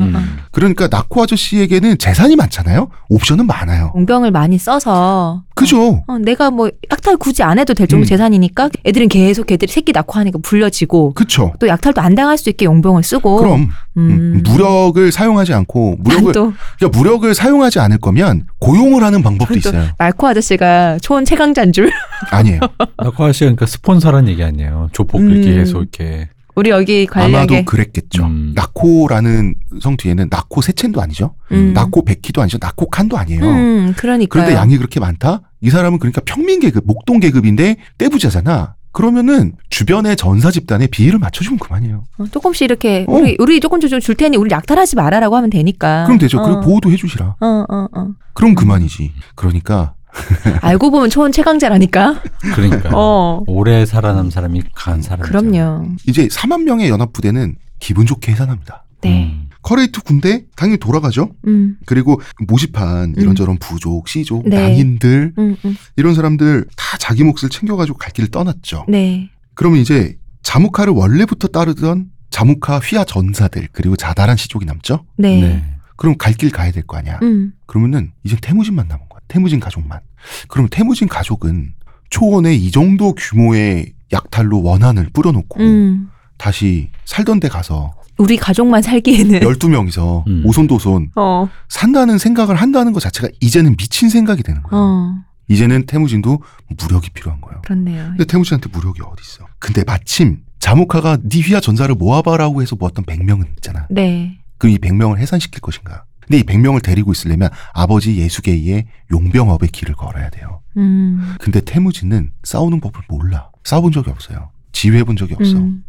[0.52, 2.90] 그러니까 나코 아저씨에게는 재산이 많잖아요.
[3.10, 3.92] 옵션은 많아요.
[3.96, 5.44] 용병을 많이 써서.
[5.56, 6.04] 그죠?
[6.06, 8.06] 어, 내가 뭐 약탈 굳이 안 해도 될 정도 음.
[8.06, 11.54] 재산이니까 애들은 계속 걔들이 새끼 낳고 하니까 불려지고 그쵸.
[11.60, 13.38] 또 약탈도 안 당할 수 있게 용병을 쓰고.
[13.38, 14.44] 그럼 음, 음.
[14.46, 19.60] 무력을 사용하지 않고 난 무력을 또 그러니까 무력을 사용하지 않을 거면 고용을 하는 방법도 또
[19.60, 19.90] 있어요.
[20.00, 21.92] 말코 아저씨가 초원 최강자인 줄.
[22.32, 22.60] 아니에요.
[22.98, 24.90] 나코아 씨가 그러니까 스폰서란 얘기 아니에요.
[24.92, 25.42] 조폭 음.
[25.42, 26.30] 계속 이렇게.
[26.56, 27.66] 우리 여기 아마도 관리하게.
[27.66, 28.24] 그랬겠죠.
[28.26, 28.54] 음.
[28.56, 31.36] 나코라는 성 뒤에는 나코 세첸도 아니죠.
[31.52, 31.74] 음.
[31.74, 32.58] 나코 백희도 아니죠.
[32.60, 33.44] 나코 칸도 아니에요.
[33.44, 34.32] 음, 그러니까.
[34.32, 35.42] 그런데 양이 그렇게 많다?
[35.62, 38.76] 이 사람은 그러니까 평민 계급, 목동 계급인데 떼부자잖아.
[38.96, 42.06] 그러면은 주변의 전사 집단에 비위를 맞춰주면 그만이에요.
[42.18, 43.12] 어, 조금씩 이렇게 어.
[43.14, 46.06] 우리 우리 조금 좀 줄 테니 우리 약탈하지 마라라고 하면 되니까.
[46.06, 46.42] 그럼 되죠.
[46.42, 46.62] 그리고 어.
[46.62, 47.36] 보호도 해주시라.
[47.40, 48.08] 어, 어, 어.
[48.34, 49.12] 그럼 그만이지.
[49.36, 49.94] 그러니까
[50.62, 52.22] 알고 보면 초원 최강자라니까.
[52.54, 53.44] 그러니까 어.
[53.48, 55.28] 오래 살아남은 사람이 강한 사람이죠.
[55.30, 55.88] 그럼요.
[56.08, 58.86] 이제 4만 명의 연합 부대는 기분 좋게 해산합니다.
[59.02, 59.26] 네.
[59.26, 59.45] 음.
[59.66, 61.32] 케레이트 군대 당연히 돌아가죠.
[61.48, 61.78] 음.
[61.88, 64.56] 그리고 모집한 이런저런 부족, 씨족, 네.
[64.62, 65.76] 낭인들 음, 음.
[65.96, 68.86] 이런 사람들 다 자기 몫을 챙겨가지고 갈 길을 떠났죠.
[68.88, 69.32] 네.
[69.56, 75.04] 그러면 이제 자무카를 원래부터 따르던 자무카 휘하 전사들 그리고 자달한 시족이 남죠.
[75.18, 75.42] 네.
[75.42, 75.64] 네.
[75.96, 77.18] 그럼 갈 길 가야 될 거 아니야.
[77.24, 77.54] 음.
[77.66, 79.20] 그러면은 이제 태무진만 남은 거야.
[79.28, 80.00] 태무진 가족만.
[80.48, 81.74] 그럼 태무진 가족은
[82.12, 86.10] 초원에 이 정도 규모의 약탈로 원한을 뿌려놓고 음.
[86.38, 90.44] 다시 살던 데 가서 우리 가족만 살기에는 12명이서 음.
[90.46, 91.50] 오손도손 어.
[91.68, 94.80] 산다는 생각을 한다는 것 자체가 이제는 미친 생각이 되는 거야.
[94.80, 95.16] 어.
[95.48, 96.42] 이제는 태무진도
[96.82, 97.62] 무력이 필요한 거예요.
[97.62, 98.06] 그렇네요.
[98.10, 99.46] 근데 태무진한테 무력이 어디 있어?
[99.60, 103.86] 근데 마침 자모카가 니 휘하 전사를 모아봐라고 해서 모았던 100명은 있잖아.
[103.92, 104.40] 네.
[104.58, 106.06] 그럼 이 100명을 해산시킬 것인가?
[106.22, 110.62] 근데 이 100명을 데리고 있으려면 아버지 예수계의 용병업의 길을 걸어야 돼요.
[110.78, 111.36] 음.
[111.40, 113.52] 근데 태무진은 싸우는 법을 몰라.
[113.64, 114.50] 싸워본 적이 없어요.
[114.72, 115.58] 지휘해본 적이 없어.
[115.58, 115.84] 음.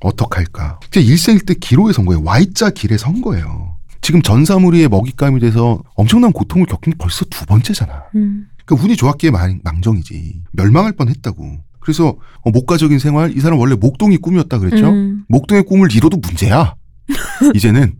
[0.00, 0.80] 어떡할까?
[0.90, 2.22] 제 일생일대 기로에 선 거예요.
[2.24, 3.76] Y자 길에 선 거예요.
[4.00, 8.04] 지금 전사무리의 먹잇감이 돼서 엄청난 고통을 겪은 게 벌써 두 번째잖아.
[8.14, 8.46] 음.
[8.64, 10.42] 그러니까 운이 좋았기에 망, 망정이지.
[10.52, 11.58] 멸망할 뻔했다고.
[11.80, 14.88] 그래서 어, 목가적인 생활 이 사람 원래 목동이 꿈이었다 그랬죠.
[14.88, 15.24] 음.
[15.28, 16.74] 목동의 꿈을 이뤄도 문제야.
[17.54, 17.94] 이제는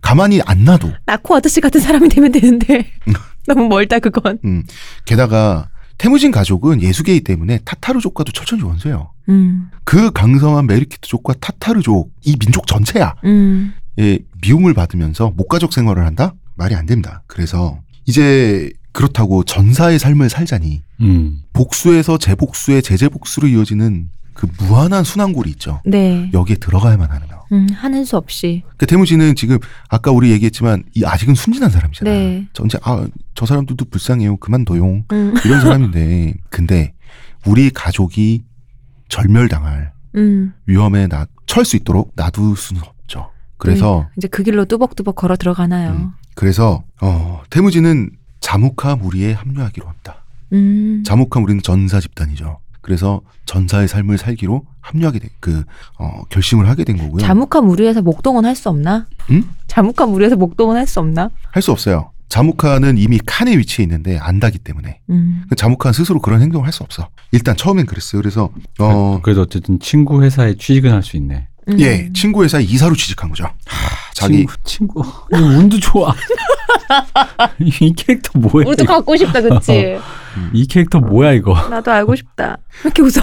[0.00, 0.92] 가만히 안 놔도.
[1.06, 2.86] 나코 아저씨 같은 사람이 되면 되는데
[3.46, 4.38] 너무 멀다 그건.
[4.44, 4.62] 음.
[5.04, 5.68] 게다가
[5.98, 9.12] 태무진 가족은 예수계이기 때문에 타타르족과도 철천지 원수예요.
[9.28, 9.70] 음.
[9.84, 13.14] 그 강성한 메리키트족과 타타르족 이 민족 전체야.
[13.24, 13.72] 음.
[13.98, 16.34] 예, 미움을 받으면서 목가족 생활을 한다?
[16.56, 17.22] 말이 안 됩니다.
[17.26, 21.42] 그래서 이제 그렇다고 전사의 삶을 살자니 음.
[21.52, 25.80] 복수에서 재복수의 재재복수로 이어지는 그 무한한 순환골이 있죠.
[25.84, 26.30] 네.
[26.32, 27.44] 여기에 들어가야만 하는 거.
[27.52, 28.62] 음, 하는 수 없이.
[28.76, 29.58] 그 태무진은 지금
[29.88, 32.14] 아까 우리 얘기했지만 이 아직은 순진한 사람이잖아요.
[32.14, 32.48] 네.
[32.52, 34.36] 전체 아저 사람들도 불쌍해요.
[34.38, 35.04] 그만둬용.
[35.12, 35.34] 음.
[35.46, 36.92] 이런 사람인데 근데
[37.46, 38.44] 우리 가족이
[39.08, 40.52] 절멸당할 음.
[40.66, 43.30] 위험에 나 처할 수 있도록 놔둘 수는 없죠.
[43.56, 45.92] 그래서 이제 그 길로 뚜벅뚜벅 걸어 들어가나요.
[45.92, 46.10] 음.
[46.34, 48.10] 그래서 어, 태무진은
[48.40, 50.24] 자무카 무리에 합류하기로 합니다.
[50.52, 51.02] 음.
[51.06, 52.58] 자무카 무리는 전사 집단이죠.
[52.84, 55.64] 그래서 전사의 삶을 살기로 합류하게 된, 그,
[55.98, 57.18] 어, 결심을 하게 된 거고요.
[57.22, 59.06] 자묵한 무리에서 목동은 할 수 없나?
[59.30, 59.42] 응?
[59.68, 61.30] 자묵한 무리에서 목동은 할 수 없나?
[61.50, 62.10] 할 수 없어요.
[62.28, 65.00] 자무카는 이미 칸에 위치해 있는데 안다기 때문에.
[65.08, 65.44] 음.
[65.56, 67.08] 자무카는 스스로 그런 행동을 할 수 없어.
[67.32, 68.20] 일단 처음엔 그랬어요.
[68.20, 71.48] 그래서, 어, 그래도 어쨌든 친구 회사에 취직은 할 수 있네.
[71.68, 71.80] 음.
[71.80, 73.48] 예, 친구 회사에 이사로 취직한 거죠.
[74.12, 75.02] 자기, 친구, 친구.
[75.32, 76.12] 운도 좋아.
[77.60, 78.66] 이 캐릭터 뭐야?
[78.66, 78.84] 우리도?
[78.84, 79.98] 갖고 싶다, 그치?
[80.52, 81.54] 이 캐릭터 뭐야 이거?
[81.68, 82.58] 나도 알고 싶다.
[82.84, 83.22] 왜 이렇게 웃어?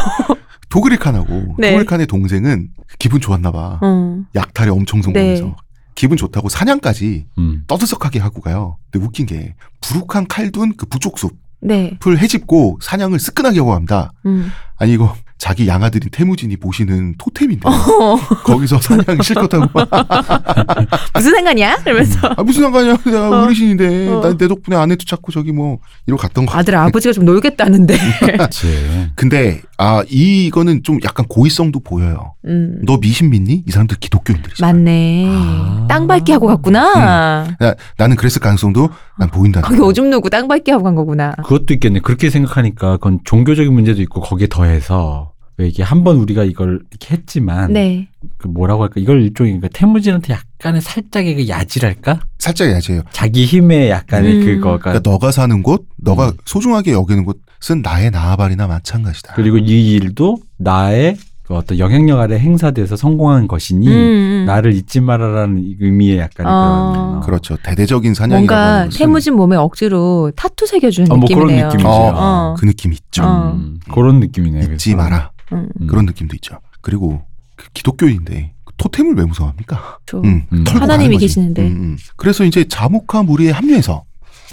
[0.70, 1.72] 도그리칸하고, 네.
[1.72, 3.80] 도그리칸의 동생은 기분 좋았나 봐.
[3.82, 4.22] 어.
[4.36, 5.46] 약탈에 엄청 성공해서.
[5.46, 5.56] 네.
[5.96, 7.64] 기분 좋다고 사냥까지 음.
[7.68, 8.78] 떠들썩하게 하고 가요.
[8.90, 11.98] 근데 웃긴 게, 부룩한 칼둔 그 부족숲을 네.
[12.06, 14.14] 해집고 사냥을 쓰끈하게 하고 갑니다.
[14.26, 14.50] 음.
[14.78, 17.68] 아니, 이거 자기 양아들인 태무진이 모시는 토템인데.
[17.68, 19.68] 어, 거기서 사냥 실컷 하고.
[21.16, 21.78] 무슨 상관이야?
[21.84, 22.28] 이러면서.
[22.38, 22.98] 아, 무슨 상관이야.
[23.04, 23.42] 내가 어.
[23.42, 24.08] 어르신인데.
[24.10, 24.22] 어.
[24.22, 26.56] 난내 덕분에 아내도 찾고 저기 뭐, 이러고 갔던 거.
[26.56, 27.98] 아들 아버지가 좀 놀겠다는데.
[28.38, 28.68] 그치.
[29.16, 32.36] 근데, 아, 이거는 좀 약간 고의성도 보여요.
[32.46, 32.80] 음.
[32.86, 33.64] 너 미신 믿니?
[33.68, 34.72] 이 사람들 기독교인들이잖아.
[34.72, 35.26] 맞네.
[35.28, 35.88] 아.
[35.90, 37.56] 땅 밟기 하고 갔구나.
[37.60, 39.62] 나, 나는 그랬을 가능성도 난 보인다.
[39.62, 41.32] 거기 오줌 누고 땅 밟기 하고 간 거구나.
[41.44, 42.02] 그것도 있겠네.
[42.02, 47.14] 그렇게 생각하니까 그건 종교적인 문제도 있고 거기에 더해서 왜 이게 한 번 우리가 이걸 이렇게
[47.16, 48.08] 했지만 네.
[48.38, 52.20] 그 뭐라고 할까 이걸 일종의 그러니까 태무진한테 약간의 살짝의 그 야질할까?
[52.40, 53.04] 살짝 야지해요.
[53.12, 54.46] 자기 힘의 약간의 음.
[54.46, 56.34] 그거가 그러니까 너가 사는 곳, 너가 음.
[56.46, 59.34] 소중하게 여기는 곳은 나의 나아발이나 마찬가지다.
[59.36, 64.44] 그리고 이 일도 나의 그 어떤 영향력 아래 행사돼서 성공한 것이니 음, 음.
[64.48, 66.92] 나를 잊지 말아라는 의미의 약간 어.
[66.94, 67.20] 그런 어.
[67.26, 67.58] 그렇죠.
[67.64, 71.68] 대대적인 사냥이라고 뭔가 태무진 몸에 억지로 타투 새겨주는 아, 뭐 그런 느낌이네요.
[71.68, 71.88] 느낌이죠.
[71.90, 72.56] 어, 어.
[72.58, 73.24] 그 느낌 있죠.
[73.24, 73.52] 어.
[73.54, 74.60] 음, 그런 느낌이네.
[74.74, 74.96] 잊지 그래서.
[74.98, 75.32] 마라.
[75.54, 75.70] 음.
[75.82, 75.88] 음.
[75.88, 76.60] 그런 느낌도 있죠.
[76.82, 77.22] 그리고
[77.56, 80.00] 그 기독교인데 그 토템을 왜 무서워합니까?
[80.06, 80.64] 저 음, 음.
[80.68, 81.18] 하나님이.
[81.18, 81.62] 계시는데.
[81.64, 81.98] 음, 음.
[82.16, 84.04] 그래서 이제 자무카 무리에 합류해서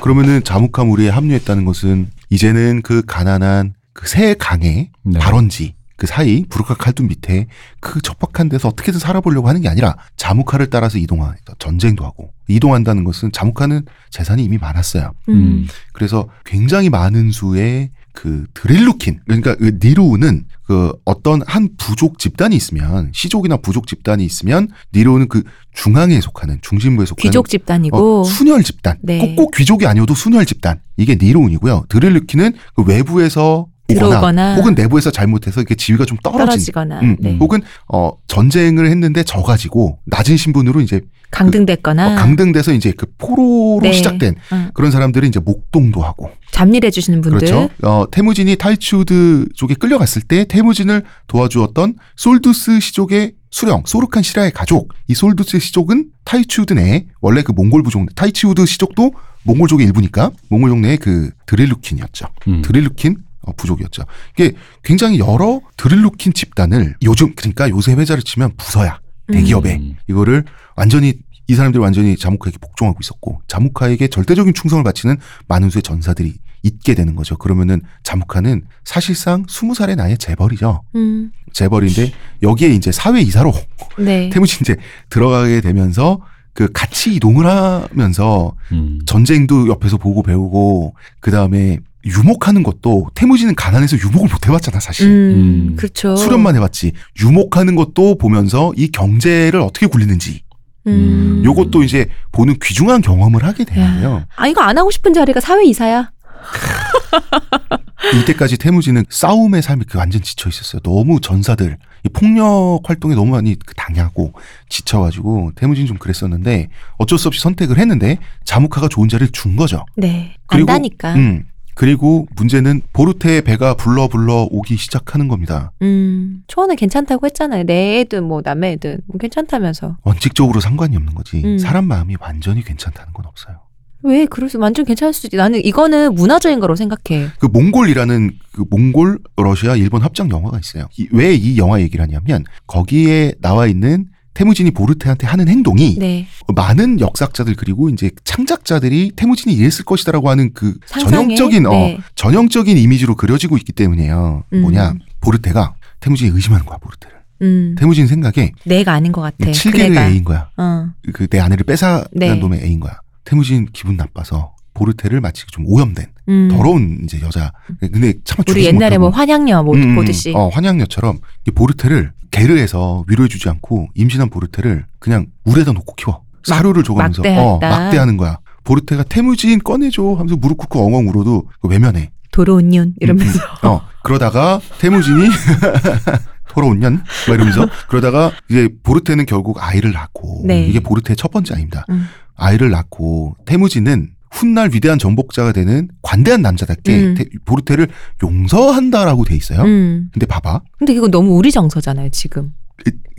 [0.03, 5.19] 그러면은 자무카 무리에 합류했다는 것은 이제는 그 가난한 그 새 강의 네.
[5.19, 7.49] 발원지 그 사이 부르카 칼둔 밑에
[7.81, 13.33] 그 척박한 데서 어떻게든 살아보려고 하는 게 아니라 자무카를 따라서 이동하 전쟁도 하고 이동한다는 것은
[13.33, 15.11] 자무카는 재산이 이미 많았어요.
[15.31, 15.67] 음.
[15.93, 23.11] 그래서 굉장히 많은 수의 그 드릴루킨 그러니까 그 니루는 그 어떤 한 부족 집단이 있으면
[23.15, 25.43] 시족이나 부족 집단이 있으면 니루는 그
[25.73, 28.21] 중앙에 속하는 중심부에 속하는 귀족 집단이고.
[28.21, 29.19] 어, 순혈 집단 네.
[29.19, 35.11] 꼭, 꼭 귀족이 아니어도 순혈 집단 이게 니루운이고요 드릴루킨은 그 외부에서 오거나 들어오거나 혹은 내부에서
[35.11, 37.39] 잘못해서 이게 지위가 좀 떨어진 떨어지거나 음, 네.
[37.41, 41.01] 혹은 어 전쟁을 했는데 져가지고 낮은 신분으로 이제
[41.31, 43.93] 강등됐거나 어, 강등돼서 이제 그 포로로 네.
[43.93, 44.71] 시작된 응.
[44.75, 47.69] 그런 사람들이 이제 목동도 하고 잡일해 주시는 분들 그렇죠.
[47.83, 54.93] 어, 테무진이 타이치우드 쪽에 끌려갔을 때 테무진을 도와주었던 솔두스 씨족의 수령, 소르칸 시라의 가족.
[55.09, 59.13] 이 솔두스 씨족은 타이치우드 내에 원래 그 몽골 부족, 타이치우드 씨족도
[59.45, 62.27] 몽골족의 일부니까 몽골족 내의 그 드릴루킨이었죠.
[62.49, 62.63] 음.
[62.63, 64.05] 드릴루킨 어, 부족이었죠.
[64.35, 64.53] 이게
[64.83, 69.01] 굉장히 여러 드릴루킨 집단을 요즘 그러니까 요새 회자를 치면 부서야
[69.33, 69.97] 대기업에 음.
[70.09, 70.45] 이거를
[70.79, 71.15] 완전히
[71.49, 75.17] 이 사람들이 완전히 자무카에게 복종하고 있었고 자무카에게 절대적인 충성을 바치는
[75.49, 77.37] 많은 수의 전사들이 있게 되는 거죠.
[77.37, 80.83] 그러면은 자무카는 사실상 스무 살의 나이의 재벌이죠.
[80.95, 81.33] 음.
[81.53, 82.13] 재벌인데
[82.43, 83.53] 여기에 이제 사회 이사로
[83.99, 84.31] 네.
[84.33, 84.77] 태무진 이제
[85.11, 86.21] 들어가게 되면서
[86.53, 89.01] 그 같이 이동을 하면서 음.
[89.07, 95.09] 전쟁도 옆에서 보고 배우고 그 다음에 유목하는 것도 태무진은 가난해서 유목을 못 해봤잖아 사실.
[95.09, 95.77] 음, 음.
[95.77, 96.15] 그렇죠.
[96.15, 96.93] 수련만 해봤지.
[97.21, 100.43] 유목하는 것도 보면서 이 경제를 어떻게 굴리는지
[100.89, 101.43] 음.
[101.45, 104.25] 요것도 이제 보는 귀중한 경험을 하게 되는데요.
[104.37, 106.11] 아 이거 안 하고 싶은 자리가 사회 이사야.
[108.23, 110.81] 이때까지 태무진은 싸움의 삶이 그 완전 지쳐 있었어요.
[110.83, 114.33] 너무 전사들 이 폭력 활동에 너무 많이 그 당하고
[114.69, 119.85] 지쳐가지고 태무진 좀 그랬었는데 어쩔 수 없이 선택을 했는데 자무카가 좋은 자리를 준 거죠.
[119.97, 120.37] 네.
[120.47, 121.15] 그리고- 안다니까.
[121.15, 121.45] 음.
[121.83, 125.71] 그리고 문제는 보르테의 배가 불러 불러 오기 시작하는 겁니다.
[125.81, 126.43] 음.
[126.49, 127.63] 초원은 괜찮다고 했잖아요.
[127.63, 129.97] 내 애든 뭐 남의 애든 뭐 괜찮다면서.
[130.03, 131.41] 원칙적으로 상관이 없는 거지.
[131.45, 131.57] 음.
[131.57, 133.61] 사람 마음이 완전히 괜찮다는 건 없어요.
[134.03, 135.37] 왜 그럴 수 완전 괜찮을 수도 있지.
[135.37, 137.29] 나는 이거는 문화적인 거로 생각해.
[137.39, 140.89] 그 몽골이라는 그 몽골 러시아 일본 합작 영화가 있어요.
[141.13, 144.07] 왜 이 영화 얘기를 하냐면 거기에 나와 있는
[144.39, 146.29] 태무진이 보르테한테 하는 행동이 네.
[146.55, 151.35] 많은 역사학자들 그리고 이제 창작자들이 태무진이 이랬을 것이다라고 하는 그 상상에?
[151.35, 151.99] 전형적인 어 네.
[152.15, 154.45] 전형적인 이미지로 그려지고 있기 때문이에요.
[154.53, 154.61] 음.
[154.61, 157.19] 뭐냐 보르테가 태무진이 의심하는 거야 보르테를.
[157.43, 157.75] 음.
[157.77, 159.51] 태무진 생각에 내가 아닌 것 같아.
[159.51, 160.09] 칠개를 그래가.
[160.09, 160.51] 애인 거야.
[160.57, 160.87] 어.
[161.13, 162.33] 그내 아내를 뺏어간 네.
[162.37, 163.01] 놈의 애인 거야.
[163.25, 166.49] 태무진 기분 나빠서 보르테를 마치 좀 오염된 음.
[166.51, 167.53] 더러운 이제 여자.
[167.81, 169.21] 근데 차마 우리 옛날에 뭐 못하고.
[169.21, 170.33] 환양녀 뭐 음, 보듯이.
[170.35, 176.23] 어, 환양녀처럼 이 보르테를 게르해서 위로해주지 않고 임신한 보르테를 그냥 물에다 놓고 키워.
[176.45, 177.69] 사료를 줘가면서 어, 막대했다.
[177.79, 178.39] 막대하는 거야.
[178.65, 182.11] 보르테가 태무진 꺼내줘 하면서 무릎 꿇고 엉엉 울어도 외면해.
[182.31, 183.41] 도로운 년 이러면서.
[183.63, 185.29] 어 그러다가 태무진이
[186.49, 187.03] 돌아온 년?
[187.27, 190.67] 막 이러면서 그러다가 이제 보르테는 결국 아이를 낳고 네.
[190.67, 191.85] 이게 보르테의 첫 번째 아입니다.
[191.91, 192.07] 음.
[192.37, 197.15] 아이를 낳고 태무진은 훗날 위대한 정복자가 되는 관대한 남자답게 음.
[197.15, 197.89] 태- 보르테를
[198.23, 199.63] 용서한다라고 돼 있어요.
[199.63, 200.09] 음.
[200.13, 200.61] 근데 봐봐.
[200.79, 202.53] 근데 이거 너무 우리 정서잖아요, 지금.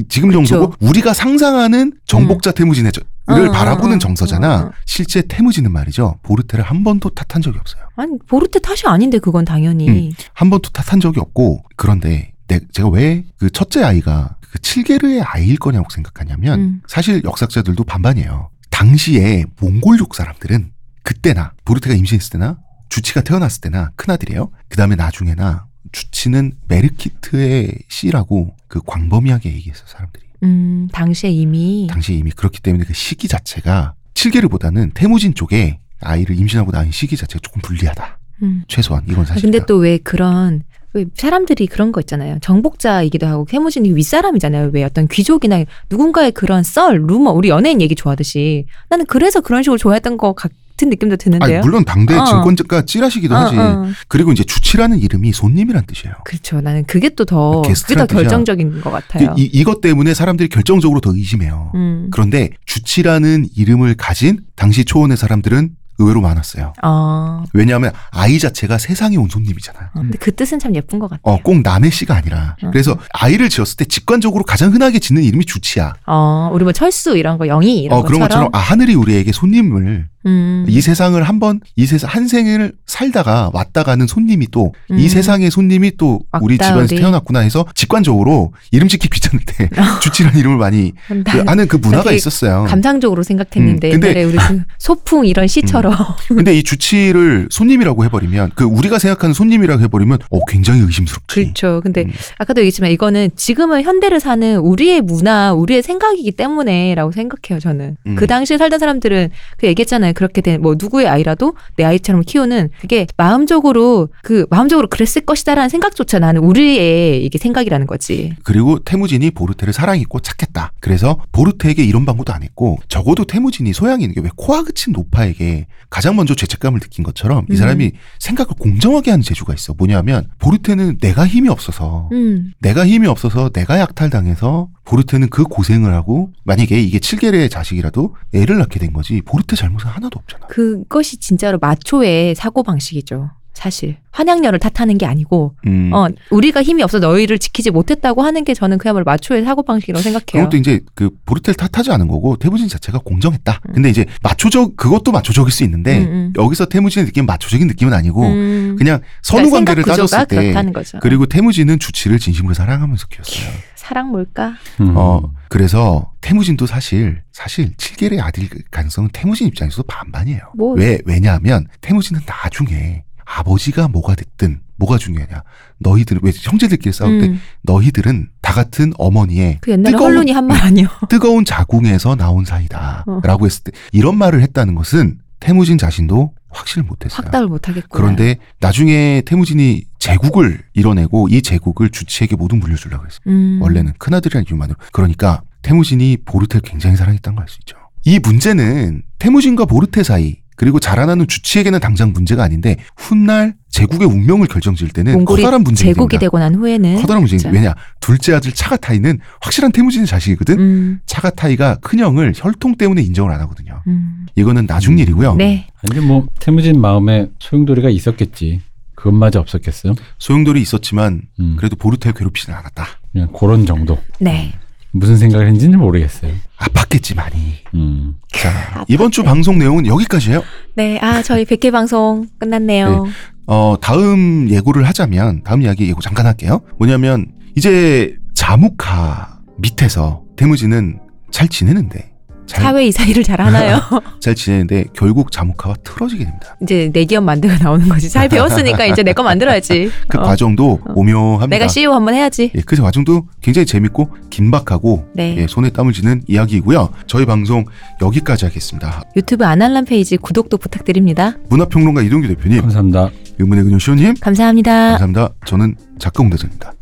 [0.07, 0.37] 지금 그쵸.
[0.45, 2.51] 정서고 우리가 상상하는 정복자
[2.91, 3.01] 저-
[3.35, 4.55] 를 어, 바라보는 어, 정서잖아.
[4.55, 4.71] 어, 어.
[4.87, 6.17] 실제 태무진은 말이죠.
[6.23, 7.83] 보르테를 한 번도 탓한 적이 없어요.
[7.95, 9.87] 아니, 보르테 탓이 아닌데, 그건 당연히.
[9.87, 10.11] 음.
[10.33, 15.57] 한 번도 탓한 적이 없고 그런데 내, 제가 왜 그 첫째 아이가 그 칠게르의 아이일
[15.57, 16.81] 거냐고 생각하냐면 음.
[16.87, 18.49] 사실 역사자들도 반반이에요.
[18.71, 20.71] 당시에 몽골족 사람들은
[21.03, 22.57] 그때나 보르테가 임신했을 때나
[22.89, 24.51] 주치가 태어났을 때나 큰아들이에요.
[24.67, 30.25] 그 다음에 나중에나 주치는 메르키트의 씨라고 그 광범위하게 얘기했어 사람들이.
[30.43, 31.87] 음, 당시에 이미.
[31.89, 37.39] 당시에 이미 그렇기 때문에 그 시기 자체가 칠게르보다는 태무진 쪽에 아이를 임신하고 낳은 시기 자체가
[37.41, 38.19] 조금 불리하다.
[38.43, 38.63] 음.
[38.67, 39.41] 최소한 이건 아, 사실이다.
[39.51, 42.39] 근데 또 왜 그런 왜 사람들이 그런 거 있잖아요.
[42.41, 44.71] 정복자이기도 하고 태무진이 윗사람이잖아요.
[44.73, 49.77] 왜 어떤 귀족이나 누군가의 그런 썰, 루머, 우리 연예인 얘기 좋아하듯이 나는 그래서 그런 식으로
[49.77, 50.51] 좋아했던 것 같
[50.85, 51.57] 은 느낌도 드는데요.
[51.59, 52.23] 아니, 물론 당대 어.
[52.25, 53.57] 증권가 찌라시기도 어, 하지.
[53.57, 53.85] 어.
[54.07, 56.15] 그리고 이제 주치라는 이름이 손님이란 뜻이에요.
[56.25, 56.61] 그렇죠.
[56.61, 58.05] 나는 그게 또 더 그게 더.
[58.07, 59.35] 결정적인 것 같아요.
[59.37, 61.71] 이, 이것 때문에 사람들이 결정적으로 더 의심해요.
[61.75, 62.07] 음.
[62.11, 65.71] 그런데 주치라는 이름을 가진 당시 초원의 사람들은
[66.01, 66.71] 의외로 많았어요.
[66.81, 69.79] 아, 왜냐하면 아이 자체가 세상에 온 손님이잖아.
[69.95, 71.35] 어, 근데 그 뜻은 참 예쁜 것 같아요.
[71.35, 72.55] 어, 꼭 남의 씨가 아니라.
[72.63, 72.71] 음.
[72.71, 75.93] 그래서 아이를 지었을 때 직관적으로 가장 흔하게 짓는 이름이 주치야.
[76.07, 78.45] 어, 우리 뭐 철수 이런 거 영희 이런 어, 그런 것처럼.
[78.45, 80.65] 것처럼 아, 하늘이 우리에게 손님을 음.
[80.67, 85.07] 이 세상을 한번 이 세상 한 생을 살다가 왔다 가는 손님이 또이 음.
[85.07, 87.01] 세상의 손님이 또 우리 집안에서 우리.
[87.01, 89.69] 태어났구나 해서 직관적으로 이름 짓기 귀찮을 때
[90.01, 92.65] 주치라는 이름을 많이 그 하는 그 문화가 있었어요.
[92.67, 95.95] 감상적으로 생각했는데 음, 근데- 우리 그 소풍 이런 시처럼
[96.27, 101.35] 근데 이 주치를 손님이라고 해버리면 그 우리가 생각하는 손님이라고 해버리면 어 굉장히 의심스럽지.
[101.43, 101.81] 그렇죠.
[101.83, 102.11] 근데 음.
[102.37, 107.59] 아까도 얘기했지만 이거는 지금은 현대를 사는 우리의 문화, 우리의 생각이기 때문에라고 생각해요.
[107.59, 108.15] 저는 음.
[108.15, 110.08] 그 당시에 살던 사람들은 그 얘기했잖아요.
[110.13, 116.19] 그렇게 된 뭐 누구의 아이라도 내 아이처럼 키우는 그게 마음적으로 그 마음적으로 그랬을 것이다라는 생각조차
[116.19, 118.33] 나는 우리의 이게 생각이라는 거지.
[118.43, 120.73] 그리고 태무진이 보르테를 사랑했고 착했다.
[120.81, 125.67] 그래서 보르테에게 이런 방구도 안 했고 적어도 태무진이 소양이 있는 게 왜 코아 그친 노파에게
[125.89, 127.55] 가장 먼저 죄책감을 느낀 것처럼 이 음.
[127.55, 129.73] 사람이 생각을 공정하게 하는 재주가 있어.
[129.77, 136.31] 뭐냐면 보르테는 내가 힘이 없어서 음, 내가 힘이 없어서 내가 약탈당해서 보르테는 그 고생을 하고
[136.43, 140.47] 만약에 이게 칠게르의 자식이라도 애를 낳게 된 거지 보르테 잘못은 하나도 없잖아.
[140.47, 143.29] 그것이 진짜로 마초의 사고 방식이죠.
[143.59, 145.91] 사실 환양녀를 탓하는 게 아니고 음.
[145.93, 150.45] 어 우리가 힘이 없어 너희를 지키지 못했다고 하는 게 저는 그야말로 마초의 사고 방식이라고 생각해요.
[150.45, 153.59] 그것도 이제 그 보르테를 탓하지 않은 거고 태무진 자체가 공정했다.
[153.67, 153.73] 음.
[153.73, 156.33] 근데 이제 마초적 그것도 마초적일 수 있는데 음, 음.
[156.37, 158.75] 여기서 태무진의 느낌 은 마초적인 느낌은 아니고 음.
[158.77, 160.99] 그냥 선후 그러니까 관계를 생각 구조가 따졌을 때 그렇다는 거죠.
[161.01, 163.51] 그리고 태무진은 주치를 진심으로 사랑하면서 키웠어요.
[163.75, 164.53] 사랑 뭘까?
[164.79, 164.93] 음.
[164.95, 170.39] 어 그래서 태무진도 사실 사실 칠계의 아들 가능성은 태무진 입장에서도 반반이에요.
[170.55, 173.03] 뭐 왜 왜냐하면 태무진은 나중에
[173.37, 175.43] 아버지가 뭐가 됐든 뭐가 중요하냐
[175.79, 177.39] 너희들 왜 형제들끼리 싸울 때 음.
[177.63, 180.87] 너희들은 다 같은 어머니의 그 옛날에 뜨거운- 헐룬이 한 말 아니요.
[181.09, 187.21] 뜨거운 자궁에서 나온 사이다라고 했을 때 이런 말을 했다는 것은 태무진 자신도 확신을 못했어요.
[187.25, 187.87] 확답을 못 하겠구나.
[187.91, 193.19] 그런데 나중에 태무진이 제국을 이뤄내고 이 제국을 주치에게 모두 물려주려고 했어요.
[193.27, 193.59] 음.
[193.61, 194.77] 원래는 큰아들이라는 이유만으로.
[194.91, 197.77] 그러니까 태무진이 보르테를 굉장히 사랑했다는 걸 알 수 있죠.
[198.05, 204.89] 이 문제는 태무진과 보르테 사이 그리고 자라나는 주치에게는 당장 문제가 아닌데 훗날 제국의 운명을 결정지을
[204.89, 207.49] 때는 몽골이 커다란 문제가 제국이 되고 난 후에는 커다란 문제인 진짜.
[207.49, 210.59] 왜냐 둘째 아들 차가타이는 확실한 태무진의 자식이거든.
[210.59, 213.81] 음, 차가타이가 큰형을 혈통 때문에 인정을 안 하거든요.
[213.87, 214.27] 음.
[214.35, 214.99] 이거는 나중 음.
[214.99, 215.35] 일이고요.
[215.35, 215.65] 네.
[215.89, 218.59] 아니 뭐 태무진 마음에 소용돌이가 있었겠지.
[218.95, 219.95] 그것마저 없었겠어요.
[220.17, 222.85] 소용돌이 있었지만 음, 그래도 보르테를 괴롭히지는 않았다.
[223.13, 223.97] 그냥 그런 정도.
[224.19, 224.51] 네.
[224.91, 226.31] 무슨 생각을 했는지는 모르겠어요.
[226.57, 227.55] 아팠겠지 많이.
[227.75, 228.15] 음.
[228.31, 230.43] 자 이번 주 방송 내용은 여기까지예요.
[230.75, 230.99] 네.
[231.01, 233.05] 아, 저희 100회 방송 끝났네요.
[233.47, 236.61] 어 다음 예고를 하자면 다음 이야기 예고 잠깐 할게요.
[236.77, 240.99] 뭐냐면 이제 자무카 밑에서 태무진은
[241.31, 242.13] 잘 지내는데
[242.49, 243.79] 잘, 사회 이사 일을 잘 하나요?
[244.19, 246.57] 잘 지내는데 결국 자무카와 틀어지게 됩니다.
[246.63, 248.09] 이제 내 기업 만들고 나오는 거지.
[248.09, 249.91] 잘 배웠으니까 이제 내 거 만들어야지.
[250.07, 250.23] 그 어.
[250.23, 251.47] 과정도 오묘합니다.
[251.47, 252.51] 내가 CEO 한번 해야지.
[252.55, 255.35] 예, 그 과정도 굉장히 재밌고 긴박하고 네.
[255.37, 256.89] 예, 손에 땀을 쥐는 이야기이고요.
[257.05, 257.65] 저희 방송
[258.01, 259.01] 여기까지 하겠습니다.
[259.15, 261.33] 유튜브 아날람 페이지 구독도 부탁드립니다.
[261.49, 263.09] 문화평론가 이동규 대표님, 감사합니다.
[263.37, 264.97] 의문의 근육 시호님, 감사합니다.
[264.97, 265.29] 감사합니다.
[265.45, 266.73] 저는 작가 홍대선입니다.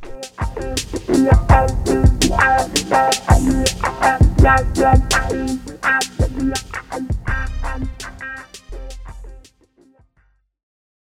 [4.48, 4.78] Thank
[7.02, 7.16] you.